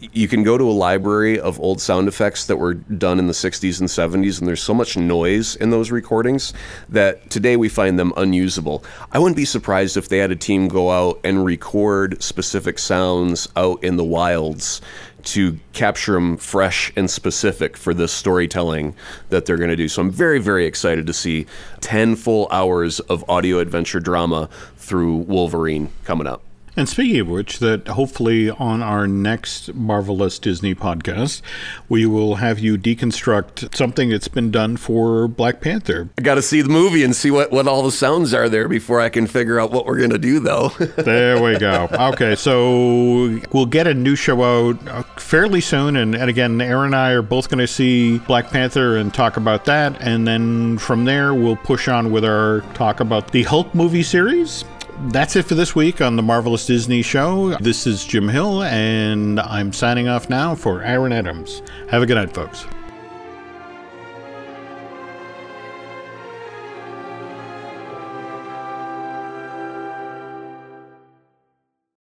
You 0.00 0.28
can 0.28 0.42
go 0.42 0.56
to 0.56 0.64
a 0.64 0.72
library 0.72 1.38
of 1.38 1.60
old 1.60 1.78
sound 1.78 2.08
effects 2.08 2.46
that 2.46 2.56
were 2.56 2.72
done 2.72 3.18
in 3.18 3.26
the 3.26 3.34
60s 3.34 3.80
and 3.80 3.88
70s, 3.88 4.38
and 4.38 4.48
there's 4.48 4.62
so 4.62 4.72
much 4.72 4.96
noise 4.96 5.56
in 5.56 5.68
those 5.68 5.90
recordings 5.90 6.54
that 6.88 7.28
today 7.28 7.56
we 7.56 7.68
find 7.68 7.98
them 7.98 8.12
unusable. 8.16 8.82
I 9.12 9.18
wouldn't 9.18 9.36
be 9.36 9.44
surprised 9.44 9.98
if 9.98 10.08
they 10.08 10.18
had 10.18 10.30
a 10.30 10.36
team 10.36 10.68
go 10.68 10.90
out 10.90 11.20
and 11.22 11.44
record 11.44 12.22
specific 12.22 12.78
sounds 12.78 13.46
out 13.56 13.84
in 13.84 13.96
the 13.96 14.04
wilds 14.04 14.80
to 15.24 15.58
capture 15.74 16.14
them 16.14 16.38
fresh 16.38 16.92
and 16.96 17.10
specific 17.10 17.76
for 17.76 17.92
this 17.92 18.12
storytelling 18.12 18.94
that 19.28 19.44
they're 19.44 19.58
going 19.58 19.70
to 19.70 19.76
do. 19.76 19.88
So 19.88 20.00
I'm 20.00 20.10
very, 20.10 20.38
very 20.38 20.66
excited 20.66 21.06
to 21.06 21.12
see 21.12 21.46
10 21.80 22.16
full 22.16 22.48
hours 22.50 23.00
of 23.00 23.28
audio 23.28 23.58
adventure 23.58 24.00
drama 24.00 24.48
through 24.76 25.16
Wolverine 25.16 25.90
coming 26.04 26.26
up. 26.26 26.42
And 26.76 26.88
speaking 26.88 27.20
of 27.20 27.28
which, 27.28 27.60
that 27.60 27.88
hopefully 27.88 28.50
on 28.50 28.82
our 28.82 29.06
next 29.06 29.74
Marvelous 29.74 30.38
Disney 30.38 30.74
podcast, 30.74 31.40
we 31.88 32.04
will 32.04 32.36
have 32.36 32.58
you 32.58 32.76
deconstruct 32.76 33.74
something 33.74 34.10
that's 34.10 34.28
been 34.28 34.50
done 34.50 34.76
for 34.76 35.28
Black 35.28 35.60
Panther. 35.60 36.08
I 36.18 36.22
got 36.22 36.34
to 36.34 36.42
see 36.42 36.62
the 36.62 36.68
movie 36.68 37.04
and 37.04 37.14
see 37.14 37.30
what, 37.30 37.52
what 37.52 37.68
all 37.68 37.82
the 37.82 37.92
sounds 37.92 38.34
are 38.34 38.48
there 38.48 38.68
before 38.68 39.00
I 39.00 39.08
can 39.08 39.26
figure 39.26 39.60
out 39.60 39.70
what 39.70 39.86
we're 39.86 39.98
going 39.98 40.10
to 40.10 40.18
do, 40.18 40.40
though. 40.40 40.72
There 41.04 41.42
we 41.42 41.58
go. 41.58 41.88
Okay, 41.90 42.34
so 42.34 43.38
we'll 43.52 43.66
get 43.66 43.86
a 43.86 43.94
new 43.94 44.16
show 44.16 44.42
out 44.42 44.88
uh, 44.88 45.02
fairly 45.18 45.60
soon. 45.60 45.96
And, 45.96 46.14
and 46.14 46.30
again, 46.30 46.60
Aaron 46.60 46.86
and 46.86 46.96
I 46.96 47.10
are 47.10 47.22
both 47.22 47.48
going 47.48 47.58
to 47.58 47.66
see 47.66 48.18
Black 48.18 48.50
Panther 48.50 48.96
and 48.96 49.12
talk 49.12 49.36
about 49.36 49.64
that. 49.66 50.00
And 50.00 50.26
then 50.26 50.78
from 50.78 51.04
there, 51.04 51.34
we'll 51.34 51.56
push 51.56 51.88
on 51.88 52.10
with 52.10 52.24
our 52.24 52.60
talk 52.74 53.00
about 53.00 53.32
the 53.32 53.42
Hulk 53.42 53.74
movie 53.74 54.02
series. 54.02 54.64
That's 54.98 55.36
it 55.36 55.44
for 55.44 55.54
this 55.54 55.74
week 55.74 56.00
on 56.00 56.16
the 56.16 56.22
Marvelous 56.22 56.66
Disney 56.66 57.02
Show. 57.02 57.56
This 57.58 57.86
is 57.86 58.04
Jim 58.04 58.28
Hill, 58.28 58.62
and 58.62 59.40
I'm 59.40 59.72
signing 59.72 60.08
off 60.08 60.30
now 60.30 60.54
for 60.54 60.82
Aaron 60.82 61.12
Adams. 61.12 61.62
Have 61.90 62.02
a 62.02 62.06
good 62.06 62.14
night, 62.14 62.32
folks. 62.32 62.64